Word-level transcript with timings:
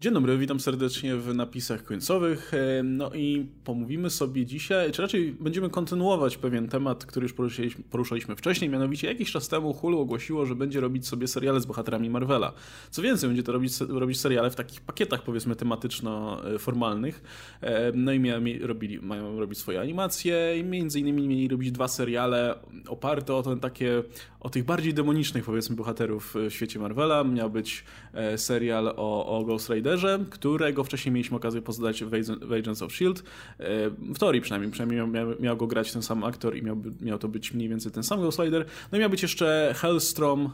Dzień 0.00 0.14
dobry, 0.14 0.38
witam 0.38 0.60
serdecznie 0.60 1.16
w 1.16 1.34
napisach 1.34 1.84
końcowych. 1.84 2.54
E, 2.54 2.82
no 2.82 3.10
i 3.14 3.46
pomówimy 3.64 4.10
sobie 4.10 4.46
dzisiaj, 4.46 4.92
czy 4.92 5.02
raczej 5.02 5.36
będziemy 5.40 5.70
kontynuować 5.70 6.36
pewien 6.36 6.68
temat, 6.68 7.06
który 7.06 7.24
już 7.24 7.32
poruszaliśmy, 7.32 7.84
poruszaliśmy 7.90 8.36
wcześniej, 8.36 8.70
mianowicie 8.70 9.08
jakiś 9.08 9.32
czas 9.32 9.48
temu 9.48 9.72
Hulu 9.72 10.00
ogłosiło, 10.00 10.46
że 10.46 10.54
będzie 10.54 10.80
robić 10.80 11.06
sobie 11.06 11.28
seriale 11.28 11.60
z 11.60 11.66
bohaterami 11.66 12.10
Marvela. 12.10 12.52
Co 12.90 13.02
więcej, 13.02 13.28
będzie 13.28 13.42
to 13.42 13.52
robić, 13.52 13.72
robić 13.80 14.20
seriale 14.20 14.50
w 14.50 14.54
takich 14.54 14.80
pakietach, 14.80 15.22
powiedzmy, 15.22 15.56
tematyczno-formalnych. 15.56 17.22
E, 17.60 17.92
no 17.94 18.12
i 18.12 18.20
miałem, 18.20 18.44
robili, 18.62 19.00
mają 19.00 19.40
robić 19.40 19.58
swoje 19.58 19.80
animacje 19.80 20.58
i 20.58 20.64
między 20.64 21.00
innymi 21.00 21.28
mieli 21.28 21.48
robić 21.48 21.72
dwa 21.72 21.88
seriale 21.88 22.58
oparte 22.88 23.34
o 23.34 23.42
ten 23.42 23.60
takie, 23.60 24.02
o 24.40 24.50
tych 24.50 24.64
bardziej 24.64 24.94
demonicznych, 24.94 25.44
powiedzmy, 25.44 25.76
bohaterów 25.76 26.34
w 26.48 26.52
świecie 26.52 26.78
Marvela. 26.78 27.24
Miał 27.24 27.50
być 27.50 27.84
e, 28.12 28.38
serial 28.38 28.88
o, 28.96 29.38
o 29.38 29.44
Ghost 29.44 29.70
Rider 29.70 29.87
Riderze, 29.88 30.24
którego 30.30 30.84
wcześniej 30.84 31.12
mieliśmy 31.12 31.36
okazję 31.36 31.62
poznać 31.62 32.04
w 32.04 32.52
Agents 32.52 32.82
of 32.82 32.92
S.H.I.E.L.D. 32.92 33.20
E, 33.58 33.90
w 34.14 34.18
teorii 34.18 34.40
przynajmniej, 34.40 34.72
przynajmniej 34.72 35.06
miał, 35.06 35.26
miał 35.40 35.56
go 35.56 35.66
grać 35.66 35.92
ten 35.92 36.02
sam 36.02 36.24
aktor 36.24 36.56
i 36.56 36.62
miał, 36.62 36.76
miał 37.00 37.18
to 37.18 37.28
być 37.28 37.52
mniej 37.52 37.68
więcej 37.68 37.92
ten 37.92 38.02
sam 38.02 38.20
Ghost 38.20 38.38
Rider. 38.38 38.64
No 38.92 38.98
i 38.98 39.00
miał 39.00 39.10
być 39.10 39.22
jeszcze 39.22 39.74
Hellstrom, 39.76 40.50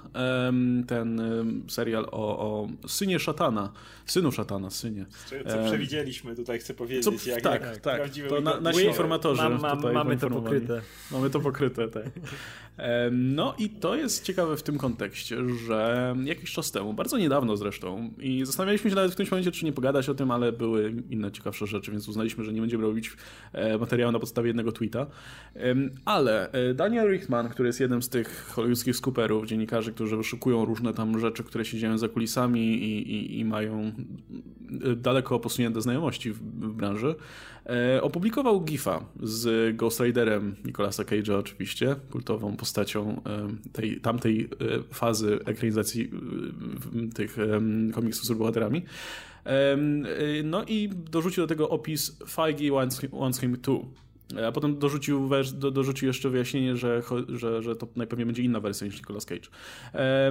ten 0.86 1.22
serial 1.68 2.04
o, 2.04 2.38
o 2.38 2.68
synie 2.88 3.18
szatana, 3.18 3.72
synu 4.06 4.32
szatana, 4.32 4.70
synie. 4.70 5.06
Co, 5.26 5.50
co 5.50 5.64
przewidzieliśmy 5.66 6.36
tutaj, 6.36 6.58
chcę 6.58 6.74
powiedzieć. 6.74 7.04
Co, 7.04 7.30
jak, 7.30 7.42
tak, 7.42 7.62
jak 7.62 7.78
tak. 7.78 8.02
To 8.28 8.40
na, 8.40 8.60
nasi 8.60 8.84
informatorzy 8.84 9.42
mam, 9.42 9.60
mam, 9.60 9.76
tutaj 9.76 9.94
Mamy 9.94 10.16
to 10.16 10.30
pokryte. 10.30 10.82
Mamy 11.10 11.30
to 11.30 11.40
pokryte, 11.40 11.88
tak. 11.88 12.04
No 13.12 13.54
i 13.58 13.70
to 13.70 13.96
jest 13.96 14.24
ciekawe 14.24 14.56
w 14.56 14.62
tym 14.62 14.78
kontekście, 14.78 15.36
że 15.66 16.14
jakiś 16.24 16.52
czas 16.52 16.70
temu, 16.70 16.94
bardzo 16.94 17.18
niedawno 17.18 17.56
zresztą, 17.56 18.10
i 18.18 18.44
zastanawialiśmy 18.44 18.90
się 18.90 18.96
nawet 18.96 19.10
w 19.10 19.14
którymś 19.14 19.23
momencie, 19.30 19.52
czy 19.52 19.64
nie 19.64 19.72
pogadać 19.72 20.08
o 20.08 20.14
tym, 20.14 20.30
ale 20.30 20.52
były 20.52 20.94
inne 21.10 21.32
ciekawsze 21.32 21.66
rzeczy, 21.66 21.90
więc 21.90 22.08
uznaliśmy, 22.08 22.44
że 22.44 22.52
nie 22.52 22.60
będziemy 22.60 22.84
robić 22.84 23.16
e, 23.52 23.78
materiału 23.78 24.12
na 24.12 24.18
podstawie 24.18 24.46
jednego 24.46 24.72
tweeta. 24.72 25.06
Ale 26.04 26.52
e, 26.52 26.74
Daniel 26.74 27.10
Richtman, 27.10 27.48
który 27.48 27.66
jest 27.66 27.80
jednym 27.80 28.02
z 28.02 28.08
tych 28.08 28.46
hollywoodzkich 28.46 28.96
skuperów, 28.96 29.46
dziennikarzy, 29.46 29.92
którzy 29.92 30.16
wyszukują 30.16 30.64
różne 30.64 30.94
tam 30.94 31.18
rzeczy, 31.18 31.44
które 31.44 31.64
się 31.64 31.78
dzieją 31.78 31.98
za 31.98 32.08
kulisami 32.08 32.60
i, 32.60 33.12
i, 33.12 33.40
i 33.40 33.44
mają 33.44 33.92
e, 34.84 34.96
daleko 34.96 35.40
posunięte 35.40 35.82
znajomości 35.82 36.32
w, 36.32 36.38
w 36.38 36.72
branży, 36.72 37.14
opublikował 38.00 38.60
GIFa 38.60 39.04
z 39.22 39.76
Ghost 39.76 40.00
Riderem 40.00 40.56
Nicolasa 40.64 41.02
Cage'a 41.02 41.32
oczywiście, 41.32 41.96
kultową 42.10 42.56
postacią 42.56 43.22
tej, 43.72 44.00
tamtej 44.00 44.48
fazy 44.92 45.38
ekranizacji 45.44 46.10
tych 47.14 47.36
komiksów 47.94 48.24
z 48.24 48.32
bohaterami. 48.32 48.82
Y, 49.46 50.42
no 50.44 50.64
i 50.64 50.88
dorzucił 50.88 51.42
do 51.42 51.46
tego 51.46 51.68
opis 51.68 52.18
Feige 52.28 52.70
wants 53.12 53.40
him, 53.40 53.56
too. 53.56 53.84
A 54.48 54.52
potem 54.52 54.78
dorzucił, 54.78 55.30
do, 55.54 55.70
dorzucił 55.70 56.06
jeszcze 56.06 56.30
wyjaśnienie, 56.30 56.76
że, 56.76 57.02
że, 57.28 57.62
że 57.62 57.76
to 57.76 57.88
najpewniej 57.96 58.26
będzie 58.26 58.42
inna 58.42 58.60
wersja 58.60 58.86
niż 58.86 58.96
Nicolas 58.96 59.24
Cage. 59.24 59.48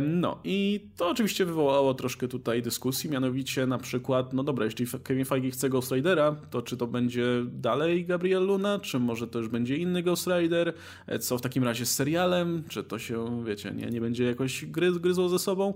No 0.02 0.40
i 0.44 0.88
to 0.98 1.09
oczywiście 1.09 1.45
wywołało 1.45 1.94
troszkę 1.94 2.28
tutaj 2.28 2.62
dyskusji, 2.62 3.09
mianowicie 3.09 3.67
na 3.67 3.78
przykład, 3.78 4.34
no 4.34 4.44
dobra, 4.44 4.66
jeśli 4.66 4.86
Kevin 5.03 5.25
Feige 5.25 5.52
chce 5.52 5.70
Ghost 5.70 5.92
Ridera, 5.92 6.36
to 6.50 6.62
czy 6.62 6.78
to 6.78 6.88
będzie 6.88 7.25
dalej 7.45 8.06
Gabriel 8.06 8.45
Luna, 8.45 8.80
czy 8.80 9.00
może 9.00 9.28
to 9.28 9.40
już 9.40 9.47
będzie 9.47 9.78
inny 9.78 10.03
Ghost 10.03 10.28
Rider? 10.28 10.73
E, 11.08 11.20
co 11.20 11.38
w 11.38 11.42
takim 11.42 11.64
razie 11.64 11.86
z 11.86 11.95
serialem? 11.95 12.64
Czy 12.70 12.84
to 12.84 13.00
się, 13.00 13.44
wiecie, 13.45 13.72
nie, 13.72 13.86
nie 13.86 14.02
będzie 14.02 14.23
jakoś 14.23 14.66
gry, 14.66 14.92
gryzło 14.92 15.30
ze 15.30 15.40
sobą? 15.40 15.73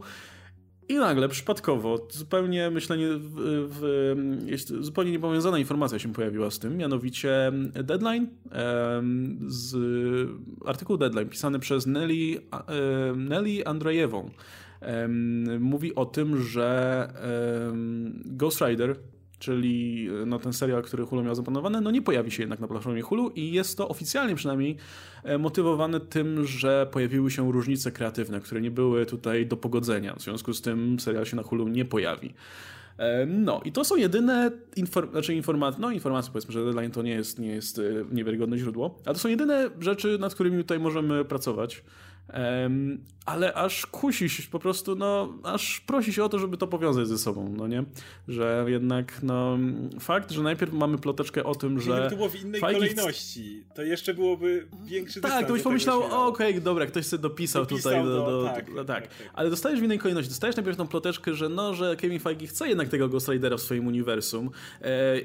I 0.90 0.96
nagle, 0.96 1.30
przypadkowo, 1.30 2.08
zupełnie 2.10 2.70
myślenie, 2.70 3.08
w, 3.10 3.34
w, 3.70 4.84
zupełnie 4.84 5.12
niepowiązana 5.12 5.60
informacja 5.60 6.00
się 6.00 6.14
pojawiła 6.14 6.52
z 6.52 6.60
tym, 6.60 6.78
mianowicie 6.78 7.52
deadline, 7.74 8.28
z 9.48 9.76
artykuł 10.66 10.98
deadline 10.98 11.30
pisany 11.30 11.60
przez 11.60 11.86
Nelly, 11.86 12.42
Nelly 13.16 13.66
Andrzejewą 13.66 14.30
mówi 15.60 15.96
o 15.96 16.06
tym, 16.06 16.42
że 16.42 17.10
Ghost 18.26 18.62
Rider 18.62 18.96
czyli 19.40 20.10
e, 20.22 20.26
no, 20.26 20.40
ten 20.40 20.54
serial, 20.54 20.84
który 20.84 21.06
Hulu 21.06 21.24
miał 21.24 21.36
zaplanowany, 21.36 21.82
no 21.82 21.92
nie 21.92 22.02
pojawi 22.02 22.32
się 22.32 22.44
jednak 22.44 22.60
na 22.60 22.68
platformie 22.68 23.02
Hulu 23.02 23.30
i 23.30 23.52
jest 23.52 23.78
to 23.78 23.90
oficjalnie 23.90 24.36
przynajmniej 24.36 24.78
e, 25.24 25.38
motywowane 25.38 26.00
tym, 26.00 26.46
że 26.46 26.88
pojawiły 26.92 27.32
się 27.32 27.52
różnice 27.52 27.92
kreatywne, 27.92 28.40
które 28.40 28.62
nie 28.62 28.72
były 28.72 29.06
tutaj 29.06 29.46
do 29.46 29.58
pogodzenia. 29.58 30.16
W 30.16 30.22
związku 30.22 30.54
z 30.54 30.62
tym 30.62 31.00
serial 31.00 31.26
się 31.26 31.36
na 31.36 31.44
Hulu 31.44 31.68
nie 31.68 31.86
pojawi. 31.86 32.34
E, 32.98 33.26
no 33.26 33.62
i 33.66 33.72
to 33.72 33.84
są 33.84 33.96
jedyne 33.96 34.52
inform 34.76 35.12
znaczy 35.12 35.34
informacje, 35.34 35.82
no 35.82 35.92
informacje 35.92 36.32
powiedzmy, 36.32 36.54
że 36.54 36.64
deadline 36.64 36.92
to 36.92 37.02
nie 37.02 37.12
jest, 37.12 37.40
nie 37.40 37.52
jest 37.52 37.82
niewiarygodne 38.12 38.58
źródło, 38.58 39.00
ale 39.06 39.16
to 39.16 39.22
są 39.22 39.30
jedyne 39.30 39.70
rzeczy, 39.80 40.18
nad 40.20 40.34
którymi 40.34 40.58
tutaj 40.58 40.80
możemy 40.80 41.26
pracować. 41.26 41.84
Um, 42.34 43.00
ale 43.26 43.54
aż 43.54 43.86
kusi 43.86 44.30
się 44.30 44.44
po 44.52 44.60
prostu, 44.60 44.96
no, 44.96 45.34
aż 45.44 45.80
prosi 45.80 46.14
się 46.14 46.24
o 46.24 46.30
to, 46.30 46.40
żeby 46.40 46.58
to 46.58 46.68
powiązać 46.68 47.08
ze 47.08 47.18
sobą, 47.18 47.54
no 47.58 47.68
nie? 47.68 47.84
Że 48.28 48.66
jednak, 48.68 49.24
no, 49.24 49.58
fakt, 50.00 50.32
że 50.32 50.44
najpierw 50.44 50.74
mamy 50.74 50.98
ploteczkę 50.98 51.44
o 51.44 51.56
tym, 51.56 51.80
że... 51.80 51.92
Gdyby 51.92 52.10
to 52.10 52.16
było 52.16 52.30
w 52.30 52.36
innej 52.36 52.62
kolejności, 52.62 53.64
to 53.76 53.84
jeszcze 53.84 54.14
byłoby 54.14 54.68
większy 54.86 55.22
Tak, 55.22 55.48
to 55.48 55.54
byś 55.54 55.62
pomyślał, 55.62 56.04
okej, 56.04 56.50
okay, 56.50 56.62
dobra, 56.62 56.86
ktoś 56.86 57.06
sobie 57.06 57.22
dopisał, 57.22 57.66
dopisał 57.66 57.92
tutaj, 57.92 58.04
do, 58.04 58.26
do, 58.26 58.44
tak, 58.44 58.74
do, 58.74 58.86
tak. 58.86 59.04
tak, 59.04 59.18
tak. 59.18 59.30
Ale 59.34 59.50
dostajesz 59.50 59.80
w 59.80 59.84
innej 59.84 60.00
kolejności, 60.00 60.30
dostajesz 60.30 60.56
najpierw 60.56 60.78
tą 60.78 60.88
ploteczkę, 60.88 61.34
że 61.34 61.50
no, 61.50 61.74
że 61.74 61.96
Kevin 61.96 62.20
Feige 62.20 62.48
chce 62.48 62.68
jednak 62.68 62.90
tego 62.90 63.10
Ghost 63.10 63.30
Ridera 63.30 63.58
w 63.58 63.62
swoim 63.62 63.88
uniwersum, 63.88 64.50
e, 64.82 65.16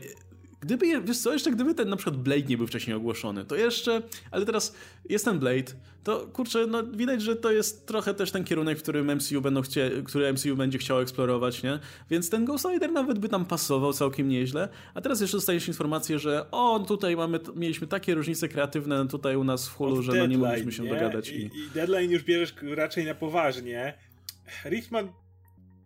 Gdyby, 0.62 1.00
wiesz 1.00 1.19
co, 1.19 1.33
jeszcze 1.33 1.50
gdyby 1.50 1.75
ten 1.75 1.89
na 1.89 1.97
przykład 1.97 2.17
Blade 2.17 2.43
nie 2.43 2.56
był 2.56 2.67
wcześniej 2.67 2.97
ogłoszony, 2.97 3.45
to 3.45 3.56
jeszcze, 3.56 4.03
ale 4.31 4.47
teraz 4.47 4.75
jest 5.09 5.25
ten 5.25 5.39
Blade, 5.39 5.73
to 6.05 6.27
kurczę, 6.27 6.67
no 6.67 6.83
widać, 6.87 7.23
że 7.23 7.37
to 7.37 7.53
jest 7.53 7.87
trochę 7.87 8.15
też 8.15 8.31
ten 8.31 8.45
kierunek, 8.45 8.78
w 8.78 8.83
którym 8.83 9.17
MCU 9.17 9.41
będą 9.41 9.62
chcie, 9.62 9.91
który 10.05 10.33
MCU 10.33 10.56
będzie 10.56 10.78
chciał 10.78 11.00
eksplorować, 11.00 11.62
nie? 11.62 11.78
Więc 12.11 12.31
ten 12.31 12.45
Ghost 12.45 12.65
Rider 12.65 12.93
nawet 12.93 13.19
by 13.19 13.28
tam 13.28 13.45
pasował 13.45 13.93
całkiem 13.93 14.28
nieźle, 14.28 14.69
a 14.95 15.00
teraz 15.00 15.21
jeszcze 15.21 15.37
dostajesz 15.37 15.69
informację, 15.69 16.19
że 16.19 16.50
o, 16.50 16.84
tutaj 16.89 17.17
mamy, 17.17 17.41
mieliśmy 17.56 17.87
takie 17.87 18.15
różnice 18.15 18.49
kreatywne 18.49 19.09
tutaj 19.09 19.37
u 19.37 19.44
nas 19.44 19.69
w 19.69 19.75
Hulu, 19.75 20.03
że 20.03 20.12
no 20.12 20.27
nie 20.27 20.39
mogliśmy 20.39 20.73
się 20.73 20.83
nie? 20.83 20.91
dogadać. 20.91 21.29
I, 21.29 21.34
I, 21.34 21.44
I 21.44 21.71
deadline 21.75 22.11
już 22.11 22.23
bierzesz 22.23 22.55
raczej 22.77 23.05
na 23.05 23.15
poważnie. 23.15 23.94
Richtman 24.65 25.09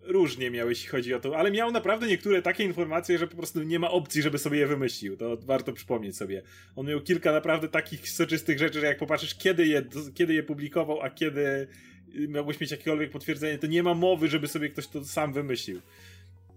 różnie 0.06 0.50
miał, 0.50 0.68
jeśli 0.68 0.88
chodzi 0.88 1.14
o 1.14 1.20
to, 1.20 1.36
ale 1.36 1.50
miał 1.50 1.70
naprawdę 1.70 2.06
niektóre 2.06 2.42
takie 2.42 2.64
informacje, 2.64 3.18
że 3.18 3.26
po 3.26 3.36
prostu 3.36 3.62
nie 3.62 3.78
ma 3.78 3.90
opcji, 3.90 4.22
żeby 4.22 4.38
sobie 4.38 4.58
je 4.58 4.66
wymyślił. 4.66 5.16
To 5.16 5.36
warto 5.36 5.72
przypomnieć 5.72 6.16
sobie. 6.16 6.42
On 6.76 6.86
miał 6.86 7.00
kilka 7.00 7.32
naprawdę 7.32 7.68
takich 7.68 8.10
soczystych 8.10 8.58
rzeczy, 8.58 8.80
że 8.80 8.86
jak 8.86 8.98
popatrzysz, 8.98 9.34
kiedy 9.34 9.66
je, 9.66 9.82
kiedy 10.14 10.34
je 10.34 10.42
publikował, 10.42 11.00
a 11.00 11.10
kiedy 11.10 11.66
miałbyś 12.28 12.60
mieć 12.60 12.70
jakiekolwiek 12.70 13.10
potwierdzenie, 13.10 13.58
to 13.58 13.66
nie 13.66 13.82
ma 13.82 13.94
mowy, 13.94 14.28
żeby 14.28 14.48
sobie 14.48 14.68
ktoś 14.68 14.86
to 14.86 15.04
sam 15.04 15.32
wymyślił. 15.32 15.80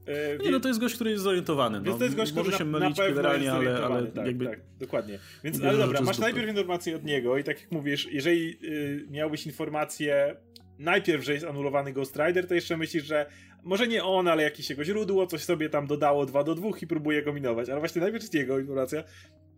E, 0.09 0.37
nie, 0.37 0.51
no 0.51 0.59
to 0.59 0.67
jest 0.67 0.79
gość, 0.79 0.95
który 0.95 1.11
jest 1.11 1.23
zorientowany. 1.23 1.81
No. 1.81 1.93
to 1.93 2.03
jest 2.03 2.15
gość, 2.15 2.33
Może 2.33 2.51
się 2.51 2.65
na, 2.65 2.79
mylić 2.79 2.97
generalnie, 2.97 3.51
ale, 3.51 3.77
ale 3.77 4.07
tak, 4.07 4.25
jakby... 4.25 4.45
Tak, 4.45 4.59
dokładnie. 4.79 5.19
Więc, 5.43 5.61
ale 5.61 5.77
dobra, 5.77 6.01
masz 6.01 6.17
najpierw 6.17 6.49
informację 6.49 6.95
od 6.95 7.03
niego 7.03 7.37
i 7.37 7.43
tak 7.43 7.61
jak 7.61 7.71
mówisz, 7.71 8.07
jeżeli 8.11 8.57
y, 8.63 9.07
miałbyś 9.09 9.45
informację 9.45 10.35
najpierw, 10.79 11.23
że 11.23 11.33
jest 11.33 11.45
anulowany 11.45 11.93
Ghost 11.93 12.15
Rider, 12.15 12.47
to 12.47 12.53
jeszcze 12.53 12.77
myślisz, 12.77 13.03
że 13.03 13.25
może 13.63 13.87
nie 13.87 14.03
on, 14.03 14.27
ale 14.27 14.43
jakieś 14.43 14.69
jego 14.69 14.83
źródło, 14.83 15.27
coś 15.27 15.43
sobie 15.43 15.69
tam 15.69 15.87
dodało 15.87 16.25
2 16.25 16.43
do 16.43 16.55
2 16.55 16.69
i 16.81 16.87
próbuje 16.87 17.21
kombinować. 17.21 17.69
Ale 17.69 17.79
właśnie 17.79 18.01
najpierw 18.01 18.23
jest 18.23 18.33
jego 18.33 18.59
informacja. 18.59 19.03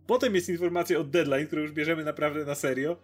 Potem 0.06 0.34
jest 0.34 0.48
informacja 0.48 0.98
od 0.98 1.10
Deadline, 1.10 1.46
którą 1.46 1.62
już 1.62 1.72
bierzemy 1.72 2.04
naprawdę 2.04 2.44
na 2.44 2.54
serio 2.54 2.96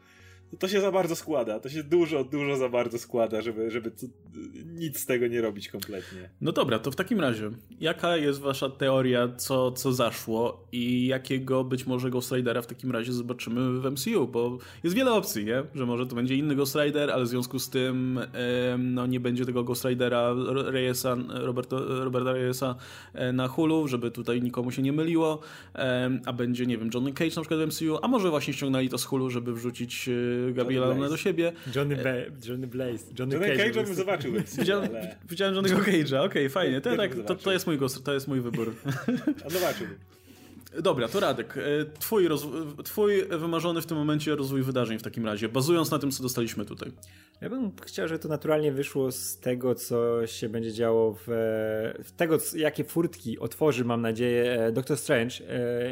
to 0.58 0.68
się 0.68 0.80
za 0.80 0.92
bardzo 0.92 1.16
składa. 1.16 1.60
To 1.60 1.68
się 1.68 1.82
dużo, 1.82 2.24
dużo 2.24 2.56
za 2.56 2.68
bardzo 2.68 2.98
składa, 2.98 3.40
żeby, 3.40 3.70
żeby 3.70 3.92
nic 4.64 4.98
z 5.00 5.06
tego 5.06 5.26
nie 5.26 5.40
robić 5.40 5.68
kompletnie. 5.68 6.30
No 6.40 6.52
dobra, 6.52 6.78
to 6.78 6.90
w 6.90 6.96
takim 6.96 7.20
razie, 7.20 7.50
jaka 7.80 8.16
jest 8.16 8.40
wasza 8.40 8.70
teoria, 8.70 9.28
co, 9.36 9.72
co 9.72 9.92
zaszło 9.92 10.66
i 10.72 11.06
jakiego 11.06 11.64
być 11.64 11.86
może 11.86 12.10
Ghost 12.10 12.32
Ridera 12.32 12.62
w 12.62 12.66
takim 12.66 12.90
razie 12.90 13.12
zobaczymy 13.12 13.80
w 13.80 13.90
MCU? 13.90 14.28
Bo 14.28 14.58
jest 14.84 14.96
wiele 14.96 15.12
opcji, 15.12 15.44
nie? 15.44 15.62
Że 15.74 15.86
może 15.86 16.06
to 16.06 16.14
będzie 16.14 16.36
inny 16.36 16.56
Ghost 16.56 16.76
Rider, 16.76 17.10
ale 17.10 17.24
w 17.24 17.28
związku 17.28 17.58
z 17.58 17.70
tym 17.70 18.20
no, 18.78 19.06
nie 19.06 19.20
będzie 19.20 19.46
tego 19.46 19.64
Ghost 19.64 19.84
Ridera 19.84 20.34
Reyesa, 20.54 21.16
Roberta, 21.28 21.76
Roberta 21.88 22.32
Reyesa 22.32 22.74
e, 23.14 23.32
na 23.32 23.48
Hulu, 23.48 23.88
żeby 23.88 24.10
tutaj 24.10 24.42
nikomu 24.42 24.70
się 24.70 24.82
nie 24.82 24.92
myliło, 24.92 25.40
a 26.26 26.32
będzie, 26.32 26.66
nie 26.66 26.78
wiem, 26.78 26.90
Johnny 26.94 27.12
Cage 27.12 27.36
na 27.36 27.42
przykład 27.42 27.60
w 27.60 27.66
MCU, 27.66 27.98
a 28.02 28.08
może 28.08 28.30
właśnie 28.30 28.54
ściągnęli 28.54 28.88
to 28.88 28.98
z 28.98 29.04
Hulu, 29.04 29.30
żeby 29.30 29.54
wrzucić 29.54 30.08
e, 30.08 30.12
Gabriela 30.52 30.86
Luna 30.88 31.08
do 31.08 31.16
siebie. 31.16 31.52
Johnny, 31.74 31.96
Ba 31.96 32.10
Johnny 32.48 32.66
Blaze. 32.66 33.04
Johnny, 33.18 33.34
Johnny 33.34 33.48
Cage, 33.56 33.70
Cage 33.70 33.84
bym 33.84 33.94
zobaczył. 33.94 34.32
Widziałem, 34.58 34.90
ale... 34.90 35.16
widziałem 35.28 35.54
Johnny'ego 35.54 35.80
Cage'a, 35.80 36.06
okej, 36.06 36.24
okay, 36.24 36.48
fajnie. 36.48 36.80
To, 36.80 36.96
tak, 36.96 37.14
to, 37.26 37.34
to, 37.34 37.52
jest 37.52 37.66
mój 37.66 37.78
gost, 37.78 38.04
to 38.04 38.14
jest 38.14 38.28
mój 38.28 38.40
wybór. 38.40 38.74
A 39.46 39.50
zobaczył. 39.50 39.86
Dobra, 40.82 41.08
to 41.08 41.20
Radek, 41.20 41.56
e, 41.56 41.60
twój, 41.98 42.28
twój 42.84 43.24
wymarzony 43.24 43.82
w 43.82 43.86
tym 43.86 43.96
momencie 43.96 44.36
rozwój 44.36 44.62
wydarzeń 44.62 44.98
w 44.98 45.02
takim 45.02 45.26
razie, 45.26 45.48
bazując 45.48 45.90
na 45.90 45.98
tym, 45.98 46.10
co 46.10 46.22
dostaliśmy 46.22 46.64
tutaj. 46.64 46.92
Ja 47.40 47.50
bym 47.50 47.72
chciał, 47.84 48.08
żeby 48.08 48.18
to 48.18 48.28
naturalnie 48.28 48.72
wyszło 48.72 49.12
z 49.12 49.38
tego, 49.38 49.74
co 49.74 50.26
się 50.26 50.48
będzie 50.48 50.72
działo 50.72 51.12
w, 51.14 51.24
w 52.04 52.12
tego, 52.16 52.38
jakie 52.56 52.84
furtki 52.84 53.38
otworzy, 53.38 53.84
mam 53.84 54.02
nadzieję, 54.02 54.52
e, 54.52 54.72
Doctor 54.72 54.96
Strange 54.96 55.34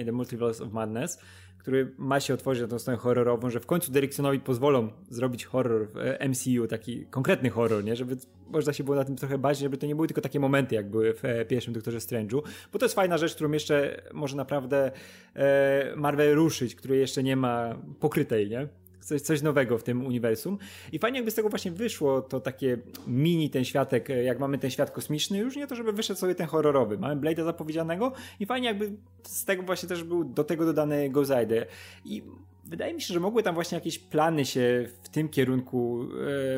in 0.01 0.07
the 0.07 0.13
Multiverse 0.13 0.65
of 0.65 0.73
Madness 0.73 1.19
który 1.67 1.93
ma 1.99 2.21
się 2.21 2.35
otworzyć 2.35 2.63
na 2.63 2.69
tą 2.69 2.79
stronę 2.79 2.99
horrorową, 2.99 3.51
że 3.51 3.61
w 3.61 3.67
końcu 3.67 3.93
Derricksonowi 3.93 4.41
pozwolą 4.41 4.89
zrobić 5.11 5.45
horror 5.45 5.89
w 5.89 5.97
e, 5.97 6.29
MCU, 6.29 6.67
taki 6.69 7.07
konkretny 7.07 7.51
horror, 7.51 7.85
nie? 7.85 7.97
Żeby 7.97 8.17
można 8.47 8.73
się 8.73 8.85
było 8.85 8.97
na 8.97 9.05
tym 9.05 9.17
trochę 9.17 9.39
bać, 9.39 9.59
żeby 9.59 9.77
to 9.77 9.87
nie 9.87 9.95
były 9.95 10.07
tylko 10.09 10.21
takie 10.21 10.41
momenty, 10.41 10.75
jak 10.75 10.91
były 10.91 11.15
w 11.15 11.25
e, 11.25 11.45
pierwszym 11.45 11.75
Doktorze 11.75 11.99
Strange'u, 11.99 12.43
bo 12.73 12.79
to 12.79 12.85
jest 12.85 12.95
fajna 12.95 13.19
rzecz, 13.19 13.35
którą 13.35 13.53
jeszcze 13.53 14.03
może 14.13 14.37
naprawdę 14.37 14.91
e, 15.35 15.93
Marvel 15.97 16.35
ruszyć, 16.35 16.75
której 16.75 17.01
jeszcze 17.01 17.23
nie 17.23 17.37
ma 17.37 17.79
pokrytej, 18.01 18.51
nie? 18.51 18.69
Coś, 19.07 19.23
coś 19.23 19.43
nowego 19.43 19.79
w 19.79 19.83
tym 19.83 20.07
uniwersum. 20.07 20.59
I 20.93 20.99
fajnie 20.99 21.19
jakby 21.19 21.31
z 21.31 21.35
tego 21.35 21.49
właśnie 21.49 21.71
wyszło 21.71 22.23
to 22.23 22.41
takie 22.41 22.79
mini 23.07 23.51
ten 23.51 23.65
światek, 23.65 24.11
e, 24.11 24.23
jak 24.23 24.39
mamy 24.39 24.59
ten 24.59 24.71
świat 24.71 24.91
kosmiczny, 24.91 25.39
już 25.39 25.57
nie 25.57 25.67
to, 25.67 25.75
żeby 25.75 25.93
wyszedł 25.93 26.21
sobie 26.21 26.35
ten 26.35 26.47
horrorowy. 26.47 26.99
Mamy 26.99 27.21
Blade'a 27.21 27.45
zapowiedzianego 27.45 28.13
i 28.41 28.47
fajnie 28.47 28.69
jakby 28.69 28.93
z 29.23 29.45
tego 29.45 29.63
właśnie 29.63 29.89
też 29.89 30.05
był 30.05 30.25
do 30.25 30.45
tego 30.45 30.65
dodany 30.65 31.11
Ghost 31.11 31.31
Rider. 31.31 31.67
I 32.05 32.23
wydaje 32.69 32.95
mi 32.95 33.01
się, 33.01 33.15
że 33.15 33.21
mogły 33.21 33.43
tam 33.43 33.55
właśnie 33.55 33.77
jakieś 33.77 33.99
plany 33.99 34.45
się 34.45 34.89
w 35.03 35.09
tym 35.09 35.29
kierunku 35.29 36.09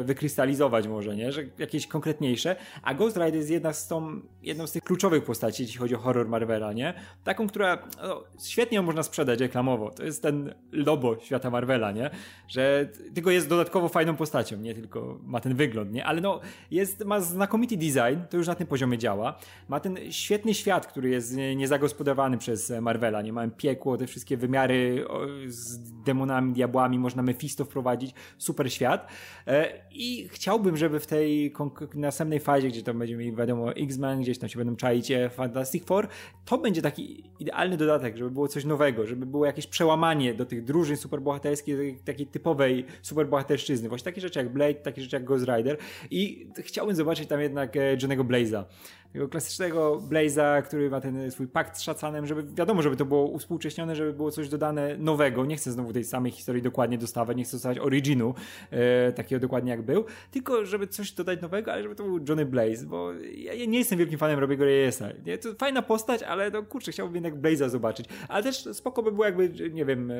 e, 0.00 0.04
wykrystalizować 0.04 0.88
może, 0.88 1.16
nie? 1.16 1.32
Że 1.32 1.42
jakieś 1.58 1.86
konkretniejsze, 1.86 2.56
a 2.82 2.94
Ghost 2.94 3.16
Rider 3.16 3.34
jest 3.34 3.50
jedna 3.50 3.72
z 3.72 3.88
tą, 3.88 4.20
jedną 4.42 4.66
z 4.66 4.72
tych 4.72 4.82
kluczowych 4.82 5.24
postaci, 5.24 5.62
jeśli 5.62 5.78
chodzi 5.78 5.94
o 5.94 5.98
horror 5.98 6.28
Marvela, 6.28 6.72
nie? 6.72 6.94
Taką, 7.24 7.48
która 7.48 7.88
no, 8.02 8.24
świetnie 8.44 8.76
ją 8.76 8.82
można 8.82 9.02
sprzedać 9.02 9.40
reklamowo. 9.40 9.90
To 9.90 10.04
jest 10.04 10.22
ten 10.22 10.54
lobo 10.72 11.16
świata 11.20 11.50
Marvela, 11.50 11.92
nie? 11.92 12.10
Że 12.48 12.88
tylko 13.14 13.30
jest 13.30 13.48
dodatkowo 13.48 13.88
fajną 13.88 14.16
postacią, 14.16 14.56
nie 14.56 14.74
tylko 14.74 15.18
ma 15.22 15.40
ten 15.40 15.54
wygląd, 15.54 15.92
nie? 15.92 16.04
Ale 16.04 16.20
no, 16.20 16.40
jest, 16.70 17.04
ma 17.04 17.20
znakomity 17.20 17.76
design, 17.76 18.20
to 18.30 18.36
już 18.36 18.46
na 18.46 18.54
tym 18.54 18.66
poziomie 18.66 18.98
działa. 18.98 19.38
Ma 19.68 19.80
ten 19.80 19.96
świetny 20.10 20.54
świat, 20.54 20.86
który 20.86 21.08
jest 21.08 21.36
niezagospodarowany 21.56 22.38
przez 22.38 22.72
Marvela, 22.80 23.22
nie? 23.22 23.32
Mamy 23.32 23.52
piekło, 23.52 23.96
te 23.96 24.06
wszystkie 24.06 24.36
wymiary 24.36 25.04
z 25.46 25.97
demonami, 26.04 26.52
diabłami, 26.52 26.98
można 26.98 27.22
Mephisto 27.22 27.64
wprowadzić, 27.64 28.14
super 28.38 28.72
świat. 28.72 29.08
E, 29.46 29.72
I 29.90 30.28
chciałbym, 30.28 30.76
żeby 30.76 31.00
w 31.00 31.06
tej 31.06 31.52
następnej 31.94 32.40
fazie, 32.40 32.68
gdzie 32.68 32.82
tam 32.82 32.98
będziemy 32.98 33.24
mieli, 33.24 33.36
wiadomo, 33.36 33.72
X-Men, 33.72 34.20
gdzieś 34.20 34.38
tam 34.38 34.48
się 34.48 34.58
będą 34.58 34.76
czaić 34.76 35.10
e, 35.10 35.30
Fantastic 35.30 35.84
Four, 35.84 36.08
to 36.44 36.58
będzie 36.58 36.82
taki 36.82 37.24
idealny 37.38 37.76
dodatek, 37.76 38.16
żeby 38.16 38.30
było 38.30 38.48
coś 38.48 38.64
nowego, 38.64 39.06
żeby 39.06 39.26
było 39.26 39.46
jakieś 39.46 39.66
przełamanie 39.66 40.34
do 40.34 40.46
tych 40.46 40.64
drużyn 40.64 40.96
superbohaterskich, 40.96 41.76
takiej 42.04 42.26
typowej 42.26 42.84
superbohaterszczyzny. 43.02 43.88
Właśnie 43.88 44.04
takie 44.04 44.20
rzeczy 44.20 44.38
jak 44.38 44.52
Blade, 44.52 44.74
takie 44.74 45.02
rzeczy 45.02 45.16
jak 45.16 45.24
Ghost 45.24 45.46
Rider. 45.48 45.76
I 46.10 46.48
chciałbym 46.58 46.96
zobaczyć 46.96 47.28
tam 47.28 47.40
jednak 47.40 47.76
e, 47.76 47.92
Johnnego 47.92 48.24
Blaze'a 48.24 48.64
tego 49.12 49.28
klasycznego 49.28 50.02
Blaze'a, 50.10 50.62
który 50.62 50.90
ma 50.90 51.00
ten 51.00 51.30
swój 51.30 51.48
pakt 51.48 51.78
z 51.78 51.82
szacanem, 51.82 52.26
żeby 52.26 52.42
wiadomo, 52.54 52.82
żeby 52.82 52.96
to 52.96 53.04
było 53.04 53.28
uspółcześnione, 53.28 53.96
żeby 53.96 54.12
było 54.12 54.30
coś 54.30 54.48
dodane 54.48 54.96
nowego. 54.98 55.46
Nie 55.46 55.56
chcę 55.56 55.72
znowu 55.72 55.92
tej 55.92 56.04
samej 56.04 56.32
historii 56.32 56.62
dokładnie 56.62 56.98
dostawać, 56.98 57.36
nie 57.36 57.44
chcę 57.44 57.56
dostawać 57.56 57.78
originu 57.78 58.34
e, 58.70 59.12
takiego 59.12 59.40
dokładnie 59.40 59.70
jak 59.70 59.82
był, 59.82 60.04
tylko 60.30 60.66
żeby 60.66 60.86
coś 60.86 61.12
dodać 61.12 61.40
nowego, 61.42 61.72
ale 61.72 61.82
żeby 61.82 61.94
to 61.94 62.04
był 62.04 62.20
Johnny 62.28 62.46
Blaze, 62.46 62.86
bo 62.86 63.12
ja, 63.34 63.54
ja 63.54 63.66
nie 63.66 63.78
jestem 63.78 63.98
wielkim 63.98 64.18
fanem 64.18 64.38
Robiego 64.38 64.64
Reyesa. 64.64 65.08
Nie? 65.26 65.38
To 65.38 65.54
fajna 65.54 65.82
postać, 65.82 66.22
ale 66.22 66.50
no 66.50 66.62
kurczę, 66.62 66.92
chciałbym 66.92 67.14
jednak 67.14 67.34
Blaze'a 67.34 67.68
zobaczyć. 67.68 68.06
Ale 68.28 68.42
też 68.42 68.68
spoko 68.72 69.02
by 69.02 69.12
było 69.12 69.24
jakby, 69.24 69.70
nie 69.70 69.84
wiem... 69.84 70.10
E, 70.10 70.14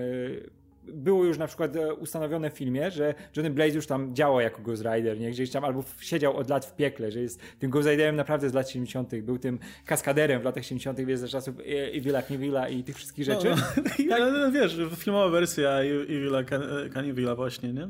było 0.93 1.25
już 1.25 1.39
na 1.39 1.47
przykład 1.47 1.77
e, 1.77 1.95
ustanowione 1.95 2.51
w 2.51 2.55
filmie, 2.55 2.91
że 2.91 3.15
Johnny 3.37 3.51
Blaze 3.51 3.75
już 3.75 3.87
tam 3.87 4.15
działał 4.15 4.41
jako 4.41 4.63
Ghost 4.63 4.83
Rider, 4.83 5.21
nie? 5.21 5.31
gdzieś 5.31 5.51
tam 5.51 5.65
albo 5.65 5.85
siedział 6.01 6.37
od 6.37 6.51
lat 6.51 6.67
w 6.67 6.77
piekle, 6.77 7.11
że 7.11 7.21
jest 7.21 7.41
tym 7.59 7.71
Ghost 7.71 7.89
Riderem 7.89 8.17
naprawdę 8.17 8.51
z 8.51 8.55
lat 8.55 8.71
70., 8.71 9.21
był 9.21 9.39
tym 9.39 9.59
kaskaderem 9.87 10.41
w 10.41 10.45
latach 10.45 10.65
70., 10.65 11.01
wiesz, 11.01 11.19
ze 11.19 11.29
czasów 11.29 11.57
Evil'a, 11.93 12.23
Knieville'a 12.23 12.73
i 12.73 12.85
tych 12.85 12.97
wszystkich 12.97 13.25
rzeczy. 13.25 13.49
No, 13.49 13.57
no. 13.77 13.83
tak. 14.09 14.21
no, 14.33 14.53
wiesz, 14.53 14.79
filmowa 14.97 15.29
wersja 15.29 15.71
Evil'a, 16.09 16.45
Knieville'a 16.91 17.37
właśnie, 17.37 17.73
nie? 17.73 17.89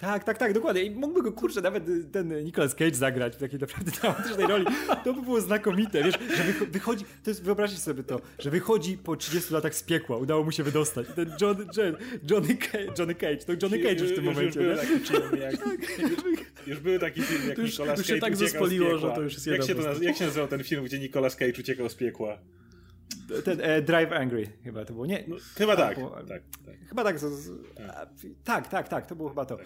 Tak, 0.00 0.24
tak, 0.24 0.38
tak, 0.38 0.52
dokładnie. 0.52 0.82
I 0.82 0.90
mógłby 0.90 1.22
go, 1.22 1.32
kurczę, 1.32 1.60
nawet 1.60 1.84
ten 2.12 2.44
Nicolas 2.44 2.74
Cage 2.74 2.94
zagrać 2.94 3.36
w 3.36 3.38
takiej 3.38 3.60
naprawdę 3.60 3.90
dramatycznej 3.90 4.46
roli. 4.46 4.66
To 5.04 5.14
by 5.14 5.22
było 5.22 5.40
znakomite, 5.40 6.02
wiesz, 6.04 6.14
że 6.36 6.66
wychodzi, 6.66 7.04
to 7.24 7.30
jest, 7.30 7.42
wyobraźcie 7.42 7.78
sobie 7.78 8.02
to, 8.02 8.20
że 8.38 8.50
wychodzi 8.50 8.98
po 8.98 9.16
30 9.16 9.54
latach 9.54 9.74
z 9.74 9.82
piekła, 9.82 10.16
udało 10.16 10.44
mu 10.44 10.52
się 10.52 10.62
wydostać. 10.62 11.08
I 11.10 11.12
ten 11.12 11.32
John, 11.40 11.56
John, 11.76 11.96
Johnny, 12.30 12.56
Cage, 12.56 12.92
Johnny 12.98 13.14
Cage, 13.14 13.36
to 13.36 13.52
Johnny 13.62 13.78
Cage 13.78 14.02
już 14.02 14.12
w 14.12 14.14
tym 14.14 14.24
już, 14.24 14.34
momencie. 14.34 14.60
Już 14.60 14.68
był, 14.68 14.76
taki 14.76 14.98
film, 14.98 15.40
jak, 15.40 15.56
tak. 15.64 16.66
już 16.66 16.80
był 16.80 16.98
taki 16.98 17.22
film, 17.22 17.48
jak 17.48 17.58
już, 17.58 17.70
Nicolas 17.70 17.90
Cage 17.90 18.00
już 18.00 18.06
się 18.06 18.18
tak 18.18 18.36
zespoliło, 18.36 18.98
że 18.98 19.10
to 19.10 19.22
już 19.22 19.32
jest 19.34 19.46
jak 19.46 19.62
się, 19.62 19.74
to 19.74 20.02
jak 20.02 20.16
się 20.16 20.24
nazywał 20.24 20.48
ten 20.48 20.64
film, 20.64 20.84
gdzie 20.84 20.98
Nicolas 20.98 21.36
Cage 21.36 21.60
uciekał 21.60 21.88
z 21.88 21.94
piekła? 21.94 22.38
Ten, 23.44 23.60
e, 23.60 23.82
Drive 23.82 24.12
Angry 24.12 24.48
chyba 24.64 24.84
to 24.84 24.92
było, 24.92 25.06
nie? 25.06 25.24
No, 25.28 25.36
chyba 25.56 25.76
tak, 25.76 25.98
tak, 26.28 26.42
tak, 26.66 26.76
Chyba 26.88 27.04
tak, 27.04 27.18
z, 27.18 27.22
z, 27.22 27.74
tak. 27.74 28.08
tak, 28.44 28.68
tak, 28.68 28.88
tak, 28.88 29.06
to 29.06 29.16
było 29.16 29.28
chyba 29.28 29.44
to. 29.44 29.58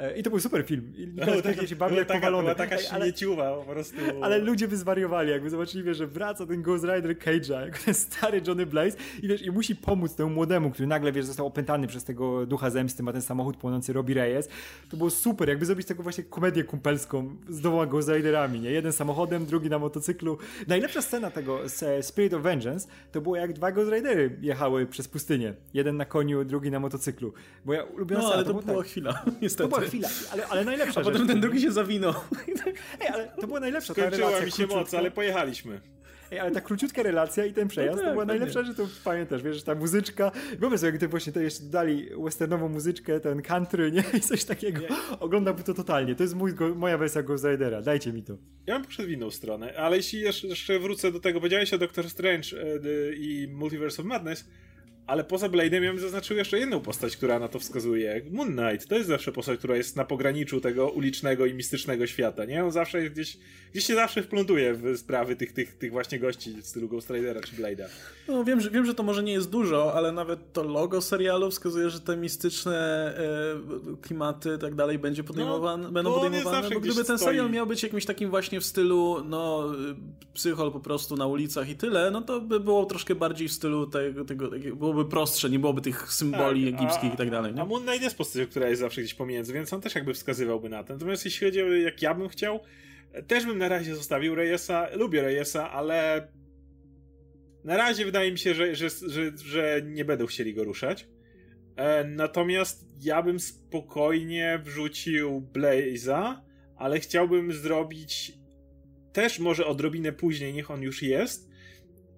E, 0.00 0.18
I 0.18 0.22
to 0.22 0.30
był 0.30 0.40
super 0.40 0.64
film. 0.64 0.92
I 0.96 1.08
no, 1.14 1.42
taki, 1.42 1.68
się 1.68 1.76
bawi 1.76 1.96
jak 1.96 2.08
taka, 2.08 2.20
powalony. 2.20 2.42
Była 2.42 2.54
taka 2.54 2.78
śmieciuwa 2.78 3.56
po 3.56 3.62
prostu. 3.72 3.96
Ale 4.22 4.38
ludzie 4.38 4.68
by 4.68 4.76
zwariowali, 4.76 5.30
jakby 5.30 5.50
zobaczyli, 5.50 5.94
że 5.94 6.06
wraca 6.06 6.46
ten 6.46 6.62
Ghost 6.62 6.84
Rider 6.84 7.16
Cage'a, 7.18 7.60
jako 7.60 7.78
ten 7.84 7.94
stary 7.94 8.42
Johnny 8.46 8.66
Blaze 8.66 8.96
i 9.22 9.28
wiesz, 9.28 9.42
i 9.42 9.50
musi 9.50 9.76
pomóc 9.76 10.14
temu 10.14 10.30
młodemu, 10.30 10.70
który 10.70 10.86
nagle, 10.86 11.12
wiesz, 11.12 11.24
został 11.24 11.46
opętany 11.46 11.86
przez 11.86 12.04
tego 12.04 12.46
ducha 12.46 12.70
zemsty, 12.70 13.02
ma 13.02 13.12
ten 13.12 13.22
samochód 13.22 13.56
płonący 13.56 13.92
Robbie 13.92 14.14
Reyes. 14.14 14.48
To 14.90 14.96
było 14.96 15.10
super, 15.10 15.48
jakby 15.48 15.66
zrobić 15.66 15.86
taką 15.86 16.02
właśnie 16.02 16.24
komedię 16.24 16.64
kumpelską 16.64 17.36
z 17.48 17.60
dwoma 17.60 17.86
Ghost 17.86 18.08
Riderami, 18.08 18.60
nie? 18.60 18.70
Jeden 18.70 18.92
samochodem, 18.92 19.46
drugi 19.46 19.70
na 19.70 19.78
motocyklu. 19.78 20.38
Najlepsza 20.68 21.02
scena 21.02 21.30
tego 21.30 21.68
z 21.68 22.06
Spirit 22.06 22.34
of 22.34 22.42
Vengeance 22.42 22.88
to 23.12 23.20
było 23.20 23.36
jak 23.36 23.52
dwa 23.52 23.72
Ghost 23.72 23.92
Ridery 23.92 24.36
jechały 24.40 24.86
przez 24.86 25.08
pustynię. 25.08 25.54
Jeden 25.74 25.96
na 25.96 26.04
koniu, 26.04 26.44
drugi 26.44 26.70
na 26.70 26.80
motocyklu. 26.80 27.32
Bo 27.64 27.72
ja 27.72 27.84
ulubiona 27.84 28.22
no, 28.22 28.32
ale 28.32 28.44
to, 28.44 28.54
to 28.54 28.62
była 28.62 28.78
tak. 28.78 28.86
chwila, 28.86 29.24
niestety. 29.42 29.70
To 29.70 29.76
była 29.76 29.89
chwila, 29.90 30.08
ale, 30.32 30.46
ale 30.46 30.64
najlepsza 30.64 31.00
A 31.00 31.04
potem 31.04 31.26
ten 31.26 31.40
drugi 31.40 31.60
się 31.60 31.72
zawinął. 31.72 32.14
Ej, 33.00 33.08
ale 33.08 33.28
to 33.40 33.46
była 33.46 33.60
najlepsza 33.60 33.92
Skończyła 33.92 34.10
ta 34.10 34.38
relacja. 34.38 34.46
mi 34.46 34.52
się 34.52 34.66
moc, 34.66 34.94
ale 34.94 35.10
pojechaliśmy. 35.10 35.80
Ej, 36.32 36.38
ale 36.38 36.50
ta 36.50 36.60
króciutka 36.60 37.02
relacja 37.02 37.44
i 37.44 37.52
ten 37.52 37.68
przejazd 37.68 37.96
no 37.96 38.02
tak, 38.02 38.08
to 38.08 38.12
była 38.12 38.24
najlepsza, 38.24 38.62
że 38.64 38.74
to 38.74 38.88
pamiętasz, 39.04 39.42
wiesz, 39.42 39.62
ta 39.62 39.74
muzyczka. 39.74 40.32
Wyobraź 40.58 40.80
sobie, 40.80 40.92
gdy 40.92 41.08
właśnie 41.08 41.32
to 41.32 41.40
jeszcze 41.40 41.64
dali 41.64 42.08
westernową 42.24 42.68
muzyczkę, 42.68 43.20
ten 43.20 43.42
country, 43.42 43.92
nie? 43.92 44.04
I 44.18 44.20
coś 44.20 44.44
takiego. 44.44 44.80
Oglądałbym 45.20 45.64
to 45.64 45.74
totalnie. 45.74 46.14
To 46.14 46.22
jest 46.22 46.34
mój, 46.34 46.52
moja 46.76 46.98
wersja 46.98 47.22
Ghost 47.22 47.44
Ridera. 47.44 47.82
Dajcie 47.82 48.12
mi 48.12 48.22
to. 48.22 48.36
Ja 48.66 48.74
bym 48.74 48.84
poszedł 48.84 49.08
w 49.08 49.12
inną 49.12 49.30
stronę, 49.30 49.76
ale 49.76 49.96
jeśli 49.96 50.20
jeszcze 50.20 50.78
wrócę 50.78 51.12
do 51.12 51.20
tego, 51.20 51.40
powiedziałeś 51.40 51.74
o 51.74 51.78
Doctor 51.78 52.10
Strange 52.10 52.48
e, 52.52 53.14
i 53.14 53.48
Multiverse 53.48 54.02
of 54.02 54.08
Madness, 54.08 54.48
ale 55.06 55.24
poza 55.24 55.48
Blade'em 55.48 55.82
ja 55.82 55.92
bym 55.92 56.00
zaznaczył 56.00 56.36
jeszcze 56.36 56.58
jedną 56.58 56.80
postać, 56.80 57.16
która 57.16 57.38
na 57.38 57.48
to 57.48 57.58
wskazuje. 57.58 58.22
Moon 58.30 58.56
Knight 58.56 58.88
to 58.88 58.94
jest 58.94 59.08
zawsze 59.08 59.32
postać, 59.32 59.58
która 59.58 59.76
jest 59.76 59.96
na 59.96 60.04
pograniczu 60.04 60.60
tego 60.60 60.88
ulicznego 60.88 61.46
i 61.46 61.54
mistycznego 61.54 62.06
świata, 62.06 62.44
nie? 62.44 62.64
On 62.64 62.70
zawsze 62.70 63.02
jest 63.02 63.12
gdzieś, 63.14 63.38
gdzieś 63.72 63.86
się 63.86 63.94
zawsze 63.94 64.22
wplątuje 64.22 64.74
w 64.74 64.96
sprawy 64.98 65.36
tych, 65.36 65.52
tych, 65.52 65.78
tych 65.78 65.92
właśnie 65.92 66.18
gości 66.18 66.62
w 66.62 66.66
stylu 66.66 66.88
Ghost 66.88 67.10
Ridera 67.10 67.40
czy 67.40 67.56
Blade'a. 67.56 67.84
No 68.28 68.44
wiem 68.44 68.60
że, 68.60 68.70
wiem, 68.70 68.86
że 68.86 68.94
to 68.94 69.02
może 69.02 69.22
nie 69.22 69.32
jest 69.32 69.50
dużo, 69.50 69.94
ale 69.94 70.12
nawet 70.12 70.52
to 70.52 70.62
logo 70.62 71.00
serialu 71.00 71.50
wskazuje, 71.50 71.90
że 71.90 72.00
te 72.00 72.16
mistyczne 72.16 72.76
e, 73.16 73.96
klimaty 74.02 74.58
tak 74.58 74.74
dalej 74.74 74.98
będzie 74.98 75.24
podejmowane, 75.24 75.82
no, 75.84 75.92
będą 75.92 76.14
podejmowane, 76.14 76.70
bo 76.70 76.80
gdyby 76.80 77.04
ten 77.04 77.18
serial 77.18 77.50
miał 77.50 77.66
być 77.66 77.82
jakimś 77.82 78.04
takim 78.04 78.30
właśnie 78.30 78.60
w 78.60 78.64
stylu, 78.64 79.24
no, 79.24 79.72
psychol 80.34 80.72
po 80.72 80.80
prostu 80.80 81.16
na 81.16 81.26
ulicach 81.26 81.68
i 81.68 81.76
tyle, 81.76 82.10
no 82.10 82.22
to 82.22 82.40
by 82.40 82.60
było 82.60 82.86
troszkę 82.86 83.14
bardziej 83.14 83.48
w 83.48 83.52
stylu 83.52 83.86
tego, 83.86 84.24
tego 84.24 84.50
byłoby 84.76 84.89
byłoby 84.92 85.10
prostsze, 85.10 85.50
nie 85.50 85.58
byłoby 85.58 85.80
tych 85.80 86.12
symboli 86.12 86.72
tak, 86.72 86.80
egipskich 86.80 87.10
a, 87.10 87.14
i 87.14 87.16
tak 87.16 87.30
dalej. 87.30 87.54
Nie? 87.54 87.62
A 87.62 87.64
Moon 87.64 87.82
Knight 87.82 88.02
jest 88.02 88.16
postacią, 88.16 88.46
która 88.46 88.68
jest 88.68 88.80
zawsze 88.80 89.00
gdzieś 89.00 89.14
pomiędzy, 89.14 89.52
więc 89.52 89.72
on 89.72 89.80
też 89.80 89.94
jakby 89.94 90.14
wskazywałby 90.14 90.68
na 90.68 90.84
to. 90.84 90.92
Natomiast 90.92 91.24
jeśli 91.24 91.46
chodzi 91.46 91.62
o 91.62 91.66
jak 91.66 92.02
ja 92.02 92.14
bym 92.14 92.28
chciał, 92.28 92.60
też 93.26 93.46
bym 93.46 93.58
na 93.58 93.68
razie 93.68 93.94
zostawił 93.94 94.34
Reyesa. 94.34 94.88
Lubię 94.94 95.22
Reyesa, 95.22 95.70
ale 95.70 96.28
na 97.64 97.76
razie 97.76 98.04
wydaje 98.04 98.32
mi 98.32 98.38
się, 98.38 98.54
że, 98.54 98.74
że, 98.74 98.88
że, 98.90 99.32
że 99.36 99.82
nie 99.84 100.04
będą 100.04 100.26
chcieli 100.26 100.54
go 100.54 100.64
ruszać. 100.64 101.08
E, 101.76 102.04
natomiast 102.04 102.86
ja 103.00 103.22
bym 103.22 103.40
spokojnie 103.40 104.60
wrzucił 104.64 105.48
Blaze'a, 105.52 106.34
ale 106.76 107.00
chciałbym 107.00 107.52
zrobić 107.52 108.32
też 109.12 109.38
może 109.38 109.66
odrobinę 109.66 110.12
później, 110.12 110.54
niech 110.54 110.70
on 110.70 110.82
już 110.82 111.02
jest, 111.02 111.50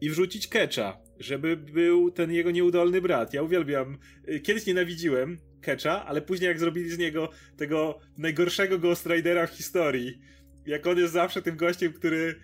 i 0.01 0.11
wrzucić 0.11 0.49
Ketcha 0.49 1.02
żeby 1.19 1.57
był 1.57 2.11
ten 2.11 2.33
jego 2.33 2.51
nieudolny 2.51 3.01
brat. 3.01 3.35
Ja 3.35 3.43
uwielbiam. 3.43 3.99
Y, 4.29 4.41
kiedyś 4.41 4.67
nienawidziłem 4.67 5.39
Ketcha, 5.61 6.07
ale 6.07 6.23
później 6.23 6.49
jak 6.49 6.59
zrobili 6.59 6.91
z 6.91 6.99
niego 6.99 7.31
tego 7.57 7.99
najgorszego 8.19 8.79
Ghost 8.79 9.07
Ridera 9.07 9.47
w 9.47 9.51
historii, 9.51 10.19
jak 10.67 10.87
on 10.87 10.99
jest 10.99 11.13
zawsze 11.13 11.43
tym 11.43 11.57
gościem, 11.57 11.93
który 11.93 12.35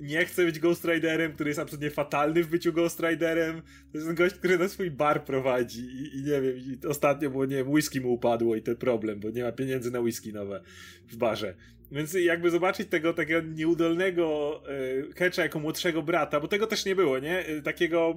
nie 0.00 0.24
chce 0.24 0.44
być 0.44 0.58
Ghost 0.58 0.84
Riderem, 0.84 1.32
który 1.32 1.50
jest 1.50 1.60
absolutnie 1.60 1.90
fatalny 1.90 2.44
w 2.44 2.48
byciu 2.48 2.72
Ghost 2.72 3.00
Riderem. 3.00 3.62
To 3.62 3.98
jest 3.98 4.06
ten 4.06 4.16
gość, 4.16 4.34
który 4.34 4.58
na 4.58 4.68
swój 4.68 4.90
bar 4.90 5.24
prowadzi 5.24 5.80
i, 5.80 6.18
i 6.18 6.22
nie 6.22 6.40
wiem, 6.40 6.56
i 6.58 6.86
ostatnio 6.86 7.30
było, 7.30 7.46
nie 7.46 7.56
wiem, 7.56 7.70
whisky 7.70 8.00
mu 8.00 8.12
upadło 8.12 8.56
i 8.56 8.62
ten 8.62 8.76
problem, 8.76 9.20
bo 9.20 9.30
nie 9.30 9.42
ma 9.42 9.52
pieniędzy 9.52 9.90
na 9.90 10.00
whisky 10.00 10.32
nowe 10.32 10.62
w 11.08 11.16
barze. 11.16 11.54
Więc 11.92 12.14
jakby 12.14 12.50
zobaczyć 12.50 12.88
tego 12.88 13.12
takiego 13.12 13.48
nieudolnego 13.48 14.62
y, 15.10 15.14
Ketcha 15.14 15.42
jako 15.42 15.60
młodszego 15.60 16.02
brata, 16.02 16.40
bo 16.40 16.48
tego 16.48 16.66
też 16.66 16.84
nie 16.84 16.96
było, 16.96 17.18
nie? 17.18 17.48
Y, 17.48 17.62
takiego, 17.62 18.14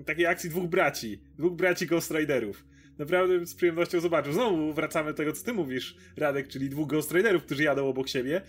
y, 0.00 0.04
takiej 0.04 0.26
akcji 0.26 0.50
dwóch 0.50 0.66
braci, 0.66 1.20
dwóch 1.38 1.52
braci 1.52 1.86
Ghost 1.86 2.10
Riderów. 2.10 2.64
Naprawdę 2.98 3.46
z 3.46 3.54
przyjemnością 3.54 4.00
zobaczył. 4.00 4.32
Znowu 4.32 4.72
wracamy 4.72 5.10
do 5.10 5.16
tego, 5.16 5.32
co 5.32 5.44
ty 5.44 5.52
mówisz, 5.52 5.96
Radek, 6.16 6.48
czyli 6.48 6.68
dwóch 6.68 6.88
Ghost 6.88 7.12
Riderów, 7.12 7.44
którzy 7.44 7.62
jadą 7.62 7.88
obok 7.88 8.08
siebie. 8.08 8.42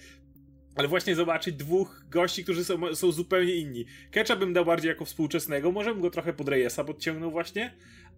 Ale 0.75 0.87
właśnie 0.87 1.15
zobaczyć 1.15 1.55
dwóch 1.55 2.05
gości, 2.09 2.43
którzy 2.43 2.63
są, 2.63 2.95
są 2.95 3.11
zupełnie 3.11 3.55
inni. 3.55 3.85
Ketcha 4.11 4.35
bym 4.35 4.53
dał 4.53 4.65
bardziej 4.65 4.89
jako 4.89 5.05
współczesnego, 5.05 5.71
może 5.71 5.93
bym 5.93 6.01
go 6.01 6.09
trochę 6.09 6.33
pod 6.33 6.49
Reyesa 6.49 6.83
podciągnął 6.83 7.31
właśnie, 7.31 7.73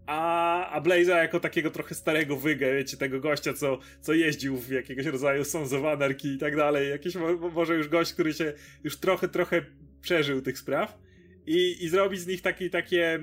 a, 0.06 0.70
a 0.70 0.82
Blaze'a 0.82 1.18
jako 1.18 1.40
takiego 1.40 1.72
trochę 1.72 1.96
starego 1.96 2.36
wygę, 2.38 2.74
wiecie, 2.74 2.98
tego 2.98 3.20
gościa, 3.20 3.54
co, 3.54 3.80
co 4.02 4.14
jeździł 4.14 4.58
w 4.58 4.70
jakiegoś 4.70 5.06
rodzaju 5.06 5.44
Sons 5.44 5.74
of 5.74 5.86
Anarchy 5.86 6.28
i 6.28 6.38
tak 6.38 6.56
dalej. 6.56 6.90
Jakiś 6.90 7.14
może 7.54 7.76
już 7.76 7.90
gość, 7.90 8.14
który 8.14 8.34
się 8.34 8.54
już 8.84 8.98
trochę, 8.98 9.28
trochę 9.28 9.66
przeżył 10.02 10.42
tych 10.42 10.60
spraw. 10.60 10.98
I, 11.46 11.84
i 11.84 11.90
zrobić 11.90 12.22
z 12.22 12.28
nich 12.28 12.42
taki, 12.42 12.70
takie 12.70 13.20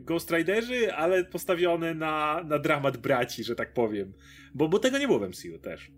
Ghost 0.00 0.30
Riderzy, 0.30 0.94
ale 0.94 1.24
postawione 1.24 1.94
na, 1.94 2.44
na 2.44 2.58
dramat 2.58 2.96
braci, 2.96 3.44
że 3.44 3.56
tak 3.56 3.72
powiem. 3.72 4.12
Bo, 4.54 4.68
bo 4.68 4.78
tego 4.78 4.98
nie 4.98 5.06
było 5.06 5.18
w 5.18 5.28
MCU 5.28 5.58
też. 5.58 5.90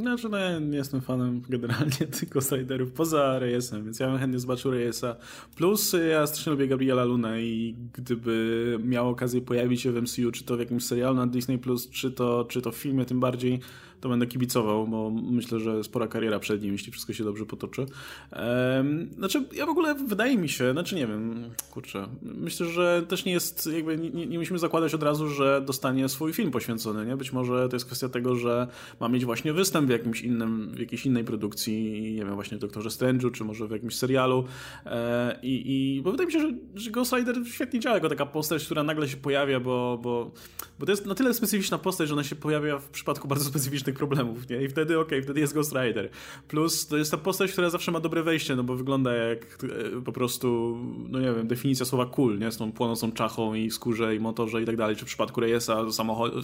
Znaczy, 0.00 0.28
no 0.28 0.36
ja 0.36 0.58
nie 0.58 0.76
jestem 0.76 1.00
fanem 1.00 1.42
generalnie 1.48 2.06
tych 2.20 2.28
Ghost 2.28 2.52
Riderów, 2.52 2.92
poza 2.92 3.38
Reyesem, 3.38 3.84
więc 3.84 4.00
ja 4.00 4.08
bym 4.08 4.18
chętnie 4.18 4.38
zobaczył 4.38 4.70
Reyesa. 4.70 5.16
Plus 5.56 5.96
ja 6.10 6.26
strasznie 6.26 6.52
lubię 6.52 6.68
Gabriela 6.68 7.04
Luna 7.04 7.38
i 7.38 7.76
gdyby 7.92 8.78
miał 8.84 9.08
okazję 9.08 9.40
pojawić 9.40 9.80
się 9.80 9.92
w 9.92 10.02
MCU, 10.02 10.32
czy 10.32 10.44
to 10.44 10.56
w 10.56 10.60
jakimś 10.60 10.84
serialu 10.84 11.16
na 11.16 11.26
Disney+, 11.26 11.58
czy 11.90 12.10
to, 12.10 12.44
czy 12.44 12.62
to 12.62 12.72
w 12.72 12.76
filmie 12.76 13.04
tym 13.04 13.20
bardziej, 13.20 13.60
to 14.00 14.08
będę 14.08 14.26
kibicował, 14.26 14.88
bo 14.88 15.10
myślę, 15.10 15.60
że 15.60 15.84
spora 15.84 16.08
kariera 16.08 16.38
przed 16.38 16.62
nim, 16.62 16.72
jeśli 16.72 16.92
wszystko 16.92 17.12
się 17.12 17.24
dobrze 17.24 17.46
potoczy. 17.46 17.86
Ehm, 18.32 19.08
znaczy, 19.18 19.44
ja 19.52 19.66
w 19.66 19.68
ogóle 19.68 19.94
wydaje 19.94 20.38
mi 20.38 20.48
się, 20.48 20.72
znaczy 20.72 20.96
nie 20.96 21.06
wiem, 21.06 21.50
kurczę, 21.70 22.08
myślę, 22.22 22.66
że 22.66 23.04
też 23.08 23.24
nie 23.24 23.32
jest, 23.32 23.70
jakby 23.72 23.98
nie, 23.98 24.26
nie 24.26 24.38
musimy 24.38 24.58
zakładać 24.58 24.94
od 24.94 25.02
razu, 25.02 25.28
że 25.28 25.62
dostanie 25.66 26.08
swój 26.08 26.32
film 26.32 26.50
poświęcony, 26.50 27.06
nie? 27.06 27.16
Być 27.16 27.32
może 27.32 27.68
to 27.68 27.76
jest 27.76 27.86
kwestia 27.86 28.08
tego, 28.08 28.34
że 28.34 28.66
ma 29.00 29.08
mieć 29.08 29.24
właśnie 29.24 29.52
występ 29.52 29.86
w 29.86 29.90
jakimś 29.90 30.22
innym, 30.22 30.72
w 30.74 30.78
jakiejś 30.78 31.06
innej 31.06 31.24
produkcji, 31.24 32.12
nie 32.12 32.24
wiem, 32.24 32.34
właśnie 32.34 32.56
w 32.56 32.60
Doktorze 32.60 32.88
Strange'u, 32.88 33.32
czy 33.32 33.44
może 33.44 33.68
w 33.68 33.70
jakimś 33.70 33.96
serialu 33.96 34.44
e, 34.86 35.38
i, 35.42 35.96
i 35.96 36.02
bo 36.02 36.10
wydaje 36.10 36.26
mi 36.26 36.32
się, 36.32 36.40
że, 36.40 36.52
że 36.74 36.90
Ghost 36.90 37.12
Rider 37.12 37.36
świetnie 37.46 37.80
działa 37.80 37.94
jako 37.94 38.08
taka 38.08 38.26
postać, 38.26 38.64
która 38.64 38.82
nagle 38.82 39.08
się 39.08 39.16
pojawia, 39.16 39.60
bo, 39.60 39.98
bo, 40.02 40.30
bo 40.78 40.86
to 40.86 40.92
jest 40.92 41.06
na 41.06 41.14
tyle 41.14 41.34
specyficzna 41.34 41.78
postać, 41.78 42.08
że 42.08 42.14
ona 42.14 42.24
się 42.24 42.36
pojawia 42.36 42.78
w 42.78 42.88
przypadku 42.88 43.28
bardzo 43.28 43.44
specyficznych 43.44 43.87
tych 43.88 43.98
problemów, 43.98 44.48
nie? 44.48 44.62
I 44.62 44.68
wtedy 44.68 44.98
okej, 44.98 45.18
okay, 45.18 45.22
wtedy 45.22 45.40
jest 45.40 45.54
Ghost 45.54 45.72
Rider. 45.72 46.10
Plus 46.48 46.86
to 46.86 46.96
jest 46.96 47.10
ta 47.10 47.16
postać, 47.16 47.52
która 47.52 47.70
zawsze 47.70 47.92
ma 47.92 48.00
dobre 48.00 48.22
wejście, 48.22 48.56
no 48.56 48.64
bo 48.64 48.76
wygląda 48.76 49.14
jak 49.14 49.58
e, 49.96 50.00
po 50.02 50.12
prostu, 50.12 50.78
no 51.08 51.20
nie 51.20 51.32
wiem, 51.32 51.46
definicja 51.46 51.86
słowa 51.86 52.06
cool, 52.06 52.38
nie? 52.38 52.52
Z 52.52 52.56
tą 52.56 52.72
płonącą 52.72 53.12
czachą 53.12 53.54
i 53.54 53.70
skórze 53.70 54.16
i 54.16 54.20
motorze 54.20 54.62
i 54.62 54.64
tak 54.64 54.76
dalej, 54.76 54.96
czy 54.96 55.04
w 55.04 55.08
przypadku 55.08 55.40
Reyesa 55.40 55.84
w 55.84 55.92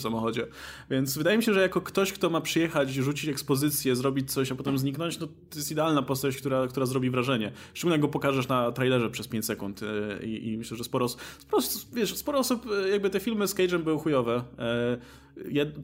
samochodzie. 0.00 0.46
Więc 0.90 1.18
wydaje 1.18 1.36
mi 1.36 1.42
się, 1.42 1.54
że 1.54 1.60
jako 1.60 1.80
ktoś, 1.80 2.12
kto 2.12 2.30
ma 2.30 2.40
przyjechać, 2.40 2.94
rzucić 2.94 3.30
ekspozycję, 3.30 3.96
zrobić 3.96 4.32
coś, 4.32 4.52
a 4.52 4.54
potem 4.54 4.78
zniknąć, 4.78 5.18
no 5.18 5.26
to 5.26 5.56
jest 5.56 5.70
idealna 5.70 6.02
postać, 6.02 6.36
która, 6.36 6.66
która 6.66 6.86
zrobi 6.86 7.10
wrażenie. 7.10 7.52
Szczególnie 7.74 7.98
go 7.98 8.08
pokażesz 8.08 8.48
na 8.48 8.72
trailerze 8.72 9.10
przez 9.10 9.28
5 9.28 9.44
sekund 9.44 9.80
e, 9.82 10.24
i, 10.26 10.52
i 10.52 10.58
myślę, 10.58 10.76
że 10.76 10.84
sporo, 10.84 11.08
sporo, 11.08 11.62
wiesz, 11.92 12.16
sporo 12.16 12.38
osób, 12.38 12.66
e, 12.86 12.88
jakby 12.88 13.10
te 13.10 13.20
filmy 13.20 13.48
z 13.48 13.54
Cage'em 13.54 13.82
były 13.82 13.98
chujowe, 13.98 14.44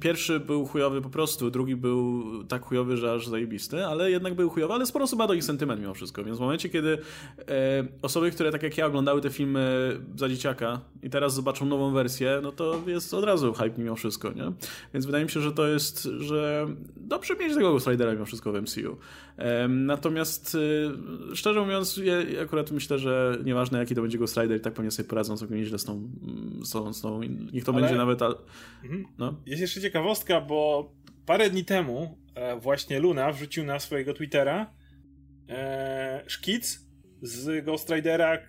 Pierwszy 0.00 0.40
był 0.40 0.66
chujowy 0.66 1.02
po 1.02 1.10
prostu, 1.10 1.50
drugi 1.50 1.76
był 1.76 2.24
tak 2.44 2.64
chujowy, 2.64 2.96
że 2.96 3.12
aż 3.12 3.26
zajebisty, 3.26 3.86
ale 3.86 4.10
jednak 4.10 4.34
był 4.34 4.50
chujowy, 4.50 4.74
ale 4.74 4.86
sporo 4.86 5.04
osób 5.04 5.18
ma 5.18 5.26
do 5.26 5.34
nich 5.34 5.44
sentyment 5.44 5.80
mimo 5.80 5.94
wszystko, 5.94 6.24
więc 6.24 6.38
w 6.38 6.40
momencie, 6.40 6.68
kiedy 6.68 6.98
e, 7.38 7.84
osoby, 8.02 8.30
które 8.30 8.52
tak 8.52 8.62
jak 8.62 8.78
ja 8.78 8.86
oglądały 8.86 9.20
te 9.20 9.30
filmy 9.30 9.96
za 10.16 10.28
dzieciaka 10.28 10.80
i 11.02 11.10
teraz 11.10 11.34
zobaczą 11.34 11.66
nową 11.66 11.92
wersję, 11.92 12.40
no 12.42 12.52
to 12.52 12.82
jest 12.86 13.14
od 13.14 13.24
razu 13.24 13.52
hype 13.52 13.78
mimo 13.78 13.96
wszystko, 13.96 14.32
nie? 14.32 14.52
Więc 14.94 15.06
wydaje 15.06 15.24
mi 15.24 15.30
się, 15.30 15.40
że 15.40 15.52
to 15.52 15.66
jest, 15.66 16.02
że 16.02 16.66
dobrze 16.96 17.36
mieć 17.36 17.54
tego 17.54 17.72
Ghost 17.72 17.86
Ridera 17.86 18.12
mimo 18.12 18.24
wszystko 18.24 18.52
w 18.52 18.62
MCU. 18.62 18.96
E, 19.36 19.68
natomiast 19.68 20.56
e, 21.30 21.36
szczerze 21.36 21.60
mówiąc, 21.60 21.96
ja 21.96 22.42
akurat 22.42 22.70
myślę, 22.70 22.98
że 22.98 23.38
nieważne 23.44 23.78
jaki 23.78 23.94
to 23.94 24.02
będzie 24.02 24.18
Ghost 24.18 24.36
Rider, 24.36 24.58
i 24.58 24.60
tak 24.60 24.74
pewnie 24.74 24.90
sobie 24.90 25.08
poradzą 25.08 25.36
całkiem 25.36 25.56
nieźle 25.56 25.78
z 25.78 25.84
tą, 25.84 26.08
z 26.62 26.70
tą, 26.70 26.92
z 26.92 27.00
tą 27.00 27.20
niech 27.52 27.64
to 27.64 27.72
ale... 27.72 27.80
będzie 27.80 27.96
nawet, 27.96 28.22
mhm. 28.82 29.04
no. 29.18 29.34
Jest 29.46 29.62
jeszcze 29.62 29.80
ciekawostka, 29.80 30.40
bo 30.40 30.90
parę 31.26 31.50
dni 31.50 31.64
temu 31.64 32.18
e, 32.34 32.56
właśnie 32.56 33.00
Luna 33.00 33.32
wrzucił 33.32 33.64
na 33.64 33.78
swojego 33.78 34.14
Twittera 34.14 34.74
e, 35.48 36.22
szkic 36.26 36.86
z 37.22 37.64
Ghost 37.64 37.90
Ridera. 37.90 38.34
E, 38.34 38.40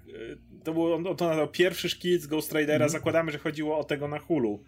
to 0.63 0.74
był 0.74 0.93
on 0.93 1.15
to 1.17 1.27
nazwał 1.27 1.48
pierwszy 1.48 1.89
szkic 1.89 2.25
Ghost 2.25 2.51
Ridera. 2.51 2.75
Mm. 2.75 2.89
Zakładamy, 2.89 3.31
że 3.31 3.38
chodziło 3.38 3.77
o 3.77 3.83
tego 3.83 4.07
na 4.07 4.19
Hulu. 4.19 4.63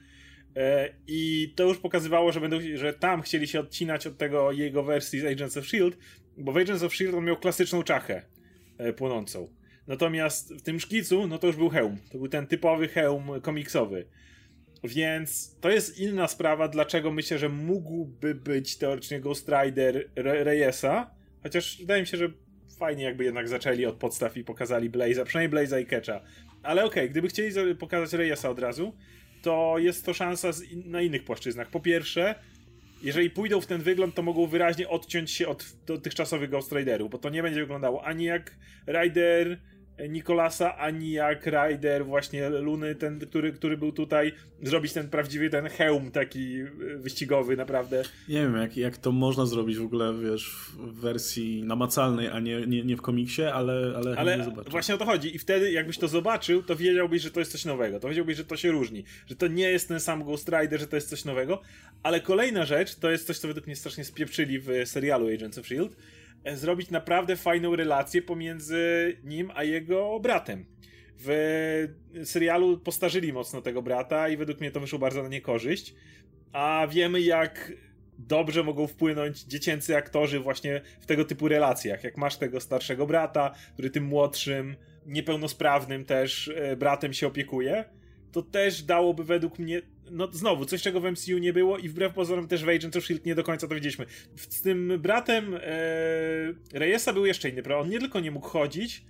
I 1.08 1.54
to 1.56 1.64
już 1.64 1.78
pokazywało, 1.78 2.32
że, 2.32 2.42
będą, 2.42 2.58
że 2.76 2.94
tam 2.94 3.22
chcieli 3.22 3.48
się 3.48 3.60
odcinać 3.60 4.08
od 4.08 4.18
tego 4.18 4.52
jego 4.52 4.84
wersji 4.84 5.20
z 5.20 5.26
Agents 5.26 5.58
of 5.58 5.68
Shield, 5.68 5.98
bo 6.38 6.52
w 6.52 6.58
Agents 6.58 6.84
of 6.84 6.96
Shield 6.96 7.16
on 7.16 7.26
miał 7.26 7.38
klasyczną 7.38 7.84
czachę 7.84 8.26
płonącą. 8.98 9.50
Natomiast 9.88 10.54
w 10.54 10.62
tym 10.62 10.80
szkicu, 10.80 11.28
no 11.28 11.38
to 11.38 11.48
już 11.48 11.56
był 11.56 11.70
hełm. 11.70 11.98
To 12.12 12.18
był 12.18 12.28
ten 12.28 12.48
typowy 12.48 12.88
hełm 12.88 13.42
komiksowy. 13.42 14.06
Więc 14.84 15.58
to 15.62 15.70
jest 15.70 16.00
inna 16.00 16.28
sprawa, 16.28 16.68
dlaczego 16.68 17.12
myślę, 17.12 17.38
że 17.38 17.50
mógłby 17.50 18.36
być 18.36 18.78
teoretycznie 18.78 19.20
Ghost 19.20 19.50
Rider 19.50 20.10
Re 20.16 20.44
Reyesa, 20.44 21.12
chociaż 21.44 21.78
wydaje 21.80 22.02
mi 22.02 22.08
się, 22.08 22.18
że 22.18 22.30
fajnie 22.78 23.04
jakby 23.04 23.24
jednak 23.24 23.50
zaczęli 23.50 23.86
od 23.86 23.96
podstaw 23.96 24.38
i 24.38 24.44
pokazali 24.44 24.90
Blaze'a, 24.90 25.24
przynajmniej 25.24 25.66
Blaze'a 25.66 25.82
i 25.82 25.86
Ketcha. 25.86 26.22
Ale 26.64 26.86
okej, 26.86 27.04
okay, 27.04 27.10
gdyby 27.10 27.28
chcieli 27.28 27.76
pokazać 27.76 28.14
Reyesa 28.14 28.50
od 28.50 28.60
razu, 28.60 28.96
to 29.42 29.76
jest 29.78 30.06
to 30.06 30.14
szansa 30.14 30.50
in 30.72 30.92
na 30.92 31.02
innych 31.02 31.24
płaszczyznach. 31.24 31.70
Po 31.70 31.80
pierwsze, 31.80 32.36
jeżeli 33.04 33.30
pójdą 33.30 33.62
w 33.62 33.68
ten 33.68 33.82
wygląd, 33.82 34.16
to 34.16 34.22
mogą 34.22 34.48
wyraźnie 34.48 34.90
odciąć 34.90 35.32
się 35.32 35.48
od 35.48 35.66
dotychczasowych 35.86 36.50
Ghost 36.50 36.72
Riderów, 36.72 37.12
bo 37.12 37.18
to 37.18 37.30
nie 37.30 37.44
będzie 37.44 37.60
wyglądało 37.60 38.06
ani 38.06 38.24
jak 38.24 38.58
Rider 38.88 39.60
Nikolasa, 40.10 40.78
ani 40.78 41.12
jak 41.12 41.46
Rider 41.46 42.06
właśnie 42.06 42.50
Luny, 42.50 42.96
ten, 42.96 43.20
który, 43.20 43.54
który 43.54 43.78
był 43.78 43.92
tutaj, 43.92 44.34
zrobić 44.64 44.94
ten 44.94 45.10
prawdziwy 45.10 45.50
ten 45.50 45.70
hełm 45.70 46.12
taki 46.12 46.60
e, 46.62 46.66
wyścigowy 46.98 47.58
naprawdę. 47.58 48.04
Nie 48.30 48.42
wiem, 48.42 48.56
jak, 48.56 48.78
jak 48.78 48.98
to 48.98 49.12
można 49.12 49.46
zrobić 49.46 49.78
w 49.78 49.86
ogóle, 49.86 50.14
wiesz, 50.14 50.56
w 50.78 51.00
wersji 51.00 51.64
namacalnej, 51.64 52.28
a 52.28 52.40
nie, 52.40 52.68
nie, 52.68 52.84
nie 52.84 52.98
w 52.98 53.02
komiksie, 53.02 53.44
ale, 53.44 53.94
ale, 53.96 54.18
ale 54.18 54.52
właśnie 54.68 54.96
o 54.96 54.98
to 54.98 55.06
chodzi. 55.06 55.36
I 55.36 55.40
wtedy 55.40 55.72
jakbyś 55.72 55.98
to 55.98 56.08
zobaczył, 56.08 56.64
to 56.64 56.76
wiedziałbyś, 56.76 57.22
że 57.22 57.32
to 57.32 57.40
jest 57.40 57.52
coś 57.52 57.66
nowego, 57.66 58.00
to 58.00 58.10
wiedziałbyś, 58.10 58.38
że 58.38 58.46
to 58.46 58.58
się 58.58 58.72
różni, 58.72 59.04
że 59.28 59.36
to 59.36 59.48
nie 59.48 59.70
jest 59.70 59.88
ten 59.88 60.00
sam 60.00 60.24
Ghost 60.24 60.50
Rider, 60.50 60.80
że 60.80 60.88
to 60.88 60.96
jest 60.96 61.10
coś 61.10 61.26
nowego, 61.26 61.62
ale 62.04 62.22
kolejna 62.22 62.66
rzecz, 62.66 62.96
to 62.96 63.12
jest 63.12 63.28
coś, 63.28 63.38
co 63.38 63.48
według 63.48 63.68
mnie 63.68 63.76
strasznie 63.76 64.06
spieprzyli 64.06 64.60
w 64.60 64.68
serialu 64.86 65.28
Agents 65.28 65.58
of 65.58 65.66
S.H.I.E.L.D., 65.66 65.96
zrobić 66.54 66.90
naprawdę 66.90 67.36
fajną 67.36 67.76
relację 67.76 68.22
pomiędzy 68.22 69.18
nim 69.24 69.52
a 69.56 69.64
jego 69.64 70.20
bratem. 70.20 70.66
W 71.20 71.88
serialu 72.24 72.80
postarzyli 72.80 73.34
mocno 73.34 73.62
tego 73.62 73.82
brata 73.82 74.30
i 74.30 74.38
według 74.38 74.60
mnie 74.60 74.72
to 74.72 74.80
wyszło 74.80 75.00
bardzo 75.00 75.24
na 75.24 75.30
niekorzyść. 75.30 75.96
A 76.52 76.88
wiemy, 76.92 77.22
jak 77.22 77.74
dobrze 78.18 78.64
mogą 78.64 78.88
wpłynąć 78.88 79.44
dziecięcy 79.44 79.98
aktorzy 79.98 80.40
właśnie 80.40 80.82
w 81.00 81.06
tego 81.06 81.26
typu 81.26 81.48
relacjach. 81.48 82.04
Jak 82.04 82.18
masz 82.18 82.38
tego 82.38 82.60
starszego 82.60 83.08
brata, 83.08 83.52
który 83.74 83.90
tym 83.90 84.04
młodszym, 84.04 84.76
niepełnosprawnym 85.06 86.06
też 86.06 86.48
e, 86.48 86.76
bratem 86.76 87.14
się 87.14 87.28
opiekuje, 87.28 87.86
to 88.32 88.42
też 88.42 88.84
dałoby 88.84 89.24
według 89.24 89.60
mnie 89.60 89.82
no 90.12 90.30
znowu, 90.32 90.66
coś 90.66 90.82
czego 90.82 91.02
w 91.02 91.12
MCU 91.12 91.38
nie 91.38 91.54
było 91.54 91.78
i 91.78 91.90
wbrew 91.90 92.14
pozorom 92.14 92.48
też 92.48 92.64
w 92.64 92.70
Agents 92.70 92.98
of 92.98 93.04
S.H.I.E.L.D. 93.04 93.30
nie 93.30 93.36
do 93.36 93.44
końca 93.44 93.68
to 93.68 93.76
widzieliśmy. 93.76 94.06
Z 94.36 94.62
tym 94.62 94.94
bratem 95.00 95.54
e, 95.54 95.60
Reyesa 96.74 97.14
był 97.14 97.26
jeszcze 97.26 97.50
inny, 97.50 97.64
prawda? 97.64 97.84
On 97.84 97.90
nie 97.90 98.00
tylko 98.00 98.20
nie 98.20 98.32
mógł 98.32 98.48
chodzić, 98.48 99.04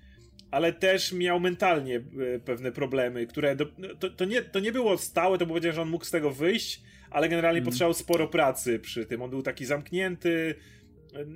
ale 0.51 0.73
też 0.73 1.13
miał 1.13 1.39
mentalnie 1.39 1.95
e, 1.95 2.39
pewne 2.39 2.71
problemy, 2.71 3.27
które 3.27 3.55
do, 3.55 3.65
to, 3.99 4.09
to, 4.09 4.25
nie, 4.25 4.41
to 4.41 4.59
nie 4.59 4.71
było 4.71 4.97
stałe, 4.97 5.37
to 5.37 5.45
było 5.45 5.55
powiedziane, 5.55 5.75
że 5.75 5.81
on 5.81 5.89
mógł 5.89 6.05
z 6.05 6.11
tego 6.11 6.31
wyjść, 6.31 6.81
ale 7.09 7.29
generalnie 7.29 7.59
mm. 7.59 7.65
potrzebował 7.65 7.93
sporo 7.93 8.27
pracy 8.27 8.79
przy 8.79 9.05
tym. 9.05 9.21
On 9.21 9.29
był 9.29 9.41
taki 9.41 9.65
zamknięty, 9.65 10.55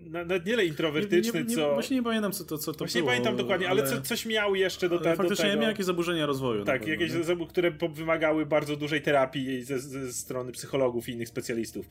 nawet 0.10 0.46
nie 0.46 0.65
introwertyczny, 0.65 1.39
nie, 1.39 1.50
nie, 1.50 1.55
co... 1.55 1.74
Właśnie 1.74 1.98
nie 1.98 2.03
pamiętam, 2.03 2.31
co 2.31 2.46
to, 2.46 2.57
co 2.57 2.72
to 2.72 2.77
Właśnie 2.77 3.01
było. 3.01 3.12
nie 3.12 3.17
pamiętam 3.17 3.38
dokładnie, 3.38 3.69
ale, 3.69 3.81
ale 3.81 3.91
co, 3.91 4.01
coś 4.01 4.25
miał 4.25 4.55
jeszcze 4.55 4.89
do, 4.89 5.00
faktycznie 5.00 5.29
do 5.29 5.36
tego. 5.36 5.62
miał 5.62 5.69
jakieś 5.69 5.86
zaburzenia 5.86 6.25
rozwoju. 6.25 6.65
Tak, 6.65 6.79
pewno, 6.79 6.93
jakieś 6.93 7.12
zaburzenia, 7.12 7.50
które 7.50 7.72
wymagały 7.72 8.46
bardzo 8.46 8.75
dużej 8.75 9.01
terapii 9.01 9.63
ze, 9.63 9.79
ze 9.79 10.13
strony 10.13 10.51
psychologów 10.51 11.10
i 11.10 11.12
innych 11.12 11.27
specjalistów. 11.27 11.89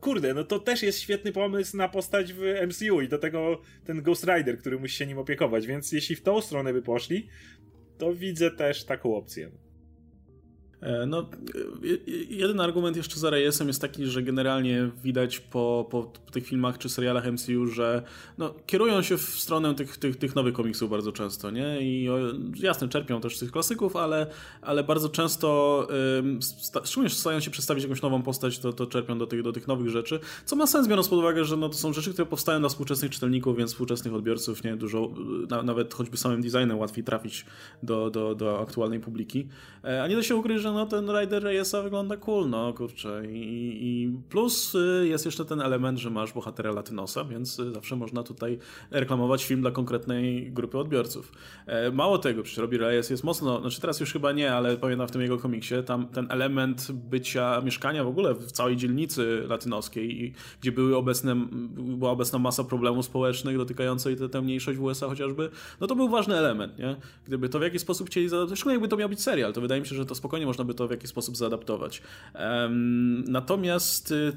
kurde, 0.00 0.34
no 0.34 0.44
to 0.44 0.58
też 0.58 0.82
jest 0.82 1.00
świetny 1.00 1.32
pomysł 1.32 1.76
na 1.76 1.88
postać 1.88 2.32
w 2.32 2.40
MCU 2.66 3.00
i 3.00 3.08
do 3.08 3.18
tego 3.18 3.60
ten 3.84 4.02
Ghost 4.02 4.24
Rider, 4.24 4.58
który 4.58 4.78
musi 4.78 4.96
się 4.96 5.06
nim 5.06 5.18
opiekować, 5.18 5.66
więc 5.66 5.92
jeśli 5.92 6.16
w 6.16 6.22
tą 6.22 6.40
stronę 6.40 6.72
by 6.72 6.82
poszli, 6.82 7.28
to 7.98 8.14
widzę 8.14 8.50
też 8.50 8.84
taką 8.84 9.16
opcję. 9.16 9.50
E, 10.84 11.06
no, 11.06 11.20
e, 11.20 11.24
jeden 12.28 12.60
argument 12.60 12.96
jeszcze 12.96 13.20
za 13.20 13.30
Reyesem 13.30 13.68
jest 13.68 13.80
taki, 13.80 14.06
że 14.06 14.22
generalnie 14.22 14.90
widać 15.04 15.40
po, 15.40 15.86
po, 15.90 16.12
tych 16.32 16.46
filmach 16.46 16.78
czy 16.78 16.88
serialach 16.88 17.32
MCU, 17.32 17.66
że 17.66 18.02
no, 18.38 18.54
kierują 18.66 19.02
się 19.02 19.18
w 19.18 19.22
stronę 19.22 19.74
tych, 19.74 19.96
tych, 19.96 20.16
tych 20.16 20.34
nowych 20.34 20.54
komiksów 20.54 20.90
bardzo 20.90 21.12
często, 21.12 21.50
nie? 21.50 21.80
I 21.80 22.08
jasne, 22.56 22.88
czerpią 22.88 23.20
też 23.20 23.36
z 23.36 23.40
tych 23.40 23.52
klasyków, 23.52 23.96
ale, 23.96 24.26
ale 24.62 24.84
bardzo 24.84 25.08
często, 25.08 25.88
sta, 26.40 26.80
szczególnie 26.84 27.10
starają 27.10 27.40
się 27.40 27.50
przedstawić 27.50 27.84
jakąś 27.84 28.02
nową 28.02 28.22
postać, 28.22 28.58
to, 28.58 28.72
to 28.72 28.86
czerpią 28.86 29.18
do 29.18 29.26
tych, 29.26 29.42
do 29.42 29.52
tych 29.52 29.68
nowych 29.68 29.88
rzeczy, 29.88 30.20
co 30.44 30.56
ma 30.56 30.66
sens, 30.66 30.88
biorąc 30.88 31.08
pod 31.08 31.18
uwagę, 31.18 31.44
że 31.44 31.56
no, 31.56 31.68
to 31.68 31.74
są 31.74 31.92
rzeczy, 31.92 32.12
które 32.12 32.26
powstają 32.26 32.60
dla 32.60 32.68
współczesnych 32.68 33.10
czytelników, 33.10 33.56
więc 33.56 33.70
współczesnych 33.70 34.14
odbiorców, 34.14 34.64
nie? 34.64 34.76
Dużo, 34.76 35.10
na, 35.50 35.62
nawet 35.62 35.94
choćby 35.94 36.16
samym 36.16 36.42
designem 36.42 36.78
łatwiej 36.78 37.04
trafić 37.04 37.46
do, 37.82 38.10
do, 38.10 38.34
do 38.34 38.60
aktualnej 38.60 39.00
publiki. 39.00 39.48
E, 39.84 40.02
a 40.02 40.06
nie 40.06 40.16
da 40.16 40.22
się 40.22 40.36
ukryć, 40.36 40.60
że 40.60 40.73
no 40.74 40.86
ten 40.86 41.10
Rider 41.10 41.42
Reyesa 41.42 41.82
wygląda 41.82 42.16
cool, 42.16 42.50
no 42.50 42.72
kurczę. 42.72 43.22
I, 43.26 43.78
I, 43.82 44.12
plus 44.28 44.74
y, 44.74 45.06
jest 45.08 45.24
jeszcze 45.24 45.44
ten 45.44 45.60
element, 45.60 45.98
że 45.98 46.10
masz 46.10 46.32
bohatera 46.32 46.72
Latynosa, 46.72 47.24
więc 47.24 47.58
y, 47.58 47.72
zawsze 47.72 47.96
można 47.96 48.22
tutaj 48.22 48.58
reklamować 48.90 49.44
film 49.44 49.60
dla 49.60 49.70
konkretnej 49.70 50.52
grupy 50.52 50.78
odbiorców. 50.78 51.32
E, 51.66 51.90
mało 51.90 52.18
tego, 52.18 52.42
przecież 52.42 52.58
Robbie 52.58 52.78
Reyes 52.78 53.10
jest 53.10 53.24
mocno, 53.24 53.60
znaczy 53.60 53.80
teraz 53.80 54.00
już 54.00 54.12
chyba 54.12 54.32
nie, 54.32 54.54
ale 54.54 54.76
pamiętam 54.76 55.08
w 55.08 55.10
tym 55.10 55.22
jego 55.22 55.38
komiksie, 55.38 55.74
tam 55.86 56.08
ten 56.08 56.26
element 56.30 56.92
bycia, 56.92 57.60
mieszkania 57.60 58.04
w 58.04 58.08
ogóle 58.08 58.34
w 58.34 58.52
całej 58.52 58.76
dzielnicy 58.76 59.44
latynoskiej, 59.48 60.34
gdzie 60.60 60.72
były 60.72 60.96
obecne, 60.96 61.36
była 61.74 62.10
obecna 62.10 62.38
masa 62.38 62.64
problemów 62.64 63.04
społecznych 63.04 63.56
dotykających 63.56 64.18
tę 64.30 64.42
mniejszość 64.42 64.78
w 64.78 64.82
USA 64.82 65.06
chociażby, 65.06 65.50
no 65.80 65.86
to 65.86 65.96
był 65.96 66.08
ważny 66.08 66.36
element, 66.36 66.78
nie? 66.78 66.96
Gdyby 67.24 67.48
to 67.48 67.58
w 67.58 67.62
jakiś 67.62 67.80
sposób 67.80 68.06
chcieli 68.06 68.28
zadać, 68.28 68.58
szczególnie 68.58 68.74
jakby 68.74 68.88
to 68.88 68.96
miał 68.96 69.08
być 69.08 69.22
serial, 69.22 69.52
to 69.52 69.60
wydaje 69.60 69.80
mi 69.80 69.86
się, 69.86 69.94
że 69.96 70.06
to 70.06 70.14
spokojnie 70.14 70.46
można 70.46 70.63
by 70.64 70.74
to 70.74 70.88
w 70.88 70.90
jakiś 70.90 71.10
sposób 71.10 71.36
zaadaptować. 71.36 72.02
Natomiast 73.26 74.12
y, 74.12 74.36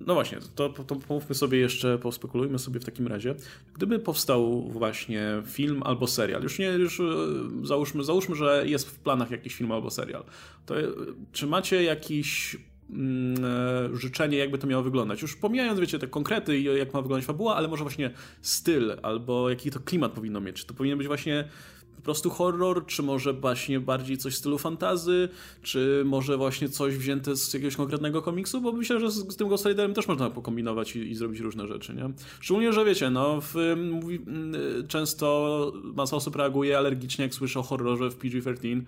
no 0.00 0.14
właśnie, 0.14 0.38
to, 0.54 0.68
to 0.68 0.96
pomówmy 0.96 1.34
sobie 1.34 1.58
jeszcze, 1.58 1.98
pospekulujmy 1.98 2.58
sobie 2.58 2.80
w 2.80 2.84
takim 2.84 3.06
razie. 3.06 3.34
Gdyby 3.74 3.98
powstał 3.98 4.62
właśnie 4.62 5.42
film 5.46 5.82
albo 5.82 6.06
serial, 6.06 6.42
już 6.42 6.58
nie, 6.58 6.66
już 6.66 7.00
y, 7.00 7.04
załóżmy, 7.62 8.04
załóżmy, 8.04 8.36
że 8.36 8.64
jest 8.66 8.88
w 8.88 8.98
planach 8.98 9.30
jakiś 9.30 9.54
film 9.54 9.72
albo 9.72 9.90
serial, 9.90 10.24
to 10.66 10.80
y, 10.80 10.86
czy 11.32 11.46
macie 11.46 11.82
jakiś 11.82 12.56
mm, 12.90 13.44
e, 13.44 13.96
życzenie, 13.96 14.38
jakby 14.38 14.58
to 14.58 14.66
miało 14.66 14.82
wyglądać. 14.82 15.22
Już 15.22 15.36
pomijając, 15.36 15.80
wiecie, 15.80 15.98
te 15.98 16.06
konkrety 16.06 16.58
i 16.58 16.64
jak 16.64 16.94
ma 16.94 17.02
wyglądać 17.02 17.26
fabuła, 17.26 17.56
ale 17.56 17.68
może 17.68 17.84
właśnie 17.84 18.10
styl, 18.42 18.96
albo 19.02 19.50
jaki 19.50 19.70
to 19.70 19.80
klimat 19.80 20.12
powinno 20.12 20.40
mieć. 20.40 20.56
Czy 20.56 20.66
to 20.66 20.74
powinien 20.74 20.98
być 20.98 21.06
właśnie 21.06 21.48
po 21.98 22.02
prostu 22.02 22.30
horror, 22.30 22.86
czy 22.86 23.02
może 23.02 23.32
właśnie 23.32 23.80
bardziej 23.80 24.18
coś 24.18 24.34
w 24.34 24.36
stylu 24.36 24.58
fantazy, 24.58 25.28
czy 25.62 26.02
może 26.06 26.36
właśnie 26.36 26.68
coś 26.68 26.96
wzięte 26.96 27.36
z 27.36 27.54
jakiegoś 27.54 27.76
konkretnego 27.76 28.22
komiksu, 28.22 28.60
bo 28.60 28.72
myślę, 28.72 29.00
że 29.00 29.10
z, 29.10 29.32
z 29.32 29.36
tym 29.36 29.48
Ghost 29.48 29.66
Riderem 29.66 29.94
też 29.94 30.08
można 30.08 30.30
pokombinować 30.30 30.96
i, 30.96 31.10
i, 31.10 31.14
zrobić 31.14 31.40
różne 31.40 31.66
rzeczy, 31.66 31.94
nie? 31.94 32.10
Szczególnie, 32.40 32.72
że 32.72 32.84
wiecie, 32.84 33.10
no, 33.10 33.40
w, 33.40 33.54
mówi, 33.92 34.20
często 34.88 35.72
masa 35.96 36.16
osób 36.16 36.36
reaguje 36.36 36.78
alergicznie, 36.78 37.22
jak 37.22 37.34
słyszy 37.34 37.58
o 37.58 37.62
horrorze 37.62 38.10
w 38.10 38.18
PG-13, 38.18 38.82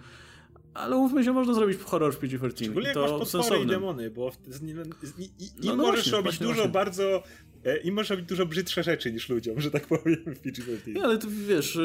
ale 0.75 0.97
umówmy 0.97 1.25
się, 1.25 1.33
można 1.33 1.55
zrobić 1.55 1.79
horror 1.79 2.15
w 2.15 2.19
PG-13. 2.19 2.51
Szczególnie 2.57 2.89
jak 2.89 2.95
to 2.95 3.19
masz 3.19 3.33
potwory 3.33 3.61
i 3.61 3.67
demony, 3.67 4.11
bo 4.11 4.31
z, 4.31 4.55
z, 4.55 4.61
z, 5.03 5.19
i, 5.19 5.25
i, 5.25 5.51
no, 5.65 5.77
no 5.77 5.77
możesz 5.77 5.95
właśnie, 5.95 6.13
robić 6.13 6.25
właśnie, 6.25 6.47
dużo 6.47 6.55
właśnie. 6.55 6.73
bardzo 6.73 7.23
E, 7.65 7.77
i 7.77 7.93
może 7.93 8.15
robić 8.15 8.29
dużo 8.29 8.47
brzydsze 8.47 8.83
rzeczy 8.83 9.13
niż 9.13 9.29
ludziom, 9.29 9.61
że 9.61 9.71
tak 9.71 9.87
powiem 9.87 10.17
w 10.27 10.41
PG-13. 10.41 10.95
Nie, 10.95 11.05
ale 11.05 11.19
to 11.19 11.27
wiesz, 11.31 11.79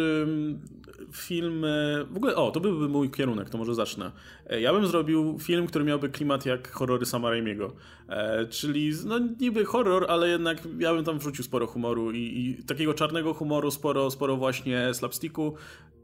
film... 1.11 1.65
W 2.11 2.17
ogóle, 2.17 2.35
o, 2.35 2.51
to 2.51 2.59
byłby 2.59 2.89
mój 2.89 3.11
kierunek, 3.11 3.49
to 3.49 3.57
może 3.57 3.75
zacznę. 3.75 4.11
E, 4.47 4.61
ja 4.61 4.73
bym 4.73 4.87
zrobił 4.87 5.39
film, 5.39 5.67
który 5.67 5.85
miałby 5.85 6.09
klimat 6.09 6.45
jak 6.45 6.71
horrory 6.71 7.05
Sama 7.05 7.29
Raimiego. 7.29 7.75
E, 8.09 8.45
czyli, 8.45 8.91
no 9.05 9.19
niby 9.19 9.65
horror, 9.65 10.05
ale 10.09 10.29
jednak 10.29 10.67
ja 10.79 10.93
bym 10.93 11.05
tam 11.05 11.19
wrzucił 11.19 11.43
sporo 11.43 11.67
humoru 11.67 12.11
i, 12.11 12.17
i 12.19 12.63
takiego 12.63 12.93
czarnego 12.93 13.33
humoru, 13.33 13.71
sporo, 13.71 14.11
sporo 14.11 14.37
właśnie 14.37 14.93
slapsticku. 14.93 15.55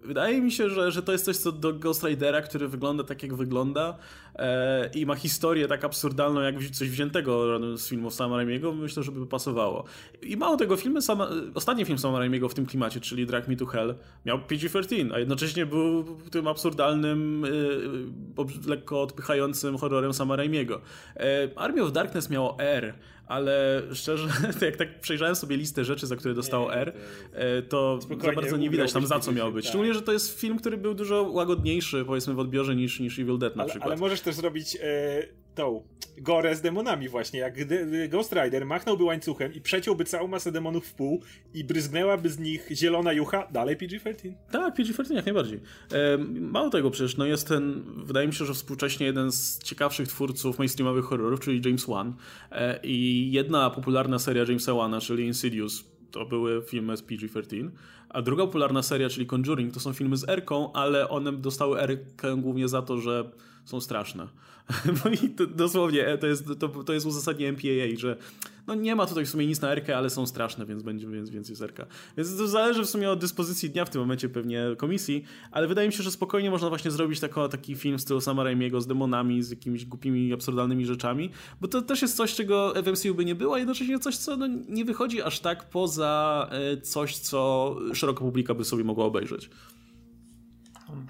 Wydaje 0.03 0.41
mi 0.41 0.51
się, 0.51 0.70
że, 0.70 0.91
że 0.91 1.03
to 1.03 1.12
jest 1.12 1.25
coś 1.25 1.38
co 1.38 1.51
do 1.51 1.74
Ghost 1.74 2.03
Ridera, 2.03 2.41
który 2.41 2.68
wygląda 2.68 3.03
tak 3.03 3.24
jak 3.24 3.33
wygląda 3.33 3.98
e, 4.35 4.90
i 4.96 5.05
ma 5.05 5.16
historię 5.16 5.68
tak 5.68 5.83
absurdalną 5.83 6.42
jak 6.42 6.55
coś 6.72 6.90
wziętego 6.90 7.59
z 7.77 7.87
filmów 7.87 8.14
Sama 8.14 8.37
Raimiego, 8.37 8.74
myślę, 8.74 9.03
że 9.03 9.11
by 9.11 9.27
pasowało. 9.27 9.83
I 10.22 10.37
mało 10.37 10.57
tego, 10.57 10.77
filmy 10.77 11.01
sama, 11.01 11.29
ostatni 11.53 11.85
film 11.85 11.98
Sama 11.98 12.20
Raimiego 12.20 12.50
w 12.50 12.53
tym 12.53 12.66
klimacie, 12.66 13.00
czyli 13.00 13.25
Drag 13.25 13.48
Me 13.48 13.55
to 13.55 13.66
Hell, 13.66 13.96
miał 14.25 14.37
PG-13, 14.37 15.14
a 15.14 15.20
jednocześnie 15.20 15.66
był 15.66 16.03
tym 16.31 16.48
absurdalnym, 16.48 17.46
e, 17.46 18.70
lekko 18.70 19.01
odpychającym 19.01 19.77
horrorem 19.77 20.14
Sama 20.14 20.35
Raimiego. 20.35 20.81
E, 21.16 21.50
Army 21.55 21.83
of 21.83 21.92
Darkness 21.92 22.29
miało 22.29 22.59
R, 22.59 22.94
ale 23.31 23.81
szczerze, 23.94 24.27
jak 24.61 24.75
tak 24.75 25.00
przejrzałem 25.00 25.35
sobie 25.35 25.57
listę 25.57 25.85
rzeczy, 25.85 26.07
za 26.07 26.15
które 26.15 26.33
dostało 26.33 26.75
R, 26.75 26.94
e, 27.33 27.61
to 27.61 28.00
za 28.22 28.31
bardzo 28.31 28.57
nie 28.57 28.70
widać 28.70 28.94
tam 28.94 29.07
za 29.07 29.20
co 29.20 29.31
miało 29.31 29.51
być. 29.51 29.65
Tak. 29.65 29.70
Szczególnie, 29.70 29.94
że 29.94 30.01
to 30.01 30.11
jest 30.11 30.39
film, 30.39 30.59
który 30.59 30.77
był 30.77 30.94
dużo 30.94 31.24
łagodniejszy, 31.24 32.05
powiedzmy, 32.05 32.33
w 32.33 32.39
odbiorze 32.39 32.75
niż, 32.75 33.00
niż 33.00 33.20
Evil 33.20 33.37
Dead 33.37 33.55
na 33.55 33.63
ale, 33.63 33.70
przykład. 33.70 33.91
Ale 33.91 34.00
możesz 34.00 34.22
też 34.22 34.35
zrobić 34.35 34.77
e, 34.81 35.41
tą 35.55 35.83
gorę 36.18 36.55
z 36.55 36.61
demonami 36.61 37.09
właśnie, 37.09 37.40
jak 37.40 37.53
Ghost 38.09 38.33
Rider 38.33 38.66
machnąłby 38.66 39.03
łańcuchem 39.03 39.53
i 39.53 39.61
przeciąłby 39.61 40.05
całą 40.05 40.27
masę 40.27 40.51
demonów 40.51 40.87
w 40.87 40.94
pół 40.94 41.22
i 41.53 41.64
bryzgnęłaby 41.64 42.29
z 42.29 42.40
nich 42.40 42.68
zielona 42.72 43.14
jucha, 43.14 43.48
dalej 43.51 43.77
PG-13. 43.77 44.33
Tak, 44.51 44.75
PG-13 44.75 45.14
jak 45.14 45.25
najbardziej. 45.25 45.59
Mało 46.40 46.70
tego 46.70 46.92
przecież, 46.92 47.18
no 47.18 47.25
jest 47.25 47.48
ten, 47.48 47.83
wydaje 47.98 48.27
mi 48.27 48.33
się, 48.33 48.46
że 48.46 48.53
współcześnie 48.53 49.05
jeden 49.05 49.31
z 49.31 49.59
ciekawszych 49.59 50.07
twórców 50.07 50.57
mainstreamowych 50.57 51.05
horrorów, 51.05 51.40
czyli 51.40 51.61
James 51.66 51.85
Wan 51.85 52.14
e, 52.51 52.79
i 52.83 53.29
jedna 53.31 53.70
popularna 53.70 54.20
seria 54.20 54.44
Jamesa 54.44 54.74
Wana, 54.74 55.01
czyli 55.01 55.27
Insidious, 55.27 55.91
to 56.11 56.25
były 56.25 56.61
filmy 56.61 56.97
z 56.97 57.03
PG-13, 57.03 57.69
a 58.09 58.21
druga 58.21 58.45
popularna 58.45 58.83
seria, 58.83 59.09
czyli 59.09 59.27
Conjuring, 59.27 59.74
to 59.74 59.79
są 59.79 59.93
filmy 59.93 60.17
z 60.17 60.29
Erką, 60.29 60.74
ale 60.74 61.09
one 61.09 61.31
dostały 61.31 61.81
Erkę 61.81 62.37
głównie 62.37 62.67
za 62.67 62.81
to, 62.81 62.97
że 62.97 63.31
są 63.65 63.81
straszne. 63.81 64.27
No 65.05 65.11
i 65.11 65.29
to, 65.29 65.47
dosłownie 65.47 66.07
e, 66.07 66.17
to 66.17 66.27
jest, 66.27 66.45
to, 66.59 66.69
to 66.69 66.93
jest 66.93 67.05
uzasadnienie 67.05 67.51
MPAA, 67.51 68.00
że 68.00 68.17
no 68.67 68.75
nie 68.75 68.95
ma 68.95 69.05
tutaj 69.05 69.25
w 69.25 69.29
sumie 69.29 69.47
nic 69.47 69.61
na 69.61 69.71
Erkę, 69.71 69.97
ale 69.97 70.09
są 70.09 70.27
straszne, 70.27 70.65
więc 70.65 70.83
będzie 70.83 71.07
więc, 71.07 71.29
więc 71.29 71.50
jest. 71.50 71.63
Więc 72.17 72.37
to 72.37 72.47
zależy 72.47 72.83
w 72.83 72.89
sumie 72.89 73.11
od 73.11 73.19
dyspozycji 73.19 73.69
dnia 73.69 73.85
w 73.85 73.89
tym 73.89 74.01
momencie 74.01 74.29
pewnie 74.29 74.65
komisji, 74.77 75.24
ale 75.51 75.67
wydaje 75.67 75.87
mi 75.87 75.93
się, 75.93 76.03
że 76.03 76.11
spokojnie 76.11 76.51
można 76.51 76.69
właśnie 76.69 76.91
zrobić 76.91 77.19
tako, 77.19 77.50
taki 77.50 77.75
film 77.75 77.97
w 77.97 78.01
stylu 78.01 78.21
Sama 78.21 78.43
z 78.77 78.87
demonami, 78.87 79.43
z 79.43 79.50
jakimiś 79.50 79.85
głupimi, 79.85 80.33
absurdalnymi 80.33 80.85
rzeczami, 80.85 81.29
bo 81.61 81.67
to 81.67 81.81
też 81.81 82.01
jest 82.01 82.15
coś, 82.15 82.35
czego 82.35 82.74
w 82.83 82.87
MCU 82.87 83.15
by 83.15 83.25
nie 83.25 83.35
było, 83.35 83.55
a 83.55 83.57
jednocześnie 83.57 84.00
coś, 84.00 84.17
co 84.17 84.37
no, 84.37 84.47
nie 84.69 84.85
wychodzi 84.85 85.21
aż 85.21 85.39
tak 85.39 85.69
poza 85.69 86.50
e, 86.51 86.81
coś, 86.81 87.17
co 87.17 87.75
szeroka 87.93 88.19
publika 88.19 88.53
by 88.53 88.65
sobie 88.65 88.83
mogła 88.83 89.05
obejrzeć. 89.05 89.50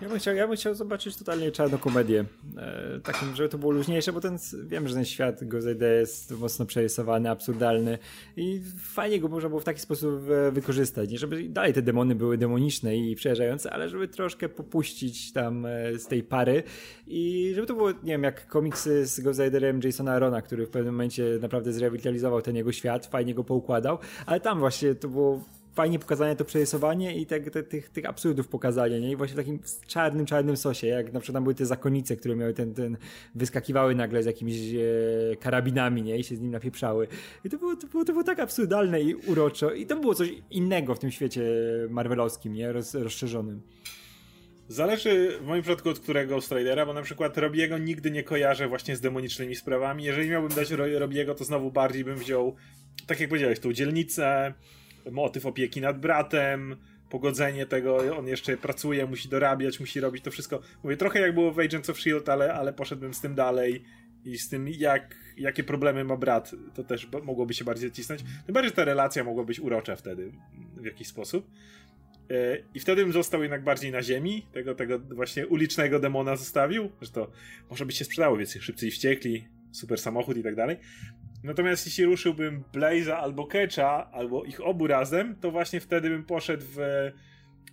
Ja 0.02 0.10
bym 0.10 0.20
chciał, 0.20 0.36
ja 0.36 0.48
bym 0.48 0.56
chciał 0.56 0.76
zobaczyć 0.76 1.17
totalnie 1.17 1.52
czarną 1.52 1.78
komedię. 1.78 2.26
E, 2.58 3.00
takim, 3.04 3.36
żeby 3.36 3.50
to 3.50 3.58
było 3.58 3.72
luźniejsze, 3.72 4.13
bo 4.13 4.22
ten, 4.22 4.38
wiem, 4.63 4.88
że 4.88 4.96
ten 4.96 5.06
świat 5.06 5.44
GoZD 5.44 5.82
jest 5.82 6.32
mocno 6.32 6.65
przerysowany, 6.65 7.30
absurdalny 7.30 7.98
i 8.38 8.62
fajnie 8.78 9.20
go 9.20 9.28
można 9.28 9.50
było 9.50 9.62
w 9.62 9.63
taki 9.63 9.80
sposób 9.80 10.30
e, 10.30 10.52
wykorzystać. 10.52 11.12
Nie 11.12 11.17
żeby 11.17 11.50
dalej 11.50 11.74
te 11.74 11.82
demony 11.82 12.15
były 12.15 12.38
demoniczne 12.38 12.98
i 12.98 13.15
przerażające, 13.15 13.74
ale 13.74 13.89
żeby 13.89 14.08
troszkę 14.08 14.50
popuścić 14.50 15.34
tam 15.34 15.65
e, 15.65 16.00
z 16.00 16.08
tej 16.08 16.24
pary 16.24 16.63
i 17.08 17.52
żeby 17.56 17.67
to 17.67 17.74
było, 17.74 17.91
nie 17.91 18.12
wiem, 18.12 18.24
jak 18.24 18.48
komiksy 18.48 19.06
z 19.06 19.20
GoZderem 19.20 19.80
Jasona 19.84 20.12
Arona, 20.12 20.41
który 20.41 20.65
w 20.65 20.70
pewnym 20.70 20.94
momencie 20.94 21.24
naprawdę 21.41 21.74
zrewitalizował 21.74 22.41
ten 22.41 22.56
jego 22.56 22.72
świat, 22.72 23.06
fajnie 23.06 23.34
go 23.34 23.44
poukładał, 23.44 23.98
ale 24.26 24.39
tam 24.39 24.60
właśnie 24.60 24.96
to 24.96 25.08
było 25.08 25.44
fajnie 25.73 25.99
pokazane 25.99 26.36
to 26.36 26.45
przerysowanie 26.45 27.17
i 27.17 27.25
te, 27.25 27.39
te, 27.39 27.63
tych, 27.63 27.89
tych 27.89 28.05
absurdów 28.05 28.47
pokazanie, 28.47 29.01
nie? 29.01 29.12
I 29.12 29.15
właśnie 29.15 29.34
w 29.34 29.38
takim 29.38 29.60
czarnym, 29.88 30.25
czarnym 30.25 30.57
sosie, 30.57 30.88
jak 30.88 31.13
na 31.13 31.19
przykład 31.19 31.34
tam 31.34 31.43
były 31.43 31.55
te 31.55 31.65
zakonice, 31.65 32.15
które 32.15 32.36
miały 32.36 32.53
ten, 32.53 32.73
ten 32.73 32.97
wyskakiwały 33.36 33.95
nagle 33.95 34.23
z 34.23 34.25
jakimiś 34.25 34.57
e, 34.73 35.36
karabinami, 35.36 36.03
nie? 36.03 36.17
I 36.17 36.23
się 36.23 36.36
z 36.36 36.39
nim 36.39 36.51
napieprzały. 36.51 37.07
I 37.45 37.49
to 37.49 37.57
było, 37.57 37.75
to 37.75 37.88
było, 37.88 38.05
to 38.05 38.12
było 38.12 38.23
tak 38.23 38.39
absurdalne 38.39 39.01
i 39.01 39.15
uroczo. 39.15 39.71
I 39.71 39.86
to 39.86 39.95
było 39.95 40.15
coś 40.15 40.29
innego 40.51 40.95
w 40.95 40.99
tym 40.99 41.12
świecie 41.12 41.43
marvelowskim, 41.89 42.53
nie? 42.53 42.71
Roz, 42.71 42.93
rozszerzonym. 42.93 43.62
Zależy 44.67 45.38
w 45.41 45.45
moim 45.45 45.62
przypadku 45.62 45.89
od 45.89 45.99
którego 45.99 46.41
Stridera, 46.41 46.86
bo 46.86 46.93
na 46.93 47.01
przykład 47.01 47.38
Robiego 47.38 47.77
nigdy 47.77 48.12
nie 48.12 48.23
kojarzę 48.23 48.67
właśnie 48.67 48.95
z 48.95 49.01
demonicznymi 49.01 49.55
sprawami. 49.55 50.03
Jeżeli 50.03 50.29
miałbym 50.29 50.51
dać 50.51 50.71
Robiego, 50.71 51.36
to 51.36 51.43
znowu 51.43 51.71
bardziej 51.71 52.03
bym 52.03 52.17
wziął, 52.17 52.55
tak 53.07 53.19
jak 53.19 53.29
powiedziałeś, 53.29 53.60
tą 53.60 53.73
dzielnicę, 53.73 54.53
motyw 55.11 55.45
opieki 55.45 55.81
nad 55.81 55.99
bratem, 55.99 56.75
pogodzenie 57.09 57.65
tego, 57.65 58.17
on 58.17 58.27
jeszcze 58.27 58.57
pracuje, 58.57 59.05
musi 59.05 59.29
dorabiać, 59.29 59.79
musi 59.79 59.99
robić 59.99 60.23
to 60.23 60.31
wszystko. 60.31 60.61
Mówię, 60.83 60.97
trochę 60.97 61.19
jak 61.19 61.33
było 61.33 61.51
w 61.51 61.59
Agents 61.59 61.89
of 61.89 61.97
S.H.I.E.L.D., 61.97 62.31
ale, 62.31 62.53
ale 62.53 62.73
poszedłbym 62.73 63.13
z 63.13 63.21
tym 63.21 63.35
dalej 63.35 63.83
i 64.25 64.37
z 64.37 64.49
tym, 64.49 64.67
jak, 64.67 65.15
jakie 65.37 65.63
problemy 65.63 66.03
ma 66.03 66.17
brat, 66.17 66.51
to 66.75 66.83
też 66.83 67.07
mogłoby 67.23 67.53
się 67.53 67.65
bardziej 67.65 67.89
zacisnąć. 67.89 68.23
Tym 68.45 68.53
bardziej 68.53 68.71
ta 68.71 68.85
relacja 68.85 69.23
mogła 69.23 69.43
być 69.43 69.59
urocza 69.59 69.95
wtedy 69.95 70.31
w 70.77 70.85
jakiś 70.85 71.07
sposób. 71.07 71.47
E, 72.29 72.57
I 72.73 72.79
wtedy 72.79 73.03
bym 73.03 73.13
został 73.13 73.41
jednak 73.41 73.63
bardziej 73.63 73.91
na 73.91 74.03
ziemi, 74.03 74.45
tego, 74.51 74.75
tego 74.75 74.99
właśnie 74.99 75.47
ulicznego 75.47 75.99
demona 75.99 76.35
zostawił, 76.35 76.91
że 77.01 77.11
to 77.11 77.31
może 77.69 77.85
by 77.85 77.91
się 77.91 78.05
sprzedało, 78.05 78.37
więc 78.37 78.57
szybcy 78.59 78.87
i 78.87 78.91
wściekli, 78.91 79.47
super 79.71 79.99
samochód 79.99 80.37
i 80.37 80.43
tak 80.43 80.55
dalej. 80.55 80.77
Natomiast 81.43 81.86
jeśli 81.86 82.06
ruszyłbym 82.06 82.63
Blaze'a 82.73 83.12
albo 83.12 83.47
Ketcha, 83.47 84.12
albo 84.12 84.43
ich 84.43 84.62
obu 84.62 84.88
razem, 84.88 85.36
to 85.36 85.51
właśnie 85.51 85.80
wtedy 85.80 86.10
bym 86.10 86.23
poszedł 86.23 86.63
w 86.75 87.12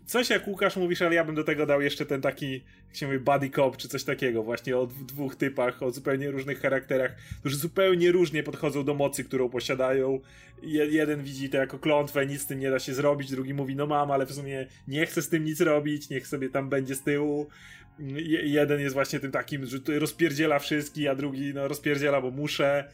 coś 0.09 0.31
jak 0.31 0.49
Łukasz 0.49 0.77
mówisz, 0.77 1.03
ale 1.03 1.15
ja 1.15 1.25
bym 1.25 1.35
do 1.35 1.45
tego 1.45 1.67
dał 1.67 1.81
jeszcze 1.81 2.07
ten 2.07 2.21
taki, 2.21 2.53
jak 2.87 2.97
się 2.97 3.07
mówi, 3.07 3.19
buddy 3.19 3.51
cop, 3.51 3.77
czy 3.77 3.89
coś 3.89 4.05
takiego, 4.05 4.43
właśnie 4.43 4.77
o 4.77 4.87
dwóch 4.87 5.37
typach, 5.37 5.83
o 5.83 5.91
zupełnie 5.91 6.31
różnych 6.31 6.61
charakterach, 6.61 7.17
którzy 7.41 7.57
zupełnie 7.57 8.13
różnie 8.13 8.43
podchodzą 8.43 8.85
do 8.85 8.95
mocy, 8.95 9.25
którą 9.25 9.49
posiadają. 9.49 10.21
Je, 10.63 10.87
jeden 10.87 11.23
widzi 11.23 11.49
to 11.51 11.57
jako 11.57 11.79
klątwę, 11.79 12.27
nic 12.27 12.41
z 12.41 12.47
tym 12.47 12.59
nie 12.59 12.71
da 12.71 12.79
się 12.79 12.95
zrobić, 12.95 13.31
drugi 13.31 13.55
mówi, 13.55 13.77
no 13.77 13.87
mam, 13.87 14.11
ale 14.11 14.27
w 14.27 14.33
sumie 14.33 14.67
nie 14.89 15.07
chcę 15.07 15.23
z 15.23 15.29
tym 15.29 15.45
nic 15.45 15.61
robić, 15.61 16.11
niech 16.11 16.27
sobie 16.27 16.49
tam 16.49 16.69
będzie 16.69 16.95
z 16.95 17.03
tyłu. 17.03 17.49
Je, 17.99 18.49
jeden 18.49 18.81
jest 18.81 18.95
właśnie 18.95 19.21
tym 19.21 19.33
takim, 19.33 19.67
że 19.67 19.79
rozpierdziela 19.99 20.59
wszystkich, 20.59 21.09
a 21.09 21.15
drugi 21.15 21.55
no 21.55 21.69
rozpierdziela, 21.69 22.21
bo 22.21 22.31
muszę 22.31 22.89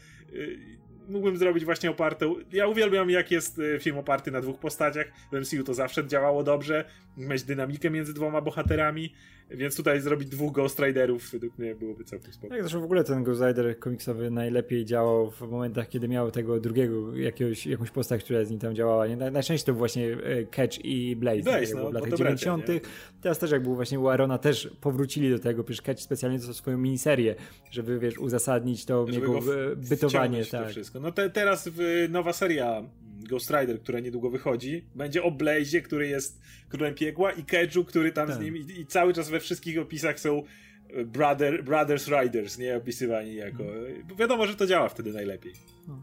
mógłbym 1.08 1.36
zrobić 1.36 1.64
właśnie 1.64 1.90
oparte. 1.90 2.34
Ja 2.52 2.66
uwielbiam, 2.66 3.10
jak 3.10 3.30
jest 3.30 3.58
y, 3.58 3.78
film 3.80 3.98
oparty 3.98 4.30
na 4.30 4.40
dwóch 4.40 4.58
postaciach. 4.58 5.06
W 5.32 5.40
MCU 5.40 5.64
to 5.64 5.74
zawsze 5.74 6.06
działało 6.06 6.42
dobrze. 6.42 6.84
Mieć 7.16 7.42
dynamikę 7.42 7.90
między 7.90 8.14
dwoma 8.14 8.40
bohaterami. 8.40 9.14
Więc 9.50 9.76
tutaj 9.76 10.00
zrobić 10.00 10.28
dwóch 10.28 10.52
Ghost 10.52 10.78
Riderów 10.78 11.30
według 11.30 11.58
mnie 11.58 11.74
byłoby 11.74 12.04
całkiem 12.04 12.32
spoko. 12.32 12.48
Tak, 12.48 12.60
zresztą 12.60 12.80
w 12.80 12.84
ogóle 12.84 13.04
ten 13.04 13.24
Ghost 13.24 13.42
Rider 13.42 13.78
komiksowy 13.78 14.30
najlepiej 14.30 14.84
działał 14.84 15.30
w 15.30 15.40
momentach, 15.40 15.88
kiedy 15.88 16.08
miał 16.08 16.30
tego 16.30 16.60
drugiego, 16.60 17.16
jakiegoś, 17.16 17.66
jakąś 17.66 17.90
postać, 17.90 18.24
która 18.24 18.44
z 18.44 18.50
nim 18.50 18.58
tam 18.58 18.74
działała. 18.74 19.06
Nie? 19.06 19.16
Najczęściej 19.16 19.66
to 19.66 19.72
był 19.72 19.78
właśnie 19.78 20.12
e, 20.12 20.44
Catch 20.44 20.84
i 20.84 21.16
Blaze, 21.16 21.42
Blaze 21.42 21.74
no, 21.74 21.90
w 21.90 21.92
latach 21.92 22.14
90. 22.14 22.68
Nie? 22.68 22.80
Teraz 23.20 23.38
też 23.38 23.50
jak 23.50 23.62
był 23.62 23.74
właśnie 23.74 24.00
u 24.00 24.08
Arona 24.08 24.38
też 24.38 24.70
powrócili 24.80 25.30
do 25.30 25.38
tego, 25.38 25.64
przecież 25.64 25.82
Catch 25.82 26.00
specjalnie 26.00 26.38
to 26.40 26.54
swoją 26.54 26.78
miniserię, 26.78 27.34
żeby 27.70 27.98
wiesz, 27.98 28.18
uzasadnić 28.18 28.84
to 28.84 29.06
żeby 29.06 29.20
jego 29.20 29.40
bytowanie. 29.76 30.44
Tak. 30.44 30.64
To 30.64 30.68
wszystko. 30.70 31.00
No 31.00 31.12
te, 31.12 31.30
teraz 31.30 31.68
w, 31.68 32.06
nowa 32.10 32.32
seria 32.32 32.82
Ghost 33.28 33.50
Rider, 33.50 33.80
która 33.80 34.00
niedługo 34.00 34.30
wychodzi, 34.30 34.84
będzie 34.94 35.22
o 35.22 35.30
Blaze, 35.30 35.80
który 35.80 36.08
jest 36.08 36.40
królem 36.68 36.94
piekła 36.94 37.32
i 37.32 37.44
Kedżu, 37.44 37.84
który 37.84 38.12
tam 38.12 38.28
z 38.28 38.34
tak. 38.34 38.42
nim 38.42 38.56
i, 38.56 38.80
i, 38.80 38.86
cały 38.86 39.14
czas 39.14 39.30
we 39.30 39.40
wszystkich 39.40 39.78
opisach 39.78 40.20
są 40.20 40.42
e, 40.90 41.04
brother, 41.04 41.64
Brothers 41.64 42.08
Riders, 42.08 42.58
nie 42.58 42.76
opisywani 42.76 43.34
jako... 43.34 43.64
Bo 44.08 44.14
wiadomo, 44.14 44.46
że 44.46 44.54
to 44.54 44.66
działa 44.66 44.88
wtedy 44.88 45.12
najlepiej. 45.12 45.52
No. 45.88 46.02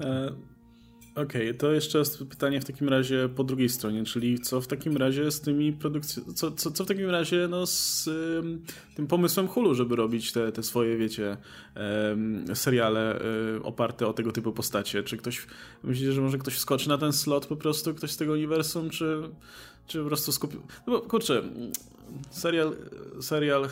E, 0.00 0.53
Okej, 1.14 1.24
okay, 1.24 1.54
to 1.54 1.72
jeszcze 1.72 1.98
jest 1.98 2.24
pytanie 2.24 2.60
w 2.60 2.64
takim 2.64 2.88
razie 2.88 3.28
po 3.28 3.44
drugiej 3.44 3.68
stronie, 3.68 4.04
czyli 4.04 4.38
co 4.38 4.60
w 4.60 4.66
takim 4.66 4.96
razie 4.96 5.30
z 5.30 5.40
tymi 5.40 5.72
produkcjami, 5.72 6.34
co, 6.34 6.50
co, 6.50 6.70
co 6.70 6.84
w 6.84 6.86
takim 6.86 7.10
razie 7.10 7.48
no, 7.50 7.66
z 7.66 8.10
tym 8.96 9.06
pomysłem 9.06 9.48
Hulu, 9.48 9.74
żeby 9.74 9.96
robić 9.96 10.32
te, 10.32 10.52
te 10.52 10.62
swoje, 10.62 10.96
wiecie, 10.96 11.36
um, 12.08 12.44
seriale 12.56 13.20
um, 13.54 13.62
oparte 13.62 14.06
o 14.06 14.12
tego 14.12 14.32
typu 14.32 14.52
postacie? 14.52 15.02
Czy 15.02 15.16
ktoś, 15.16 15.46
myślicie, 15.84 16.12
że 16.12 16.20
może 16.20 16.38
ktoś 16.38 16.54
wskoczy 16.54 16.88
na 16.88 16.98
ten 16.98 17.12
slot 17.12 17.46
po 17.46 17.56
prostu, 17.56 17.94
ktoś 17.94 18.10
z 18.10 18.16
tego 18.16 18.32
uniwersum, 18.32 18.90
czy, 18.90 19.22
czy 19.86 19.98
po 19.98 20.06
prostu 20.06 20.32
skupił... 20.32 20.60
No 20.86 20.92
bo 20.92 21.00
kurczę, 21.00 21.42
serial, 22.30 22.76
serial 23.20 23.68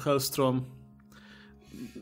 Hellstrom 0.00 0.62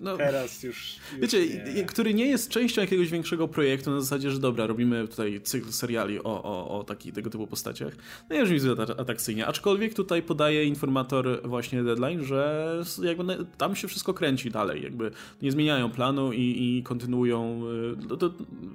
no, 0.00 0.16
teraz 0.16 0.62
już. 0.62 0.96
już 1.12 1.20
wiecie, 1.20 1.46
nie. 1.74 1.84
który 1.84 2.14
nie 2.14 2.26
jest 2.26 2.48
częścią 2.48 2.80
jakiegoś 2.80 3.10
większego 3.10 3.48
projektu 3.48 3.90
na 3.90 4.00
zasadzie, 4.00 4.30
że 4.30 4.38
dobra, 4.38 4.66
robimy 4.66 5.08
tutaj 5.08 5.40
cykl 5.40 5.72
seriali 5.72 6.18
o, 6.18 6.42
o, 6.42 6.78
o 6.78 6.84
taki, 6.84 7.12
tego 7.12 7.30
typu 7.30 7.46
postaciach. 7.46 7.96
No 8.30 8.36
nie 8.36 8.44
brzmi 8.44 8.70
atrakcyjnie. 8.98 9.46
Aczkolwiek 9.46 9.94
tutaj 9.94 10.22
podaje 10.22 10.64
informator 10.64 11.40
właśnie 11.44 11.82
deadline, 11.82 12.24
że 12.24 12.66
jakby 13.02 13.46
tam 13.58 13.76
się 13.76 13.88
wszystko 13.88 14.14
kręci 14.14 14.50
dalej. 14.50 14.82
Jakby 14.82 15.10
nie 15.42 15.52
zmieniają 15.52 15.90
planu 15.90 16.32
i, 16.32 16.78
i 16.78 16.82
kontynuują 16.82 17.62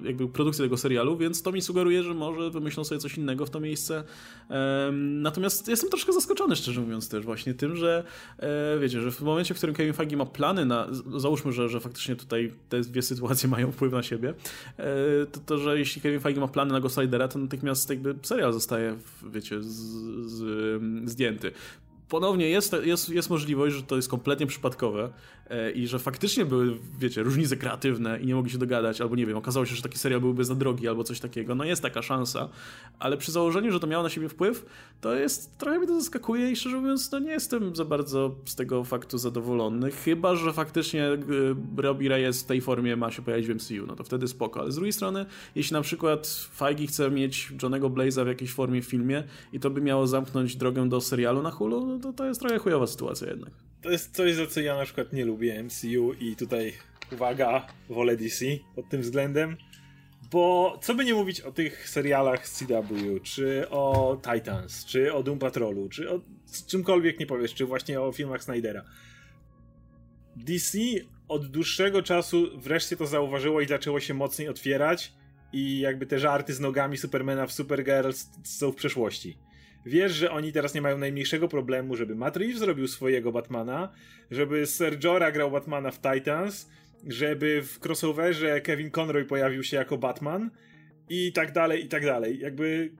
y, 0.03 0.07
jakby 0.07 0.27
produkcję 0.27 0.65
tego 0.65 0.77
serialu, 0.77 1.17
więc 1.17 1.41
to 1.41 1.51
mi 1.51 1.61
sugeruje, 1.61 2.03
że 2.03 2.13
może 2.13 2.49
wymyślą 2.49 2.83
sobie 2.83 2.99
coś 2.99 3.17
innego 3.17 3.45
w 3.45 3.49
to 3.49 3.59
miejsce. 3.59 4.03
Um, 4.49 5.21
natomiast 5.21 5.67
jestem 5.67 5.89
troszkę 5.89 6.13
zaskoczony, 6.13 6.55
szczerze 6.55 6.81
mówiąc, 6.81 7.09
też 7.09 7.25
właśnie 7.25 7.53
tym, 7.53 7.75
że 7.75 8.03
e, 8.37 8.79
wiecie, 8.79 9.01
że 9.01 9.11
w 9.11 9.21
momencie, 9.21 9.53
w 9.53 9.57
którym 9.57 9.75
Kevin 9.75 9.93
Feige 9.93 10.17
ma 10.17 10.25
plany 10.25 10.65
na 10.65 10.87
załóżmy, 11.17 11.51
że, 11.51 11.69
że 11.69 11.79
faktycznie 11.79 12.15
tutaj 12.15 12.53
te 12.69 12.81
dwie 12.81 13.01
sytuacje 13.01 13.49
mają 13.55 13.71
wpływ 13.71 13.93
na 13.93 14.03
siebie, 14.03 14.33
e, 14.77 14.85
to, 15.31 15.39
to 15.45 15.57
że 15.57 15.79
jeśli 15.79 16.01
Kevin 16.01 16.19
Feige 16.19 16.39
ma 16.39 16.47
plany 16.47 16.73
na 16.73 16.79
Ghost 16.79 16.97
Ridera, 16.97 17.27
to 17.27 17.39
natychmiast 17.39 17.89
jakby 17.89 18.15
serial 18.21 18.53
zostaje, 18.53 18.97
wiecie, 19.31 19.63
z, 19.63 19.67
z, 20.25 20.81
zdjęty 21.09 21.51
ponownie 22.11 22.49
jest, 22.49 22.75
jest, 22.83 23.09
jest 23.09 23.29
możliwość, 23.29 23.75
że 23.75 23.83
to 23.83 23.95
jest 23.95 24.09
kompletnie 24.09 24.47
przypadkowe 24.47 25.09
e, 25.49 25.71
i 25.71 25.87
że 25.87 25.99
faktycznie 25.99 26.45
były, 26.45 26.77
wiecie, 26.99 27.23
różnice 27.23 27.57
kreatywne 27.57 28.19
i 28.19 28.25
nie 28.25 28.35
mogli 28.35 28.51
się 28.51 28.57
dogadać, 28.57 29.01
albo 29.01 29.15
nie 29.15 29.25
wiem, 29.25 29.37
okazało 29.37 29.65
się, 29.65 29.75
że 29.75 29.81
taki 29.81 29.97
serial 29.97 30.21
byłby 30.21 30.45
za 30.45 30.55
drogi, 30.55 30.87
albo 30.87 31.03
coś 31.03 31.19
takiego. 31.19 31.55
No 31.55 31.63
jest 31.63 31.81
taka 31.81 32.01
szansa, 32.01 32.49
ale 32.99 33.17
przy 33.17 33.31
założeniu, 33.31 33.71
że 33.71 33.79
to 33.79 33.87
miało 33.87 34.03
na 34.03 34.09
siebie 34.09 34.29
wpływ, 34.29 34.65
to 35.01 35.15
jest, 35.15 35.57
trochę 35.57 35.77
mnie 35.77 35.87
to 35.87 35.99
zaskakuje 35.99 36.51
i 36.51 36.55
szczerze 36.55 36.77
mówiąc, 36.77 37.11
no 37.11 37.19
nie 37.19 37.31
jestem 37.31 37.75
za 37.75 37.85
bardzo 37.85 38.35
z 38.45 38.55
tego 38.55 38.83
faktu 38.83 39.17
zadowolony, 39.17 39.91
chyba, 39.91 40.35
że 40.35 40.53
faktycznie 40.53 41.05
e, 41.05 41.17
Robbie 41.77 42.09
Reyes 42.09 42.43
w 42.43 42.45
tej 42.45 42.61
formie 42.61 42.95
ma 42.95 43.11
się 43.11 43.21
pojawić 43.21 43.47
w 43.47 43.55
MCU, 43.55 43.87
no 43.87 43.95
to 43.95 44.03
wtedy 44.03 44.27
spoko, 44.27 44.59
ale 44.59 44.71
z 44.71 44.75
drugiej 44.75 44.93
strony, 44.93 45.25
jeśli 45.55 45.73
na 45.73 45.81
przykład 45.81 46.27
Feige 46.55 46.87
chce 46.87 47.11
mieć 47.11 47.53
Johnego 47.63 47.89
Blaze'a 47.89 48.23
w 48.23 48.27
jakiejś 48.27 48.53
formie 48.53 48.81
w 48.81 48.85
filmie 48.85 49.23
i 49.53 49.59
to 49.59 49.69
by 49.69 49.81
miało 49.81 50.07
zamknąć 50.07 50.55
drogę 50.55 50.89
do 50.89 51.01
serialu 51.01 51.41
na 51.41 51.51
Hulu, 51.51 51.85
no 51.85 52.00
to, 52.01 52.13
to 52.13 52.25
jest 52.25 52.39
trochę 52.39 52.57
chujowa 52.57 52.87
sytuacja 52.87 53.27
jednak. 53.27 53.51
To 53.81 53.91
jest 53.91 54.15
coś, 54.15 54.33
za 54.33 54.47
co 54.47 54.61
ja 54.61 54.77
na 54.77 54.85
przykład 54.85 55.13
nie 55.13 55.25
lubię 55.25 55.63
MCU 55.63 56.13
i 56.13 56.35
tutaj 56.35 56.73
uwaga, 57.11 57.67
wolę 57.89 58.17
DC 58.17 58.45
pod 58.75 58.89
tym 58.89 59.01
względem. 59.01 59.57
Bo 60.31 60.77
co 60.81 60.95
by 60.95 61.05
nie 61.05 61.13
mówić 61.13 61.41
o 61.41 61.51
tych 61.51 61.89
serialach 61.89 62.47
z 62.47 62.59
CW, 62.59 63.19
czy 63.23 63.69
o 63.69 64.17
Titans, 64.33 64.85
czy 64.85 65.13
o 65.13 65.23
Doom 65.23 65.39
Patrolu, 65.39 65.89
czy 65.89 66.11
o 66.11 66.21
czymkolwiek 66.67 67.19
nie 67.19 67.25
powiesz, 67.25 67.53
czy 67.53 67.65
właśnie 67.65 68.01
o 68.01 68.11
filmach 68.11 68.43
Snydera. 68.43 68.83
DC 70.35 70.77
od 71.27 71.47
dłuższego 71.47 72.01
czasu 72.01 72.47
wreszcie 72.57 72.97
to 72.97 73.07
zauważyło 73.07 73.61
i 73.61 73.67
zaczęło 73.67 73.99
się 73.99 74.13
mocniej 74.13 74.49
otwierać 74.49 75.13
i 75.53 75.79
jakby 75.79 76.05
te 76.05 76.19
żarty 76.19 76.53
z 76.53 76.59
nogami 76.59 76.97
Supermana 76.97 77.47
w 77.47 77.51
Supergirl 77.51 78.11
są 78.43 78.71
w 78.71 78.75
przeszłości. 78.75 79.37
Wiesz, 79.85 80.11
że 80.11 80.31
oni 80.31 80.53
teraz 80.53 80.73
nie 80.73 80.81
mają 80.81 80.97
najmniejszego 80.97 81.47
problemu, 81.47 81.95
żeby 81.95 82.15
Matt 82.15 82.37
Reeves 82.37 82.59
zrobił 82.59 82.87
swojego 82.87 83.31
Batmana, 83.31 83.91
żeby 84.31 84.65
Ser 84.65 85.03
Jorah 85.03 85.33
grał 85.33 85.51
Batmana 85.51 85.91
w 85.91 86.01
Titans, 86.01 86.69
żeby 87.07 87.61
w 87.61 87.85
crossoverze 87.85 88.61
Kevin 88.61 88.91
Conroy 88.91 89.25
pojawił 89.25 89.63
się 89.63 89.77
jako 89.77 89.97
Batman 89.97 90.51
i 91.09 91.33
tak 91.33 91.51
dalej, 91.51 91.85
i 91.85 91.87
tak 91.87 92.05
dalej. 92.05 92.39
Jakby 92.39 92.91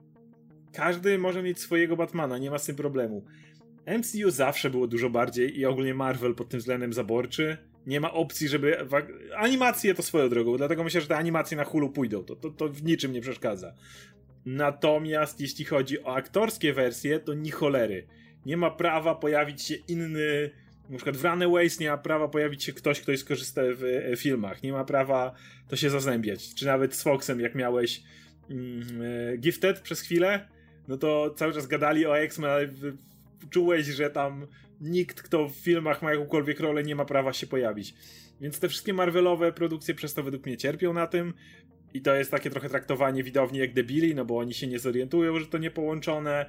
każdy 0.72 1.18
może 1.18 1.42
mieć 1.42 1.60
swojego 1.60 1.96
Batmana, 1.96 2.38
nie 2.38 2.50
ma 2.50 2.58
z 2.58 2.66
tym 2.66 2.76
problemu. 2.76 3.24
MCU 3.98 4.30
zawsze 4.30 4.70
było 4.70 4.86
dużo 4.86 5.10
bardziej 5.10 5.58
i 5.58 5.66
ogólnie 5.66 5.94
Marvel 5.94 6.34
pod 6.34 6.48
tym 6.48 6.60
względem 6.60 6.92
zaborczy. 6.92 7.56
Nie 7.86 8.00
ma 8.00 8.12
opcji, 8.12 8.48
żeby. 8.48 8.76
Animacje 9.36 9.94
to 9.94 10.02
swoją 10.02 10.28
drogą, 10.28 10.56
dlatego 10.56 10.84
myślę, 10.84 11.00
że 11.00 11.06
te 11.06 11.16
animacje 11.16 11.56
na 11.56 11.64
Hulu 11.64 11.90
pójdą. 11.90 12.24
To, 12.24 12.36
to, 12.36 12.50
to 12.50 12.68
w 12.68 12.82
niczym 12.82 13.12
nie 13.12 13.20
przeszkadza. 13.20 13.74
Natomiast 14.46 15.40
jeśli 15.40 15.64
chodzi 15.64 16.04
o 16.04 16.14
aktorskie 16.14 16.72
wersje, 16.72 17.20
to 17.20 17.34
ni 17.34 17.50
cholery. 17.50 18.06
Nie 18.46 18.56
ma 18.56 18.70
prawa 18.70 19.14
pojawić 19.14 19.62
się 19.62 19.74
inny. 19.74 20.50
Na 20.90 20.96
przykład 20.96 21.16
w 21.16 21.24
Runaways 21.24 21.80
nie 21.80 21.88
ma 21.88 21.98
prawa 21.98 22.28
pojawić 22.28 22.64
się 22.64 22.72
ktoś, 22.72 23.00
kto 23.00 23.12
jest 23.12 23.28
korzysta 23.28 23.62
w 23.74 23.84
e, 23.84 24.16
filmach. 24.16 24.62
Nie 24.62 24.72
ma 24.72 24.84
prawa 24.84 25.34
to 25.68 25.76
się 25.76 25.90
zazębiać. 25.90 26.54
Czy 26.54 26.66
nawet 26.66 26.94
z 26.94 27.02
Foxem, 27.02 27.40
jak 27.40 27.54
miałeś 27.54 28.02
mm, 28.50 28.82
e, 29.02 29.36
Gifted 29.36 29.80
przez 29.80 30.00
chwilę, 30.00 30.48
no 30.88 30.96
to 30.96 31.34
cały 31.36 31.52
czas 31.52 31.66
gadali 31.66 32.06
o 32.06 32.18
X-Men, 32.18 32.50
ale 32.50 32.68
czułeś, 33.50 33.86
że 33.86 34.10
tam 34.10 34.46
nikt, 34.80 35.22
kto 35.22 35.48
w 35.48 35.54
filmach 35.54 36.02
ma 36.02 36.10
jakąkolwiek 36.10 36.60
rolę, 36.60 36.82
nie 36.82 36.94
ma 36.94 37.04
prawa 37.04 37.32
się 37.32 37.46
pojawić. 37.46 37.94
Więc 38.40 38.60
te 38.60 38.68
wszystkie 38.68 38.92
Marvelowe 38.92 39.52
produkcje 39.52 39.94
przez 39.94 40.14
to 40.14 40.22
według 40.22 40.46
mnie 40.46 40.56
cierpią 40.56 40.92
na 40.92 41.06
tym. 41.06 41.34
I 41.94 42.00
to 42.00 42.14
jest 42.14 42.30
takie 42.30 42.50
trochę 42.50 42.68
traktowanie 42.68 43.22
widowni 43.22 43.58
jak 43.58 43.72
debili, 43.72 44.14
no 44.14 44.24
bo 44.24 44.38
oni 44.38 44.54
się 44.54 44.66
nie 44.66 44.78
zorientują, 44.78 45.40
że 45.40 45.46
to 45.46 45.58
nie 45.58 45.70
połączone. 45.70 46.46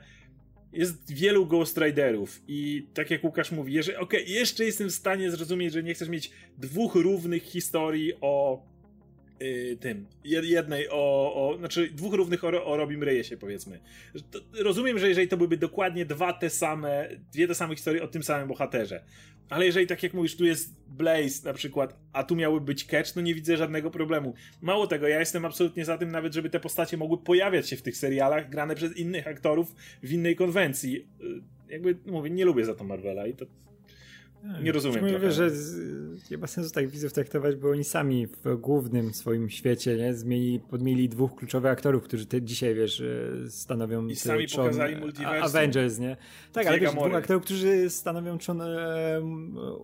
Jest 0.74 1.14
wielu 1.14 1.46
Ghost 1.46 1.78
Riderów 1.78 2.42
i 2.48 2.88
tak 2.94 3.12
jak 3.12 3.24
Łukasz 3.24 3.52
mówi, 3.52 3.74
jeżeli, 3.74 3.98
okej, 3.98 4.24
okay, 4.24 4.34
jeszcze 4.34 4.66
jestem 4.66 4.90
w 4.90 4.94
stanie 4.94 5.32
zrozumieć, 5.32 5.74
że 5.74 5.84
nie 5.84 5.94
chcesz 5.94 6.10
mieć 6.10 6.32
dwóch 6.58 6.96
równych 6.96 7.44
historii 7.44 8.14
o 8.22 8.64
yy, 9.44 9.78
tym, 9.78 10.08
jednej 10.24 10.90
o, 10.90 11.34
o, 11.36 11.58
znaczy 11.58 11.90
dwóch 11.94 12.14
równych 12.14 12.44
o, 12.44 12.66
o 12.66 12.78
Robim 12.78 13.04
Reyesie 13.04 13.38
powiedzmy. 13.38 13.80
To, 14.32 14.40
rozumiem, 14.64 15.00
że 15.00 15.10
jeżeli 15.10 15.28
to 15.28 15.38
byłyby 15.38 15.58
dokładnie 15.58 16.06
dwa 16.06 16.34
te 16.34 16.50
same, 16.50 17.10
dwie 17.34 17.48
te 17.48 17.56
same 17.56 17.76
historie 17.76 18.04
o 18.04 18.08
tym 18.08 18.24
samym 18.24 18.48
bohaterze, 18.48 19.04
ale 19.50 19.66
jeżeli 19.66 19.88
tak 19.88 20.04
jak 20.04 20.14
mówisz, 20.14 20.38
tu 20.38 20.46
jest 20.46 20.76
Blaze 20.88 21.46
na 21.46 21.54
przykład, 21.54 22.00
a 22.14 22.24
tu 22.24 22.36
miały 22.36 22.62
być 22.62 22.86
Catch, 22.86 23.16
no 23.16 23.22
nie 23.22 23.34
widzę 23.34 23.58
żadnego 23.58 23.92
problemu. 23.92 24.34
Mało 24.62 24.88
tego, 24.88 25.08
ja 25.08 25.20
jestem 25.20 25.46
absolutnie 25.46 25.86
za 25.86 25.98
tym 25.98 26.12
nawet, 26.12 26.34
żeby 26.34 26.50
te 26.50 26.60
postacie 26.60 26.98
mogły 26.98 27.18
pojawiać 27.18 27.70
się 27.70 27.76
w 27.76 27.82
tych 27.82 27.98
serialach, 27.98 28.50
grane 28.50 28.76
przez 28.76 28.98
innych 28.98 29.28
aktorów 29.28 29.76
w 30.04 30.12
innej 30.12 30.36
konwencji. 30.36 30.98
Y, 30.98 31.04
jakby, 31.70 31.98
mówię, 32.06 32.30
nie 32.30 32.46
lubię 32.46 32.66
za 32.66 32.76
to 32.76 32.84
Marvela 32.84 33.28
i 33.28 33.34
to 33.34 33.46
nie 34.64 34.72
rozumiem. 34.72 35.12
Mówię, 35.12 35.32
że 35.32 35.52
nie 36.32 36.38
ma 36.38 36.48
sensu 36.48 36.72
tak 36.72 36.88
widzów 36.88 37.14
traktować, 37.14 37.56
bo 37.56 37.70
oni 37.70 37.84
sami 37.84 38.28
w 38.28 38.56
głównym 38.58 39.14
swoim 39.14 39.50
świecie 39.50 39.96
nie, 39.98 40.14
zmienili, 40.14 40.60
podmieli 40.60 41.10
dwóch 41.10 41.36
kluczowych 41.36 41.72
aktorów, 41.72 42.04
którzy 42.04 42.26
te, 42.26 42.42
dzisiaj, 42.42 42.76
wiesz, 42.76 43.02
e, 43.02 43.50
stanowią 43.50 44.08
I 44.08 44.16
sami 44.16 44.48
trzon, 44.48 44.66
pokazali 44.66 44.96
multiversum. 44.96 45.44
Avengers, 45.44 46.00
nie? 46.00 46.18
Tak, 46.54 46.68
ale 46.68 46.80
wiesz, 46.80 46.92
dwóch 46.92 47.14
aktorów, 47.14 47.44
którzy 47.44 47.90
stanowią 47.90 48.38
trzon 48.38 48.62
e, 48.62 49.22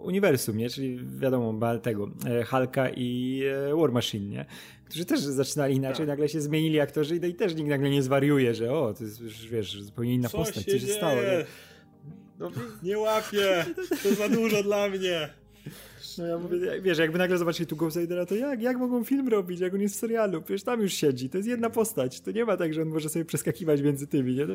uniwersum, 0.03 0.57
nie? 0.57 0.69
Czyli 0.69 0.99
wiadomo, 1.19 1.79
tego, 1.79 2.09
e, 2.25 2.43
Hulka 2.43 2.89
i 2.89 3.41
e, 3.71 3.75
War 3.75 3.91
Machine, 3.91 4.29
nie? 4.29 4.45
Którzy 4.85 5.05
też 5.05 5.19
zaczynali 5.19 5.75
inaczej, 5.75 5.97
tak. 5.97 6.07
nagle 6.07 6.29
się 6.29 6.41
zmienili 6.41 6.79
aktorzy 6.79 7.15
i, 7.15 7.25
i 7.25 7.33
też 7.33 7.55
nikt 7.55 7.69
nagle 7.69 7.89
nie 7.89 8.03
zwariuje, 8.03 8.55
że 8.55 8.73
o, 8.73 8.93
to 8.93 9.03
jest, 9.03 9.21
wiesz, 9.51 9.81
zupełnie 9.81 10.13
inna 10.13 10.29
co 10.29 10.37
postać, 10.37 10.65
co 10.65 10.79
się 10.79 10.87
stało. 10.87 11.15
Nie? 11.15 11.45
No, 12.39 12.51
nie 12.83 12.99
łapię, 12.99 13.65
to 14.03 14.15
za 14.15 14.29
dużo 14.29 14.63
dla 14.63 14.89
mnie. 14.89 15.29
No 16.17 16.27
ja 16.27 16.37
mówię, 16.37 16.81
wiesz, 16.81 16.97
jakby 16.97 17.17
nagle 17.17 17.37
zobaczyli 17.37 17.67
tu 17.67 17.75
Ghost 17.75 17.97
Ridera, 17.97 18.25
to 18.25 18.35
jak, 18.35 18.61
jak 18.61 18.77
mogą 18.77 19.03
film 19.03 19.27
robić, 19.27 19.59
jak 19.59 19.73
on 19.73 19.81
jest 19.81 19.95
w 19.95 19.99
serialu? 19.99 20.41
Przecież 20.41 20.63
tam 20.63 20.81
już 20.81 20.93
siedzi, 20.93 21.29
to 21.29 21.37
jest 21.37 21.49
jedna 21.49 21.69
postać, 21.69 22.21
to 22.21 22.31
nie 22.31 22.45
ma 22.45 22.57
tak, 22.57 22.73
że 22.73 22.81
on 22.81 22.87
może 22.87 23.09
sobie 23.09 23.25
przeskakiwać 23.25 23.81
między 23.81 24.07
tymi, 24.07 24.35
nie? 24.35 24.47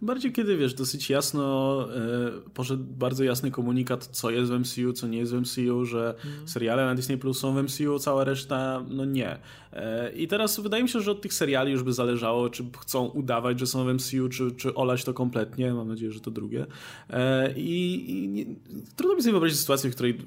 Tym 0.00 0.06
bardziej 0.06 0.32
kiedy, 0.32 0.56
wiesz, 0.56 0.74
dosyć 0.74 1.10
jasno 1.10 1.86
e, 1.96 2.30
poszedł 2.54 2.84
bardzo 2.84 3.24
jasny 3.24 3.50
komunikat, 3.50 4.06
co 4.06 4.30
jest 4.30 4.52
w 4.52 4.58
MCU, 4.58 4.92
co 4.92 5.06
nie 5.06 5.18
jest 5.18 5.34
w 5.34 5.40
MCU, 5.40 5.84
że 5.84 6.14
mm. 6.24 6.48
seriale 6.48 6.84
na 6.84 6.94
Disney 6.94 7.18
Plus 7.18 7.38
są 7.38 7.54
w 7.54 7.62
MCU, 7.62 7.98
cała 7.98 8.24
reszta, 8.24 8.84
no 8.88 9.04
nie. 9.04 9.38
E, 9.72 10.12
I 10.12 10.28
teraz 10.28 10.60
wydaje 10.60 10.82
mi 10.82 10.88
się, 10.88 11.00
że 11.00 11.10
od 11.10 11.22
tych 11.22 11.34
seriali 11.34 11.72
już 11.72 11.82
by 11.82 11.92
zależało, 11.92 12.50
czy 12.50 12.64
chcą 12.80 13.06
udawać, 13.06 13.60
że 13.60 13.66
są 13.66 13.84
w 13.84 13.94
MCU, 13.94 14.28
czy, 14.28 14.52
czy 14.52 14.74
olać 14.74 15.04
to 15.04 15.14
kompletnie. 15.14 15.74
Mam 15.74 15.88
nadzieję, 15.88 16.12
że 16.12 16.20
to 16.20 16.30
drugie. 16.30 16.66
E, 17.10 17.52
I, 17.56 18.10
i 18.10 18.28
nie, 18.28 18.44
trudno 18.96 19.16
mi 19.16 19.22
sobie 19.22 19.32
wyobrazić 19.32 19.58
sytuację, 19.58 19.90
w 19.90 19.94
której 19.94 20.18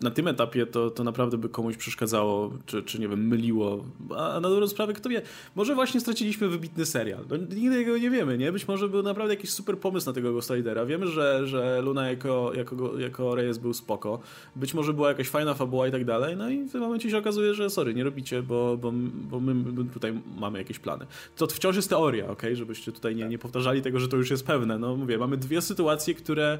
na 0.00 0.10
tym 0.10 0.28
etapie 0.28 0.66
to, 0.66 0.90
to 0.90 1.04
naprawdę 1.04 1.38
by 1.38 1.48
komuś 1.48 1.76
przeszkadzało, 1.76 2.52
czy, 2.66 2.82
czy 2.82 3.00
nie 3.00 3.08
wiem, 3.08 3.26
myliło. 3.26 3.84
A 4.16 4.40
na 4.40 4.48
dobrą 4.48 4.68
sprawę, 4.68 4.92
kto 4.92 5.08
wie, 5.08 5.22
może 5.54 5.74
właśnie 5.74 6.00
straciliśmy 6.00 6.48
wybitny 6.48 6.86
serial. 6.86 7.24
No, 7.30 7.36
nigdy 7.36 7.76
tego 7.84 7.98
nie 7.98 8.10
wiemy, 8.10 8.38
nie? 8.38 8.52
Być 8.52 8.68
może 8.68 8.88
był 8.88 9.02
naprawdę 9.02 9.19
jakiś 9.28 9.50
super 9.50 9.78
pomysł 9.78 10.06
na 10.06 10.12
tego 10.12 10.32
Ghost 10.32 10.50
Ridera. 10.50 10.86
Wiemy, 10.86 11.06
że, 11.06 11.46
że 11.46 11.80
Luna 11.80 12.10
jako, 12.10 12.52
jako, 12.54 12.98
jako 12.98 13.34
Reyes 13.34 13.58
był 13.58 13.74
spoko. 13.74 14.20
Być 14.56 14.74
może 14.74 14.92
była 14.92 15.08
jakaś 15.08 15.28
fajna 15.28 15.54
fabuła 15.54 15.88
i 15.88 15.92
tak 15.92 16.04
dalej. 16.04 16.36
No 16.36 16.50
i 16.50 16.64
w 16.64 16.72
tym 16.72 16.80
momencie 16.80 17.10
się 17.10 17.18
okazuje, 17.18 17.54
że 17.54 17.70
sorry, 17.70 17.94
nie 17.94 18.04
robicie, 18.04 18.42
bo, 18.42 18.76
bo 18.76 18.92
bo, 19.30 19.40
my, 19.40 19.54
my, 19.54 19.84
tutaj 19.84 20.12
mamy 20.38 20.58
jakieś 20.58 20.78
plany. 20.78 21.06
To 21.36 21.46
wciąż 21.46 21.76
jest 21.76 21.88
teoria, 21.88 22.28
ok? 22.28 22.42
Żebyście 22.52 22.92
tutaj 22.92 23.16
nie, 23.16 23.28
nie 23.28 23.38
powtarzali 23.38 23.82
tego, 23.82 24.00
że 24.00 24.08
to 24.08 24.16
już 24.16 24.30
jest 24.30 24.46
pewne. 24.46 24.78
No 24.78 24.96
mówię, 24.96 25.18
mamy 25.18 25.36
dwie 25.36 25.62
sytuacje, 25.62 26.14
które 26.14 26.58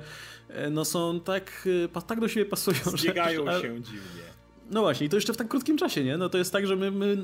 e, 0.49 0.71
no, 0.71 0.85
są 0.85 1.21
tak, 1.21 1.69
e, 1.97 2.03
tak 2.03 2.21
do 2.21 2.29
siebie 2.29 2.47
pasują. 2.47 2.79
Zbiegają 2.85 3.45
że, 3.47 3.61
się 3.61 3.81
dziwnie. 3.81 4.30
No 4.71 4.81
właśnie, 4.81 5.07
i 5.07 5.11
to 5.11 5.17
jeszcze 5.17 5.33
w 5.33 5.37
tak 5.37 5.49
krótkim 5.49 5.77
czasie, 5.77 6.05
nie? 6.05 6.17
No 6.17 6.29
to 6.29 6.39
jest 6.39 6.53
tak, 6.53 6.67
że 6.67 6.77
my, 6.77 6.91
my 6.91 7.17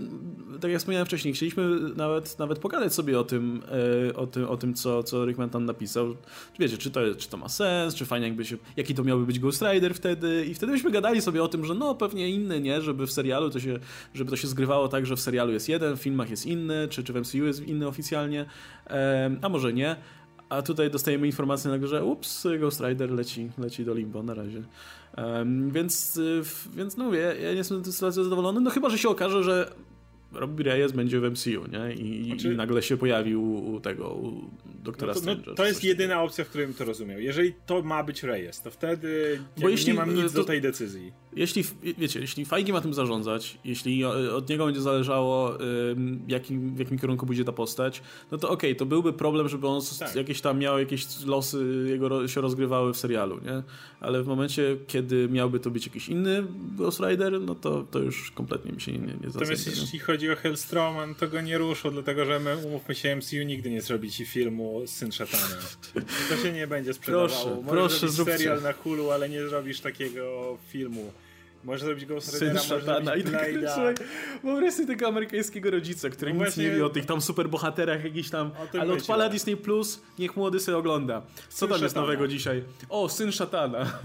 tak 0.60 0.70
jak 0.70 0.80
wspomniałem 0.80 1.06
wcześniej, 1.06 1.34
chcieliśmy 1.34 1.80
nawet, 1.96 2.38
nawet 2.38 2.58
pogadać 2.58 2.94
sobie 2.94 3.18
o 3.18 3.24
tym, 3.24 3.62
e, 4.10 4.16
o 4.16 4.26
tym, 4.26 4.44
o 4.48 4.56
tym 4.56 4.74
co, 4.74 5.02
co 5.02 5.26
Rickman 5.26 5.50
tam 5.50 5.64
napisał. 5.64 6.16
Wiecie, 6.58 6.78
czy 6.78 6.90
to, 6.90 7.00
czy 7.18 7.28
to 7.28 7.36
ma 7.36 7.48
sens, 7.48 7.94
czy 7.94 8.06
fajnie 8.06 8.26
jakby 8.26 8.44
się, 8.44 8.56
jaki 8.76 8.94
to 8.94 9.04
miałby 9.04 9.26
być 9.26 9.38
Ghost 9.38 9.62
Rider 9.62 9.94
wtedy 9.94 10.46
i 10.46 10.54
wtedy 10.54 10.72
byśmy 10.72 10.90
gadali 10.90 11.22
sobie 11.22 11.42
o 11.42 11.48
tym, 11.48 11.64
że 11.64 11.74
no 11.74 11.94
pewnie 11.94 12.30
inny, 12.30 12.60
nie? 12.60 12.82
Żeby 12.82 13.06
w 13.06 13.12
serialu 13.12 13.50
to 13.50 13.60
się, 13.60 13.78
żeby 14.14 14.30
to 14.30 14.36
się 14.36 14.48
zgrywało 14.48 14.88
tak, 14.88 15.06
że 15.06 15.16
w 15.16 15.20
serialu 15.20 15.52
jest 15.52 15.68
jeden, 15.68 15.96
w 15.96 16.00
filmach 16.00 16.30
jest 16.30 16.46
inny, 16.46 16.88
czy, 16.90 17.04
czy 17.04 17.12
w 17.12 17.16
MCU 17.16 17.46
jest 17.46 17.66
inny 17.66 17.88
oficjalnie, 17.88 18.46
a 19.42 19.48
może 19.48 19.72
nie. 19.72 19.96
A 20.48 20.62
tutaj 20.62 20.90
dostajemy 20.90 21.26
informację, 21.26 21.86
że 21.86 22.04
ups, 22.04 22.46
Ghost 22.60 22.80
Rider 22.80 23.10
leci, 23.10 23.50
leci 23.58 23.84
do 23.84 23.94
limbo 23.94 24.22
na 24.22 24.34
razie. 24.34 24.62
Um, 25.16 25.70
więc, 25.70 26.16
y, 26.16 26.42
więc 26.76 26.96
no 26.96 27.04
mówię, 27.04 27.18
ja 27.42 27.50
nie 27.50 27.56
jestem 27.56 27.80
z 27.80 27.84
tej 27.84 27.92
sytuacji 27.92 28.24
zadowolony, 28.24 28.60
no 28.60 28.70
chyba, 28.70 28.90
że 28.90 28.98
się 28.98 29.08
okaże, 29.08 29.42
że 29.42 29.72
Robbie 30.32 30.64
Reyes 30.64 30.92
będzie 30.92 31.20
w 31.20 31.30
MCU, 31.30 31.70
nie? 31.72 31.94
I, 31.94 32.26
znaczy... 32.26 32.52
i 32.52 32.56
nagle 32.56 32.82
się 32.82 32.96
pojawił 32.96 33.72
u 33.74 33.80
tego, 33.80 34.08
u 34.08 34.50
doktora 34.82 35.14
no 35.14 35.20
to, 35.20 35.42
no, 35.46 35.54
to 35.54 35.66
jest 35.66 35.84
jedyna 35.84 36.22
opcja, 36.22 36.44
w 36.44 36.48
której 36.48 36.66
bym 36.66 36.76
to 36.76 36.84
rozumiał. 36.84 37.20
Jeżeli 37.20 37.54
to 37.66 37.82
ma 37.82 38.02
być 38.02 38.22
Reyes, 38.22 38.62
to 38.62 38.70
wtedy 38.70 39.40
Bo 39.60 39.68
jeśli, 39.68 39.92
nie 39.92 39.94
mam 39.94 40.14
nic 40.14 40.32
to, 40.32 40.38
do 40.38 40.44
tej 40.44 40.60
decyzji. 40.60 41.12
Jeśli, 41.36 41.64
wiecie, 41.98 42.20
jeśli 42.20 42.44
Feige 42.44 42.72
ma 42.72 42.80
tym 42.80 42.94
zarządzać, 42.94 43.58
jeśli 43.64 44.04
od 44.04 44.48
niego 44.48 44.64
będzie 44.64 44.80
zależało, 44.80 45.58
jakim, 46.28 46.74
w 46.74 46.78
jakim 46.78 46.98
kierunku 46.98 47.26
pójdzie 47.26 47.44
ta 47.44 47.52
postać, 47.52 48.02
no 48.30 48.38
to 48.38 48.50
okej, 48.50 48.70
okay, 48.70 48.78
to 48.78 48.86
byłby 48.86 49.12
problem, 49.12 49.48
żeby 49.48 49.68
on 49.68 49.82
tak. 49.98 50.16
jakieś 50.16 50.40
tam 50.40 50.58
miał 50.58 50.78
jakieś 50.78 51.24
losy 51.24 51.86
jego 51.88 52.28
się 52.28 52.40
rozgrywały 52.40 52.92
w 52.92 52.96
serialu, 52.96 53.40
nie? 53.44 53.62
Ale 54.00 54.22
w 54.22 54.26
momencie, 54.26 54.76
kiedy 54.86 55.28
miałby 55.28 55.60
to 55.60 55.70
być 55.70 55.86
jakiś 55.86 56.08
inny 56.08 56.44
Ghost 56.76 57.00
Rider, 57.00 57.40
no 57.40 57.54
to, 57.54 57.84
to 57.90 57.98
już 57.98 58.30
kompletnie 58.30 58.72
mi 58.72 58.80
się 58.80 58.92
nie, 58.92 58.98
nie, 58.98 59.06
nie 59.06 59.26
Natomiast 59.26 59.66
jeśli 59.66 59.98
chodzi 59.98 60.30
o 60.30 60.36
Hellstroma, 60.36 61.06
to 61.18 61.28
go 61.28 61.40
nie 61.40 61.58
ruszą, 61.58 61.90
dlatego 61.90 62.24
że 62.24 62.40
my, 62.40 62.56
umówmy 62.56 62.94
się, 62.94 63.16
MCU 63.16 63.36
nigdy 63.36 63.70
nie 63.70 63.82
zrobi 63.82 64.10
ci 64.10 64.26
filmu 64.26 64.82
Syn 64.86 65.12
Szatana. 65.12 65.56
To 66.30 66.36
się 66.36 66.52
nie 66.52 66.66
będzie 66.66 66.94
sprzedawało. 66.94 67.28
Proszę, 67.28 67.62
Możesz 67.62 68.00
proszę, 68.00 68.24
serial 68.24 68.62
na 68.62 68.72
Hulu, 68.72 69.10
ale 69.10 69.28
nie 69.28 69.48
zrobisz 69.48 69.80
takiego 69.80 70.58
filmu. 70.68 71.12
Może 71.66 71.84
zrobić 71.84 72.06
Ghost 72.06 72.34
Ridera, 72.34 72.60
Syn 72.60 72.80
szatana 72.80 73.16
i 73.16 73.22
tak 73.22 73.96
Wyobraź 74.44 74.74
sobie 74.74 74.86
tego 74.86 75.08
amerykańskiego 75.08 75.70
rodzica, 75.70 76.10
który 76.10 76.34
no 76.34 76.34
nic 76.34 76.44
właśnie... 76.44 76.64
nie 76.64 76.70
wie 76.70 76.86
o 76.86 76.88
tych 76.88 77.06
tam 77.06 77.20
superbohaterach 77.20 78.04
jakiś 78.04 78.30
tam, 78.30 78.50
ale 78.80 78.92
odpala 78.92 79.28
Disney 79.28 79.56
Plus, 79.56 80.02
niech 80.18 80.36
młody 80.36 80.60
sobie 80.60 80.78
ogląda. 80.78 81.22
Co 81.48 81.58
syn 81.58 81.68
tam 81.68 81.82
jest 81.82 81.96
nowego 81.96 82.28
dzisiaj? 82.28 82.62
O, 82.88 83.08
Syn 83.08 83.32
Szatana. 83.32 83.98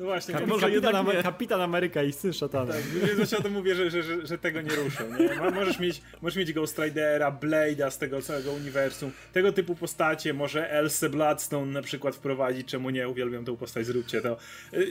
No 0.00 0.06
właśnie. 0.06 0.34
Kapi 0.34 0.46
może 0.46 0.70
kapitan, 0.70 1.06
kapitan 1.22 1.60
Ameryka 1.60 2.02
i 2.02 2.12
Syn 2.12 2.32
Szatana. 2.32 2.72
Tak, 2.72 2.82
więc 3.16 3.32
o 3.32 3.42
tym 3.42 3.52
mówię, 3.52 3.74
że, 3.74 3.90
że, 3.90 4.02
że, 4.02 4.26
że, 4.26 4.38
tego 4.38 4.60
nie 4.60 4.76
ruszą. 4.76 5.04
Nie? 5.18 5.50
Możesz, 5.50 5.78
mieć, 5.78 6.02
możesz 6.22 6.36
mieć 6.36 6.52
Ghost 6.52 6.78
Ridera, 6.78 7.38
Blade'a 7.42 7.90
z 7.90 7.98
tego 7.98 8.22
całego 8.22 8.52
uniwersum, 8.52 9.10
tego 9.32 9.52
typu 9.52 9.74
postacie, 9.74 10.34
może 10.34 10.70
Elsa 10.70 11.08
Bloodstone 11.08 11.72
na 11.72 11.82
przykład 11.82 12.16
wprowadzić, 12.16 12.68
czemu 12.68 12.90
nie, 12.90 13.08
uwielbiam 13.08 13.44
tę 13.44 13.56
postać, 13.56 13.86
zróbcie 13.86 14.20
to. 14.20 14.36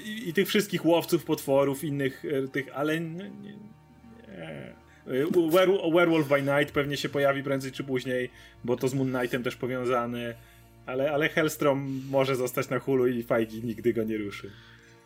I, 0.06 0.30
i 0.30 0.34
tych 0.34 0.48
wszystkich 0.48 0.86
łowców 0.86 1.24
potworów, 1.24 1.84
innych 1.84 2.03
innych 2.04 2.26
e, 2.26 2.48
tych, 2.48 2.66
ale 2.74 3.00
nie, 3.00 3.30
nie, 3.30 3.54
nie. 3.54 3.74
Werewolf 5.94 6.28
by 6.28 6.42
Night 6.42 6.72
pewnie 6.74 6.98
się 6.98 7.10
pojawi 7.10 7.44
prędzej 7.44 7.72
czy 7.72 7.84
później, 7.84 8.30
bo 8.64 8.76
to 8.78 8.88
z 8.88 8.94
Moon 8.94 9.12
Knightem 9.12 9.44
też 9.44 9.56
powiązany, 9.56 10.36
ale, 10.86 11.12
ale 11.12 11.30
Hellstrom 11.30 12.02
może 12.10 12.36
zostać 12.36 12.70
na 12.70 12.80
hulu 12.80 13.08
i 13.08 13.24
Feige 13.24 13.60
nigdy 13.64 13.94
go 13.94 14.04
nie 14.04 14.18
ruszy. 14.18 14.52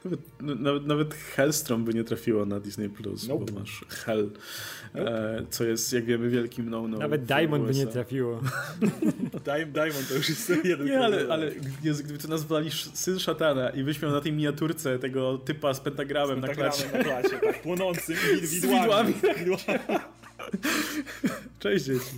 Nawet, 0.07 0.59
nawet, 0.59 0.85
nawet 0.85 1.13
Hellstrom 1.13 1.85
by 1.85 1.93
nie 1.93 2.03
trafiło 2.03 2.45
na 2.45 2.59
Disney 2.59 2.89
Plus, 2.89 3.27
nope. 3.27 3.45
bo 3.45 3.59
masz 3.59 3.85
Hell, 3.89 4.29
nope. 4.95 5.37
e, 5.37 5.45
co 5.49 5.63
jest, 5.63 5.93
jak 5.93 6.05
wiemy, 6.05 6.29
wielkim 6.29 6.69
no-no. 6.69 6.97
Nawet 6.97 7.25
Diamond 7.25 7.65
by 7.65 7.73
nie 7.73 7.87
trafiło. 7.87 8.41
Diamond 9.73 10.09
to 10.09 10.15
już 10.15 10.29
jest 10.29 10.49
jeden 10.63 10.87
Nie, 10.87 10.99
ale, 10.99 11.27
ale 11.29 11.51
gdyby 12.03 12.17
to 12.17 12.27
nazwali 12.27 12.71
Syn 12.93 13.19
Szatana 13.19 13.69
i 13.69 13.83
byś 13.83 14.01
miał 14.01 14.11
na 14.11 14.21
tej 14.21 14.33
miniaturce 14.33 14.99
tego 14.99 15.37
typa 15.37 15.73
z 15.73 15.79
pentagramem, 15.79 16.37
z 16.37 16.41
pentagramem 16.41 16.71
na 16.71 16.87
klacie. 16.93 16.97
na 16.97 17.03
klacie, 17.03 17.39
tak, 17.39 17.61
płonącym 17.61 18.15
widłami. 18.51 19.13
Z 19.13 19.15
widłami. 19.37 19.93
Cześć 21.59 21.85
dzieci. 21.85 22.11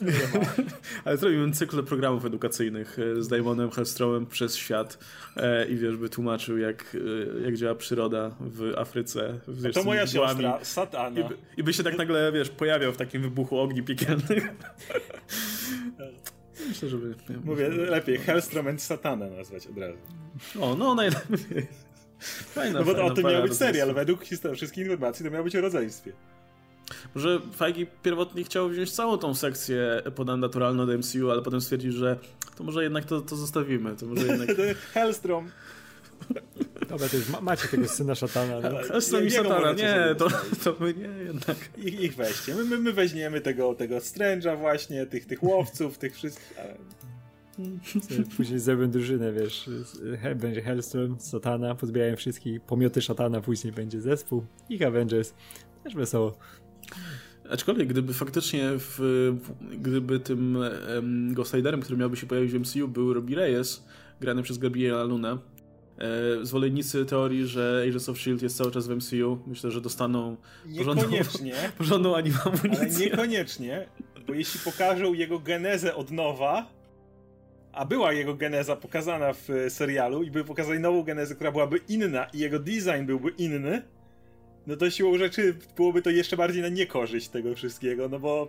Ale 1.04 1.16
zrobimy 1.16 1.52
cykl 1.52 1.84
programów 1.84 2.24
edukacyjnych 2.24 2.98
e, 2.98 3.22
z 3.22 3.28
Daimonem 3.28 3.70
Hellstromem 3.70 4.26
przez 4.26 4.56
świat 4.56 4.98
e, 5.36 5.68
i 5.68 5.76
wiesz, 5.76 5.96
by 5.96 6.08
tłumaczył 6.08 6.58
jak, 6.58 6.96
e, 7.40 7.44
jak 7.44 7.56
działa 7.56 7.74
przyroda 7.74 8.30
w 8.40 8.72
Afryce. 8.76 9.40
Wiesz, 9.48 9.74
to 9.74 9.84
moja 9.84 10.06
siostra, 10.06 10.58
Satana. 10.62 11.20
I 11.20 11.24
by, 11.24 11.36
I 11.56 11.62
by 11.62 11.72
się 11.72 11.82
tak 11.82 11.98
nagle, 11.98 12.32
wiesz, 12.32 12.50
pojawiał 12.50 12.92
w 12.92 12.96
takim 12.96 13.22
wybuchu 13.22 13.58
ogni 13.58 13.82
piekielnych. 13.82 14.48
Myślę, 16.68 16.88
żeby... 16.88 17.14
Mówię, 17.44 17.68
lepiej 17.68 18.18
Hellstrom 18.18 18.68
and 18.68 18.82
Satana 18.82 19.30
nazwać 19.30 19.66
od 19.66 19.78
razu. 19.78 19.98
O, 20.60 20.74
no 20.74 20.94
najlepiej. 20.94 21.66
Fajna, 22.54 22.78
no 22.78 22.84
bo 22.84 22.92
fajna, 22.92 23.06
o 23.06 23.10
tym 23.10 23.24
miał 23.24 23.42
być 23.42 23.54
serial. 23.54 23.94
Według 23.94 24.24
historii, 24.24 24.56
wszystkich 24.56 24.84
informacji 24.84 25.24
to 25.24 25.30
miał 25.30 25.44
być 25.44 25.56
o 25.56 25.60
rodzeństwie. 25.60 26.12
Może 27.14 27.40
Feige 27.56 27.86
pierwotnie 28.02 28.44
chciał 28.44 28.68
wziąć 28.68 28.92
całą 28.92 29.18
tą 29.18 29.34
sekcję 29.34 30.02
podnaturalną 30.14 30.86
do 30.86 30.98
MCU, 30.98 31.30
ale 31.30 31.42
potem 31.42 31.60
stwierdził, 31.60 31.92
że 31.92 32.18
to 32.56 32.64
może 32.64 32.82
jednak 32.82 33.04
to, 33.04 33.20
to 33.20 33.36
zostawimy. 33.36 33.96
To 33.96 34.06
może 34.06 34.26
jednak... 34.26 34.48
Hellstrom. 34.94 35.50
Dobra, 36.88 37.08
to 37.08 37.16
już 37.16 37.28
ma, 37.28 37.40
macie 37.40 37.68
tego 37.68 37.88
syna 37.88 38.14
szatana. 38.14 38.70
No. 38.70 38.78
A 38.94 39.00
z 39.00 39.12
nami 39.12 39.30
satana, 39.30 39.72
nie, 39.72 40.14
to, 40.18 40.28
to 40.64 40.76
my 40.80 40.94
nie 40.94 41.24
jednak. 41.24 41.56
Ich, 41.76 42.00
ich 42.00 42.14
weźcie. 42.14 42.54
My, 42.54 42.64
my, 42.64 42.78
my 42.78 42.92
weźmiemy 42.92 43.40
tego, 43.40 43.74
tego 43.74 43.96
Strange'a 43.96 44.58
właśnie, 44.58 45.06
tych, 45.06 45.26
tych 45.26 45.42
łowców, 45.42 45.98
tych 45.98 46.14
wszystkich, 46.14 46.58
ale... 46.58 46.76
Później 48.36 48.58
zrobią 48.58 48.90
drużynę, 48.90 49.32
wiesz, 49.32 49.70
będzie 50.36 50.62
Hellstorm, 50.62 51.18
Satana, 51.18 51.74
pozbierają 51.74 52.16
wszystkich, 52.16 52.60
pomioty 52.60 53.02
Szatana, 53.02 53.40
później 53.40 53.72
będzie 53.72 54.00
zespół, 54.00 54.44
ich 54.68 54.82
Avengers, 54.82 55.34
też 55.84 55.94
wesoło. 55.94 56.38
Aczkolwiek 57.50 57.88
gdyby 57.88 58.14
faktycznie 58.14 58.70
w, 58.76 59.00
gdyby 59.72 60.20
tym 60.20 60.56
um, 60.94 61.34
Ghost 61.34 61.54
Riderem, 61.54 61.80
który 61.80 61.98
miałby 61.98 62.16
się 62.16 62.26
pojawić 62.26 62.52
w 62.52 62.60
MCU 62.60 62.88
był 62.88 63.14
Robbie 63.14 63.36
Reyes, 63.36 63.84
grany 64.20 64.42
przez 64.42 64.58
Gabriela 64.58 65.04
Luna, 65.04 65.38
e, 65.98 66.44
zwolennicy 66.44 67.06
teorii, 67.06 67.46
że 67.46 67.84
Agents 67.88 68.08
of 68.08 68.16
S.H.I.E.L.D. 68.16 68.46
jest 68.46 68.56
cały 68.56 68.70
czas 68.70 68.88
w 68.88 68.96
MCU, 68.96 69.38
myślę, 69.46 69.70
że 69.70 69.80
dostaną 69.80 70.36
porządną, 70.78 71.08
porządną 71.78 72.16
animamunicję. 72.16 72.78
Ale 72.78 72.88
niekoniecznie, 72.88 73.88
bo 74.26 74.34
jeśli 74.34 74.60
pokażą 74.60 75.14
jego 75.14 75.38
genezę 75.38 75.94
od 75.94 76.10
nowa, 76.10 76.78
a 77.72 77.84
była 77.84 78.12
jego 78.12 78.34
geneza 78.34 78.76
pokazana 78.76 79.32
w 79.32 79.48
serialu 79.68 80.22
i 80.22 80.30
by 80.30 80.44
pokazali 80.44 80.80
nową 80.80 81.02
genezę, 81.02 81.34
która 81.34 81.52
byłaby 81.52 81.80
inna 81.88 82.24
i 82.24 82.38
jego 82.38 82.58
design 82.58 83.06
byłby 83.06 83.30
inny, 83.30 83.82
no 84.68 84.76
to 84.76 84.90
siłą 84.90 85.18
rzeczy 85.18 85.54
byłoby 85.76 86.02
to 86.02 86.10
jeszcze 86.10 86.36
bardziej 86.36 86.62
na 86.62 86.68
niekorzyść 86.68 87.28
tego 87.28 87.54
wszystkiego, 87.54 88.08
no 88.08 88.18
bo 88.18 88.48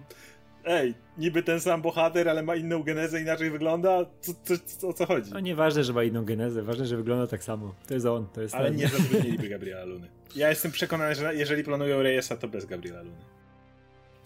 ej, 0.65 0.93
niby 1.17 1.43
ten 1.43 1.59
sam 1.59 1.81
bohater, 1.81 2.29
ale 2.29 2.43
ma 2.43 2.55
inną 2.55 2.83
genezę, 2.83 3.21
inaczej 3.21 3.49
wygląda, 3.49 4.05
co, 4.21 4.33
co, 4.43 4.53
co, 4.65 4.87
o 4.87 4.93
co 4.93 5.05
chodzi? 5.05 5.31
No 5.33 5.39
nieważne, 5.39 5.83
że 5.83 5.93
ma 5.93 6.03
inną 6.03 6.25
genezę, 6.25 6.63
ważne, 6.63 6.85
że 6.85 6.97
wygląda 6.97 7.27
tak 7.27 7.43
samo. 7.43 7.75
To 7.87 7.93
jest 7.93 8.05
on, 8.05 8.27
to 8.33 8.41
jest 8.41 8.55
Ale 8.55 8.69
ten. 8.69 8.77
nie 8.77 8.87
zatrudniliby 8.87 9.49
Gabriela 9.57 9.85
Luny. 9.85 10.07
Ja 10.35 10.49
jestem 10.49 10.71
przekonany, 10.71 11.15
że 11.15 11.35
jeżeli 11.35 11.63
planują 11.63 12.03
Reyesa, 12.03 12.37
to 12.37 12.47
bez 12.47 12.65
Gabriela 12.65 13.01
Luny. 13.01 13.25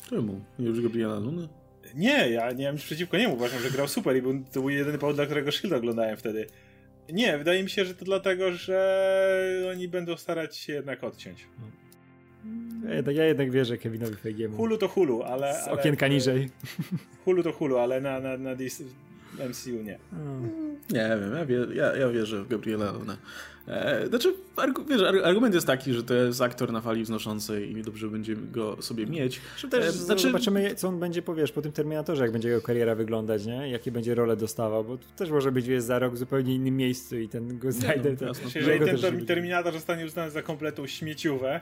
Czemu? 0.09 0.41
Nie 0.59 0.67
już 0.67 0.81
Gabriela 0.81 1.19
Luny? 1.19 1.47
Nie, 1.95 2.29
ja 2.29 2.51
nie 2.51 2.65
mam 2.65 2.75
nic 2.75 2.83
przeciwko 2.83 3.17
niemu, 3.17 3.33
uważam, 3.33 3.59
że 3.59 3.71
grał 3.71 3.87
super 3.87 4.17
i 4.17 4.21
był, 4.21 4.43
to 4.51 4.59
był 4.59 4.69
jedyny 4.69 4.97
powód, 4.97 5.15
dla 5.15 5.25
którego 5.25 5.51
Shield 5.51 5.73
oglądałem 5.73 6.17
wtedy. 6.17 6.47
Nie, 7.09 7.37
wydaje 7.37 7.63
mi 7.63 7.69
się, 7.69 7.85
że 7.85 7.95
to 7.95 8.05
dlatego, 8.05 8.51
że 8.51 9.67
oni 9.71 9.87
będą 9.87 10.17
starać 10.17 10.57
się 10.57 10.73
jednak 10.73 11.03
odciąć. 11.03 11.47
Ja 12.83 12.93
jednak, 12.93 13.15
ja 13.15 13.25
jednak 13.25 13.51
wierzę 13.51 13.77
Kevinowi 13.77 14.15
Feigiemu. 14.15 14.57
Hulu 14.57 14.77
to 14.77 14.87
hulu, 14.87 15.23
ale... 15.23 15.53
Z 15.53 15.67
okienka 15.67 16.05
ale, 16.05 16.15
niżej. 16.15 16.49
Hulu 17.25 17.43
to 17.43 17.51
hulu, 17.51 17.77
ale 17.77 18.01
na, 18.01 18.19
na, 18.19 18.37
na 18.37 18.55
MCU 19.49 19.83
nie. 19.83 19.99
Hmm. 20.11 20.75
Nie 20.89 21.17
wiem, 21.21 21.35
ja, 21.35 21.45
wie, 21.45 21.75
ja, 21.75 21.95
ja 21.95 22.09
wierzę 22.09 22.43
w 22.43 22.47
Gabriela 22.47 22.91
Luna. 22.91 23.17
E, 23.67 24.07
znaczy, 24.07 24.33
argu, 24.55 24.85
wiesz, 24.85 25.01
argument 25.23 25.55
jest 25.55 25.67
taki, 25.67 25.93
że 25.93 26.03
to 26.03 26.13
jest 26.13 26.41
aktor 26.41 26.71
na 26.71 26.81
fali 26.81 27.03
wznoszącej 27.03 27.71
i 27.71 27.81
dobrze 27.81 28.07
będzie 28.07 28.35
go 28.35 28.81
sobie 28.81 29.05
mieć. 29.05 29.41
Też 29.69 29.85
e, 29.85 29.91
znaczy... 29.91 30.21
Zobaczymy, 30.21 30.75
co 30.75 30.87
on 30.87 30.99
będzie, 30.99 31.21
powiesz, 31.21 31.51
po 31.51 31.61
tym 31.61 31.71
Terminatorze, 31.71 32.23
jak 32.23 32.31
będzie 32.31 32.49
jego 32.49 32.61
kariera 32.61 32.95
wyglądać, 32.95 33.45
nie? 33.45 33.69
Jakie 33.69 33.91
będzie 33.91 34.15
role 34.15 34.37
dostawał, 34.37 34.83
bo 34.83 34.97
też 35.15 35.29
może 35.29 35.51
być, 35.51 35.67
wiesz, 35.67 35.83
za 35.83 35.99
rok 35.99 36.13
w 36.13 36.17
zupełnie 36.17 36.55
innym 36.55 36.77
miejscu 36.77 37.19
i 37.19 37.29
ten 37.29 37.59
Ghost 37.59 37.83
Rider... 37.83 38.17
No, 38.21 38.31
jeżeli 38.55 38.85
ten 38.85 39.25
Terminator 39.25 39.73
zostanie 39.73 40.05
uznany 40.05 40.31
za 40.31 40.41
kompletną 40.41 40.87
śmieciówę, 40.87 41.61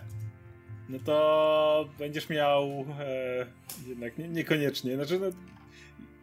no 0.91 0.99
to 1.05 1.89
będziesz 1.99 2.29
miał 2.29 2.85
e, 2.99 3.45
jednak 3.87 4.17
nie, 4.17 4.29
niekoniecznie. 4.29 4.95
Znaczy, 4.95 5.19
no, 5.19 5.27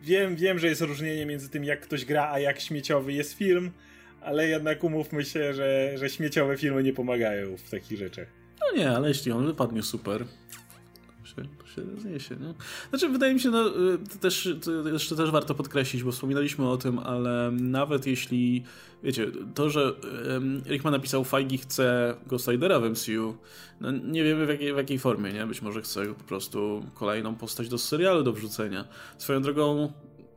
wiem, 0.02 0.36
wiem, 0.36 0.58
że 0.58 0.66
jest 0.66 0.80
różnienie 0.80 1.26
między 1.26 1.48
tym, 1.48 1.64
jak 1.64 1.80
ktoś 1.80 2.04
gra, 2.04 2.30
a 2.32 2.38
jak 2.38 2.60
śmieciowy 2.60 3.12
jest 3.12 3.32
film, 3.32 3.70
ale 4.20 4.48
jednak 4.48 4.84
umówmy 4.84 5.24
się, 5.24 5.54
że, 5.54 5.92
że 5.98 6.10
śmieciowe 6.10 6.56
filmy 6.56 6.82
nie 6.82 6.92
pomagają 6.92 7.56
w 7.56 7.70
takich 7.70 7.98
rzeczach. 7.98 8.28
No 8.60 8.78
nie, 8.78 8.90
ale 8.90 9.08
jeśli 9.08 9.32
on 9.32 9.46
wypadnie 9.46 9.82
super, 9.82 10.24
się, 11.38 11.48
to 11.58 11.66
się 11.66 12.00
zniesie. 12.00 12.36
Nie? 12.36 12.54
Znaczy, 12.90 13.08
wydaje 13.08 13.34
mi 13.34 13.40
się, 13.40 13.50
no, 13.50 13.70
to 14.12 14.18
też, 14.20 14.48
to 14.64 14.88
jeszcze 14.88 15.16
też 15.16 15.30
warto 15.30 15.54
podkreślić, 15.54 16.02
bo 16.02 16.12
wspominaliśmy 16.12 16.68
o 16.68 16.76
tym, 16.76 16.98
ale 16.98 17.50
nawet 17.52 18.06
jeśli, 18.06 18.62
wiecie, 19.02 19.26
to, 19.54 19.70
że 19.70 19.92
um, 19.92 20.62
Rickman 20.66 20.92
napisał 20.92 21.24
Feige 21.24 21.58
chce 21.58 22.14
Ghost 22.26 22.48
Ridera 22.48 22.80
w 22.80 22.90
MCU, 22.90 23.36
no 23.80 23.90
nie 23.90 24.24
wiemy 24.24 24.46
w 24.46 24.48
jakiej, 24.48 24.74
w 24.74 24.76
jakiej 24.76 24.98
formie, 24.98 25.32
nie? 25.32 25.46
Być 25.46 25.62
może 25.62 25.82
chce 25.82 26.06
po 26.06 26.24
prostu 26.24 26.84
kolejną 26.94 27.34
postać 27.34 27.68
do 27.68 27.78
serialu 27.78 28.22
do 28.22 28.32
wrzucenia. 28.32 28.84
Swoją 29.18 29.42
drogą, 29.42 29.92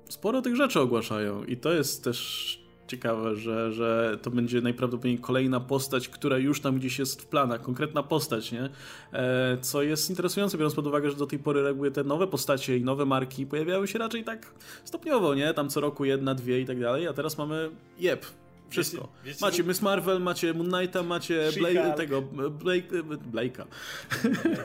sporo 0.09 0.41
tych 0.41 0.55
rzeczy 0.55 0.79
ogłaszają 0.79 1.43
i 1.43 1.57
to 1.57 1.73
jest 1.73 2.03
też 2.03 2.60
ciekawe, 2.91 3.35
że, 3.35 3.71
że 3.73 4.17
to 4.21 4.31
będzie 4.31 4.61
najprawdopodobniej 4.61 5.19
kolejna 5.19 5.59
postać, 5.59 6.09
która 6.09 6.37
już 6.37 6.61
tam 6.61 6.79
gdzieś 6.79 6.99
jest 6.99 7.21
w 7.21 7.25
planach, 7.25 7.61
konkretna 7.61 8.03
postać, 8.03 8.51
nie? 8.51 8.69
E, 9.13 9.57
co 9.61 9.83
jest 9.83 10.09
interesujące, 10.09 10.57
biorąc 10.57 10.75
pod 10.75 10.87
uwagę, 10.87 11.09
że 11.09 11.17
do 11.17 11.27
tej 11.27 11.39
pory 11.39 11.63
reguły 11.63 11.91
te 11.91 12.03
nowe 12.03 12.27
postacie 12.27 12.77
i 12.77 12.83
nowe 12.83 13.05
marki 13.05 13.45
pojawiały 13.45 13.87
się 13.87 13.99
raczej 13.99 14.23
tak 14.23 14.53
stopniowo, 14.83 15.35
nie? 15.35 15.53
Tam 15.53 15.69
co 15.69 15.81
roku 15.81 16.05
jedna, 16.05 16.35
dwie 16.35 16.59
i 16.59 16.65
tak 16.65 16.79
dalej, 16.79 17.07
a 17.07 17.13
teraz 17.13 17.37
mamy 17.37 17.69
jeb, 17.99 18.25
wszystko. 18.69 18.97
Wiecie, 19.01 19.25
wiecie, 19.25 19.45
macie 19.45 19.63
Miss 19.63 19.81
Marvel, 19.81 20.21
macie 20.21 20.53
Moon 20.53 20.71
Knighta, 20.71 21.03
macie 21.03 21.49
Blake, 21.57 21.93
tego, 21.97 22.21
Blake, 22.51 23.03
Blake'a. 23.33 23.65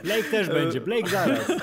Blake 0.03 0.23
też 0.31 0.47
będzie, 0.47 0.81
Blake 0.81 1.09
zaraz. 1.09 1.51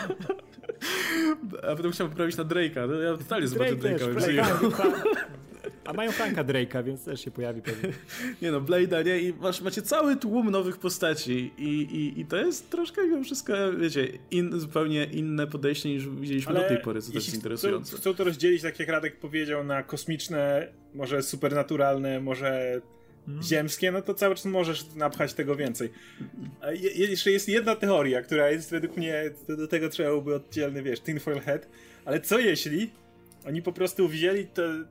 A 1.71 1.77
potem 1.77 1.93
chciałem 1.93 2.11
poprawić 2.11 2.37
na 2.37 2.45
Drake'a. 2.45 2.89
No, 2.89 2.95
ja 2.95 3.17
totalnie 3.17 3.49
zobaczę 3.49 3.77
Drake'a. 3.77 4.15
A 5.85 5.93
mają 5.93 6.13
Franka 6.13 6.45
Drake'a, 6.45 6.85
więc 6.85 7.05
też 7.05 7.25
się 7.25 7.31
pojawi 7.31 7.63
pewnie. 7.63 7.89
Nie 8.43 8.51
no, 8.51 8.61
Blade'a, 8.61 9.07
nie? 9.07 9.21
I 9.21 9.33
masz, 9.33 9.61
macie 9.61 9.83
cały 9.83 10.17
tłum 10.17 10.51
nowych 10.51 10.79
postaci 10.79 11.53
i, 11.59 11.69
i, 11.69 12.21
i 12.21 12.27
to 12.27 12.37
jest 12.37 12.71
troszkę 12.71 13.05
mimo 13.05 13.25
wszystko, 13.25 13.53
wiecie, 13.79 14.09
in, 14.31 14.61
zupełnie 14.61 15.05
inne 15.05 15.47
podejście 15.47 15.89
niż 15.89 16.09
widzieliśmy 16.09 16.51
Ale 16.51 16.61
do 16.61 16.69
tej 16.69 16.79
pory, 16.79 17.03
co 17.03 17.13
też 17.13 17.25
jest 17.25 17.37
interesujące. 17.37 17.89
Chcą, 17.91 17.97
chcą 17.97 18.15
to 18.15 18.25
rozdzielić, 18.25 18.63
tak 18.63 18.79
jak 18.79 18.89
Radek 18.89 19.17
powiedział, 19.17 19.65
na 19.65 19.83
kosmiczne, 19.83 20.69
może 20.95 21.23
supernaturalne, 21.23 22.21
może 22.21 22.81
Hmm. 23.27 23.43
ziemskie, 23.43 23.93
no 23.93 24.03
to 24.03 24.15
cały 24.15 24.35
czas 24.35 24.45
możesz 24.45 24.95
napchać 24.95 25.35
tego 25.35 25.57
więcej. 25.57 25.91
A 26.61 26.73
je, 26.73 26.91
jeszcze 26.91 27.31
jest 27.31 27.49
jedna 27.49 27.77
teoria, 27.77 28.23
która 28.23 28.51
jest 28.51 28.71
według 28.71 28.97
mnie, 28.97 29.31
do 29.49 29.69
tego 29.69 29.89
trzeba 29.89 30.21
by 30.21 30.35
oddzielny, 30.35 30.83
wiesz, 30.83 31.01
tinfoil 31.01 31.41
head, 31.41 31.69
ale 32.05 32.21
co 32.21 32.39
jeśli 32.39 32.91
oni 33.47 33.63
po 33.63 33.73
prostu 33.73 34.09
wzięli 34.09 34.47
to, 34.47 34.63
yy, 34.63 34.85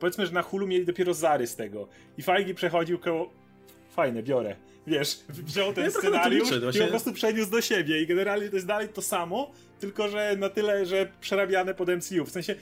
powiedzmy, 0.00 0.26
że 0.26 0.32
na 0.32 0.42
Hulu 0.42 0.66
mieli 0.66 0.86
dopiero 0.86 1.14
zarys 1.14 1.56
tego 1.56 1.88
i 2.18 2.22
Feige 2.22 2.54
przechodził 2.54 2.98
koło 2.98 3.30
fajne, 3.90 4.22
biorę. 4.22 4.56
Wiesz, 4.86 5.18
wziął 5.28 5.72
ten 5.72 5.84
ja 5.84 5.90
scenariusz 5.90 6.50
liczę, 6.50 6.78
i 6.78 6.80
po 6.80 6.86
prostu 6.86 7.12
przeniósł 7.12 7.50
do 7.50 7.60
siebie 7.60 8.02
i 8.02 8.06
generalnie 8.06 8.48
to 8.48 8.56
jest 8.56 8.66
dalej 8.66 8.88
to 8.88 9.02
samo, 9.02 9.52
tylko 9.80 10.08
że 10.08 10.36
na 10.38 10.48
tyle, 10.48 10.86
że 10.86 11.12
przerabiane 11.20 11.74
pod 11.74 11.88
MCU. 11.88 12.24
W 12.24 12.30
sensie, 12.30 12.54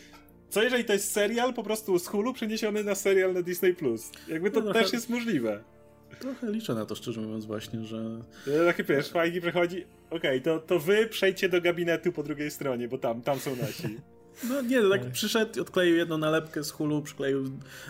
co 0.49 0.63
jeżeli 0.63 0.85
to 0.85 0.93
jest 0.93 1.13
serial 1.13 1.55
po 1.55 1.63
prostu 1.63 1.99
z 1.99 2.07
Hulu 2.07 2.33
przeniesiony 2.33 2.85
na 2.85 2.95
serial 2.95 3.35
na 3.35 3.43
Disney+. 3.43 3.75
Plus? 3.75 4.11
Jakby 4.29 4.51
to 4.51 4.61
no, 4.61 4.73
też 4.73 4.93
jest 4.93 5.11
możliwe. 5.11 5.65
Trochę 6.21 6.51
liczę 6.51 6.75
na 6.75 6.87
to, 6.87 6.95
szczerze 6.95 7.21
mówiąc, 7.21 7.45
właśnie, 7.45 7.85
że. 7.85 7.97
Ja 8.47 8.65
takie 8.65 8.85
wiesz, 8.85 9.11
fajnie 9.11 9.41
przechodzi. 9.41 9.87
Okej, 10.11 10.41
okay, 10.41 10.41
to, 10.41 10.59
to 10.59 10.79
wy 10.79 11.07
przejdźcie 11.07 11.49
do 11.49 11.61
gabinetu 11.61 12.13
po 12.13 12.23
drugiej 12.23 12.51
stronie, 12.51 12.89
bo 12.89 12.99
tam, 12.99 13.23
tam 13.23 13.39
są 13.39 13.57
nasi. 13.57 13.97
No 14.49 14.63
nie, 14.63 14.81
no 14.81 14.91
tak 14.91 15.11
przyszedł, 15.13 15.61
odkleił 15.61 15.97
jedną 15.97 16.19
nalepkę 16.19 16.65
z 16.65 16.71
Hulu, 16.71 17.03
przykleił 17.03 17.45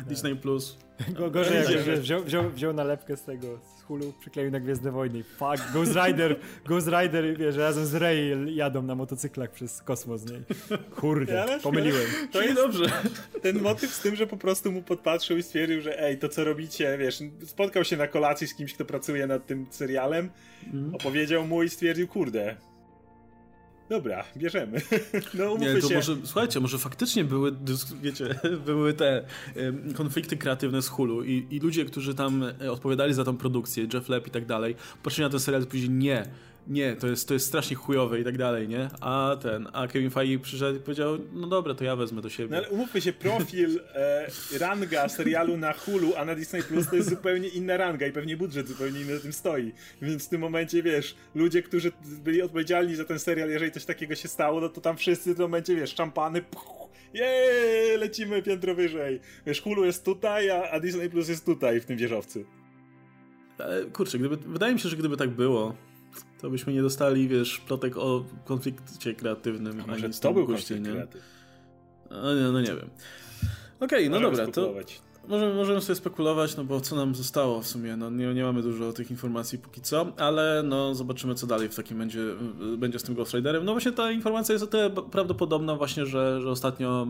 Disney 0.06 0.36
Plus. 0.36 0.76
Gorzej 1.32 1.56
jak 1.56 2.00
wziął, 2.00 2.22
wziął, 2.24 2.50
wziął 2.50 2.72
nalepkę 2.72 3.16
z 3.16 3.22
tego, 3.22 3.58
z 3.78 3.82
Hulu, 3.82 4.12
przykleił 4.20 4.50
na 4.50 4.60
Gwiezdne 4.60 4.90
Wojny. 4.90 5.24
Fuck, 5.24 5.72
Ghost 5.72 5.92
Rider, 6.06 6.36
Ghost 6.66 6.88
Rider, 6.88 7.36
wiesz, 7.36 7.56
razem 7.56 7.86
z 7.86 7.94
Rey 7.94 8.54
jadą 8.54 8.82
na 8.82 8.94
motocyklach 8.94 9.50
przez 9.50 9.82
kosmos, 9.82 10.22
nie? 10.30 10.40
Kurde, 10.96 11.58
pomyliłem. 11.62 12.06
To 12.32 12.42
jest 12.42 12.54
dobrze. 12.54 12.84
Ten 13.42 13.62
motyw 13.62 13.94
z 13.94 14.00
tym, 14.00 14.16
że 14.16 14.26
po 14.26 14.36
prostu 14.36 14.72
mu 14.72 14.82
podpatrzył 14.82 15.36
i 15.36 15.42
stwierdził, 15.42 15.80
że 15.80 16.02
ej, 16.02 16.18
to 16.18 16.28
co 16.28 16.44
robicie, 16.44 16.98
wiesz, 16.98 17.18
spotkał 17.44 17.84
się 17.84 17.96
na 17.96 18.08
kolacji 18.08 18.46
z 18.46 18.54
kimś, 18.54 18.74
kto 18.74 18.84
pracuje 18.84 19.26
nad 19.26 19.46
tym 19.46 19.66
serialem, 19.70 20.30
mm. 20.72 20.94
opowiedział 20.94 21.46
mu 21.46 21.62
i 21.62 21.68
stwierdził, 21.68 22.08
kurde, 22.08 22.56
Dobra, 23.88 24.24
bierzemy. 24.36 24.80
No, 25.34 25.56
nie, 25.56 25.80
to 25.80 25.88
się. 25.88 25.94
może, 25.94 26.16
słuchajcie, 26.24 26.60
może 26.60 26.78
faktycznie 26.78 27.24
były, 27.24 27.52
wiecie, 28.02 28.38
były 28.66 28.94
te 28.94 29.24
konflikty 29.94 30.36
kreatywne 30.36 30.82
z 30.82 30.88
Hulu 30.88 31.24
i, 31.24 31.46
i 31.50 31.60
ludzie, 31.60 31.84
którzy 31.84 32.14
tam 32.14 32.44
e, 32.60 32.72
odpowiadali 32.72 33.14
za 33.14 33.24
tą 33.24 33.36
produkcję, 33.36 33.86
Jeff 33.94 34.08
Lepp 34.08 34.26
i 34.26 34.30
tak 34.30 34.46
dalej, 34.46 34.74
patrzyli 35.02 35.24
na 35.24 35.30
ten 35.30 35.40
serial 35.40 35.66
powiedzieli, 35.66 35.94
nie, 35.94 36.26
nie, 36.66 36.96
to 36.96 37.06
jest, 37.06 37.28
to 37.28 37.34
jest 37.34 37.46
strasznie 37.46 37.76
chujowe 37.76 38.20
i 38.20 38.24
tak 38.24 38.38
dalej, 38.38 38.68
nie? 38.68 38.88
A 39.00 39.36
ten, 39.42 39.68
a 39.72 39.88
Kevin 39.88 40.10
Feige 40.10 40.38
przyszedł 40.38 40.78
i 40.78 40.82
powiedział, 40.82 41.18
no 41.32 41.46
dobra, 41.46 41.74
to 41.74 41.84
ja 41.84 41.96
wezmę 41.96 42.22
do 42.22 42.30
siebie. 42.30 42.48
No 42.50 42.56
ale 42.56 42.70
umówmy 42.70 43.00
się, 43.00 43.12
profil 43.12 43.80
e, 43.94 44.26
ranga 44.58 45.08
serialu 45.08 45.56
na 45.56 45.72
Hulu, 45.72 46.12
a 46.16 46.24
na 46.24 46.34
Disney 46.34 46.62
Plus 46.62 46.88
to 46.88 46.96
jest 46.96 47.08
zupełnie 47.08 47.48
inna 47.48 47.76
ranga 47.76 48.06
i 48.06 48.12
pewnie 48.12 48.36
budżet 48.36 48.68
zupełnie 48.68 49.00
inny 49.00 49.14
na 49.14 49.20
tym 49.20 49.32
stoi. 49.32 49.72
Więc 50.02 50.26
w 50.26 50.28
tym 50.28 50.40
momencie, 50.40 50.82
wiesz, 50.82 51.14
ludzie, 51.34 51.62
którzy 51.62 51.92
byli 52.24 52.42
odpowiedzialni 52.42 52.96
za 52.96 53.04
ten 53.04 53.18
serial, 53.18 53.50
jeżeli 53.50 53.72
coś 53.72 53.84
takiego 53.84 54.14
się 54.14 54.28
stało, 54.28 54.60
no 54.60 54.68
to 54.68 54.80
tam 54.80 54.96
wszyscy 54.96 55.34
w 55.34 55.36
tym 55.36 55.42
momencie, 55.42 55.76
wiesz, 55.76 55.94
szampany, 55.94 56.42
puch, 56.42 56.88
jej, 57.14 57.98
lecimy 57.98 58.42
piętro 58.42 58.74
wyżej. 58.74 59.20
Wiesz, 59.46 59.62
Hulu 59.62 59.84
jest 59.84 60.04
tutaj, 60.04 60.50
a, 60.50 60.70
a 60.70 60.80
Disney 60.80 61.10
Plus 61.10 61.28
jest 61.28 61.44
tutaj 61.44 61.80
w 61.80 61.84
tym 61.84 61.96
wieżowcu. 61.96 62.44
Ale 63.58 63.84
kurczę, 63.84 64.18
gdyby, 64.18 64.36
wydaje 64.36 64.74
mi 64.74 64.80
się, 64.80 64.88
że 64.88 64.96
gdyby 64.96 65.16
tak 65.16 65.30
było, 65.30 65.74
to 66.40 66.50
byśmy 66.50 66.72
nie 66.72 66.82
dostali, 66.82 67.28
wiesz, 67.28 67.60
plotek 67.66 67.96
o 67.96 68.24
konflikcie 68.44 69.14
kreatywnym. 69.14 69.80
A 69.80 69.86
może 69.86 70.10
to 70.10 70.32
był 70.32 70.46
konflikt 70.46 70.82
kreatywny? 70.82 71.20
No, 72.10 72.52
no, 72.52 72.60
nie 72.60 72.66
wiem. 72.66 72.90
Okej, 73.84 74.08
okay, 74.08 74.20
no 74.20 74.30
dobra, 74.30 74.46
to 74.46 74.74
możemy, 75.28 75.54
możemy 75.54 75.80
sobie 75.80 75.96
spekulować, 75.96 76.56
no 76.56 76.64
bo 76.64 76.80
co 76.80 76.96
nam 76.96 77.14
zostało 77.14 77.60
w 77.60 77.66
sumie, 77.66 77.96
no 77.96 78.10
nie, 78.10 78.34
nie 78.34 78.42
mamy 78.42 78.62
dużo 78.62 78.92
tych 78.92 79.10
informacji 79.10 79.58
póki 79.58 79.80
co, 79.80 80.06
ale 80.16 80.62
no 80.64 80.94
zobaczymy 80.94 81.34
co 81.34 81.46
dalej 81.46 81.68
w 81.68 81.76
takim 81.76 81.98
będzie, 81.98 82.20
będzie 82.78 82.98
z 82.98 83.02
tym 83.02 83.14
Ghost 83.14 83.34
Riderem. 83.34 83.64
No 83.64 83.72
właśnie 83.72 83.92
ta 83.92 84.10
informacja 84.10 84.52
jest 84.52 84.64
o 84.64 84.66
tyle 84.66 84.90
prawdopodobna 84.90 85.76
właśnie, 85.76 86.06
że, 86.06 86.40
że 86.40 86.50
ostatnio 86.50 87.06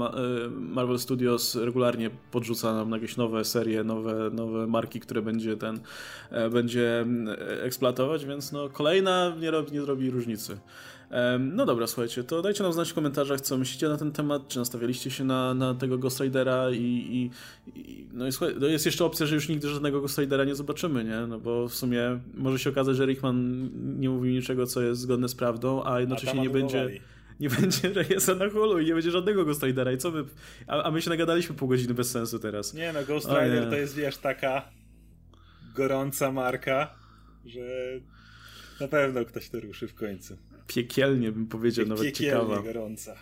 y, 0.47 0.51
Marvel 0.51 0.99
Studios 0.99 1.55
regularnie 1.55 2.11
podrzuca 2.31 2.75
nam 2.75 2.91
jakieś 2.91 3.17
nowe 3.17 3.45
serie, 3.45 3.85
nowe, 3.85 4.31
nowe 4.33 4.67
marki, 4.67 5.01
które 5.01 5.23
będzie 5.23 5.57
ten, 5.57 5.81
e, 6.31 6.51
będzie 6.51 7.07
eksploatować, 7.63 8.27
więc 8.27 8.53
no 8.53 8.69
kolejna 8.69 9.37
nie, 9.41 9.51
robi, 9.51 9.73
nie 9.73 9.81
zrobi 9.81 10.11
różnicy. 10.11 10.59
No 11.41 11.67
dobra, 11.67 11.87
słuchajcie, 11.87 12.25
to 12.25 12.43
dajcie 12.43 12.63
nam 12.63 12.73
znać 12.73 12.91
w 12.91 12.95
komentarzach, 12.95 13.41
co 13.41 13.59
myślicie 13.59 13.89
na 13.89 13.97
ten 13.97 14.13
temat, 14.13 14.49
czy 14.49 14.59
nastawialiście 14.59 15.11
się 15.11 15.25
na, 15.25 15.55
na 15.55 15.75
tego 15.75 15.99
Ghost 15.99 16.21
Ridera 16.21 16.71
i, 16.71 16.77
i, 16.77 17.31
i 17.81 18.07
no, 18.13 18.27
i 18.27 18.33
słuchaj, 18.33 18.55
no 18.61 18.67
jest 18.67 18.87
jeszcze 18.87 19.05
opcja, 19.05 19.27
że 19.27 19.35
już 19.35 19.49
nigdy 19.49 19.69
żadnego 19.69 20.01
Ghost 20.01 20.19
Ridera 20.19 20.45
nie 20.45 20.55
zobaczymy, 20.55 21.05
nie? 21.05 21.27
No 21.27 21.41
bo 21.41 21.69
w 21.69 21.75
sumie 21.75 22.21
może 22.35 22.59
się 22.59 22.71
okazać, 22.71 22.97
że 22.97 23.07
Rickman 23.07 23.71
nie 24.01 24.11
mówił 24.11 24.33
niczego, 24.33 24.67
co 24.67 24.83
jest 24.83 25.01
zgodne 25.01 25.29
z 25.29 25.35
prawdą, 25.35 25.85
a 25.85 26.01
jednocześnie 26.01 26.41
a 26.41 26.43
nie 26.43 26.51
będzie 26.51 27.01
nie 27.41 27.49
będzie 27.51 27.89
rejesa 28.03 28.35
na 28.35 28.51
hulu 28.51 28.79
i 28.79 28.87
nie 28.87 28.95
będzie 28.95 29.11
żadnego 29.11 29.45
Ghost 29.45 29.63
Ridera 29.63 29.93
i 29.93 29.99
co 29.99 30.11
my... 30.11 30.25
A, 30.67 30.83
a 30.83 30.91
my 30.91 31.03
się 31.03 31.11
nagadaliśmy 31.11 31.55
pół 31.55 31.69
godziny 31.69 31.95
bez 31.95 32.11
sensu 32.11 32.39
teraz. 32.39 32.75
Nie 32.75 32.93
no, 32.93 33.05
Ghost 33.05 33.29
Rider 33.29 33.71
to 33.71 33.77
jest, 33.77 33.95
wiesz, 33.95 34.19
taka 34.19 34.69
gorąca 35.75 36.33
marka, 36.33 36.95
że 37.45 37.61
na 38.81 38.89
pewno 38.89 39.25
ktoś 39.25 39.51
to 39.51 39.61
ruszy 39.61 39.89
w 39.89 39.95
końcu 39.95 40.37
piekielnie 40.67 41.33
bym 41.33 41.47
powiedział, 41.47 41.87
nawet 41.87 42.05
piekielnie 42.05 42.33
ciekawa. 42.33 42.63
gorąca. 42.63 43.15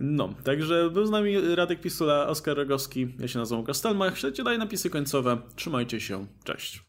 No, 0.00 0.34
także 0.44 0.90
był 0.90 1.06
z 1.06 1.10
nami 1.10 1.54
Radek 1.54 1.80
Pisula, 1.80 2.26
Oskar 2.28 2.56
Rogowski, 2.56 3.08
ja 3.18 3.28
się 3.28 3.38
nazywam 3.38 3.64
Kastelmach, 3.64 4.18
śledźcie 4.18 4.44
dalej 4.44 4.58
napisy 4.58 4.90
końcowe, 4.90 5.38
trzymajcie 5.56 6.00
się, 6.00 6.26
cześć. 6.44 6.82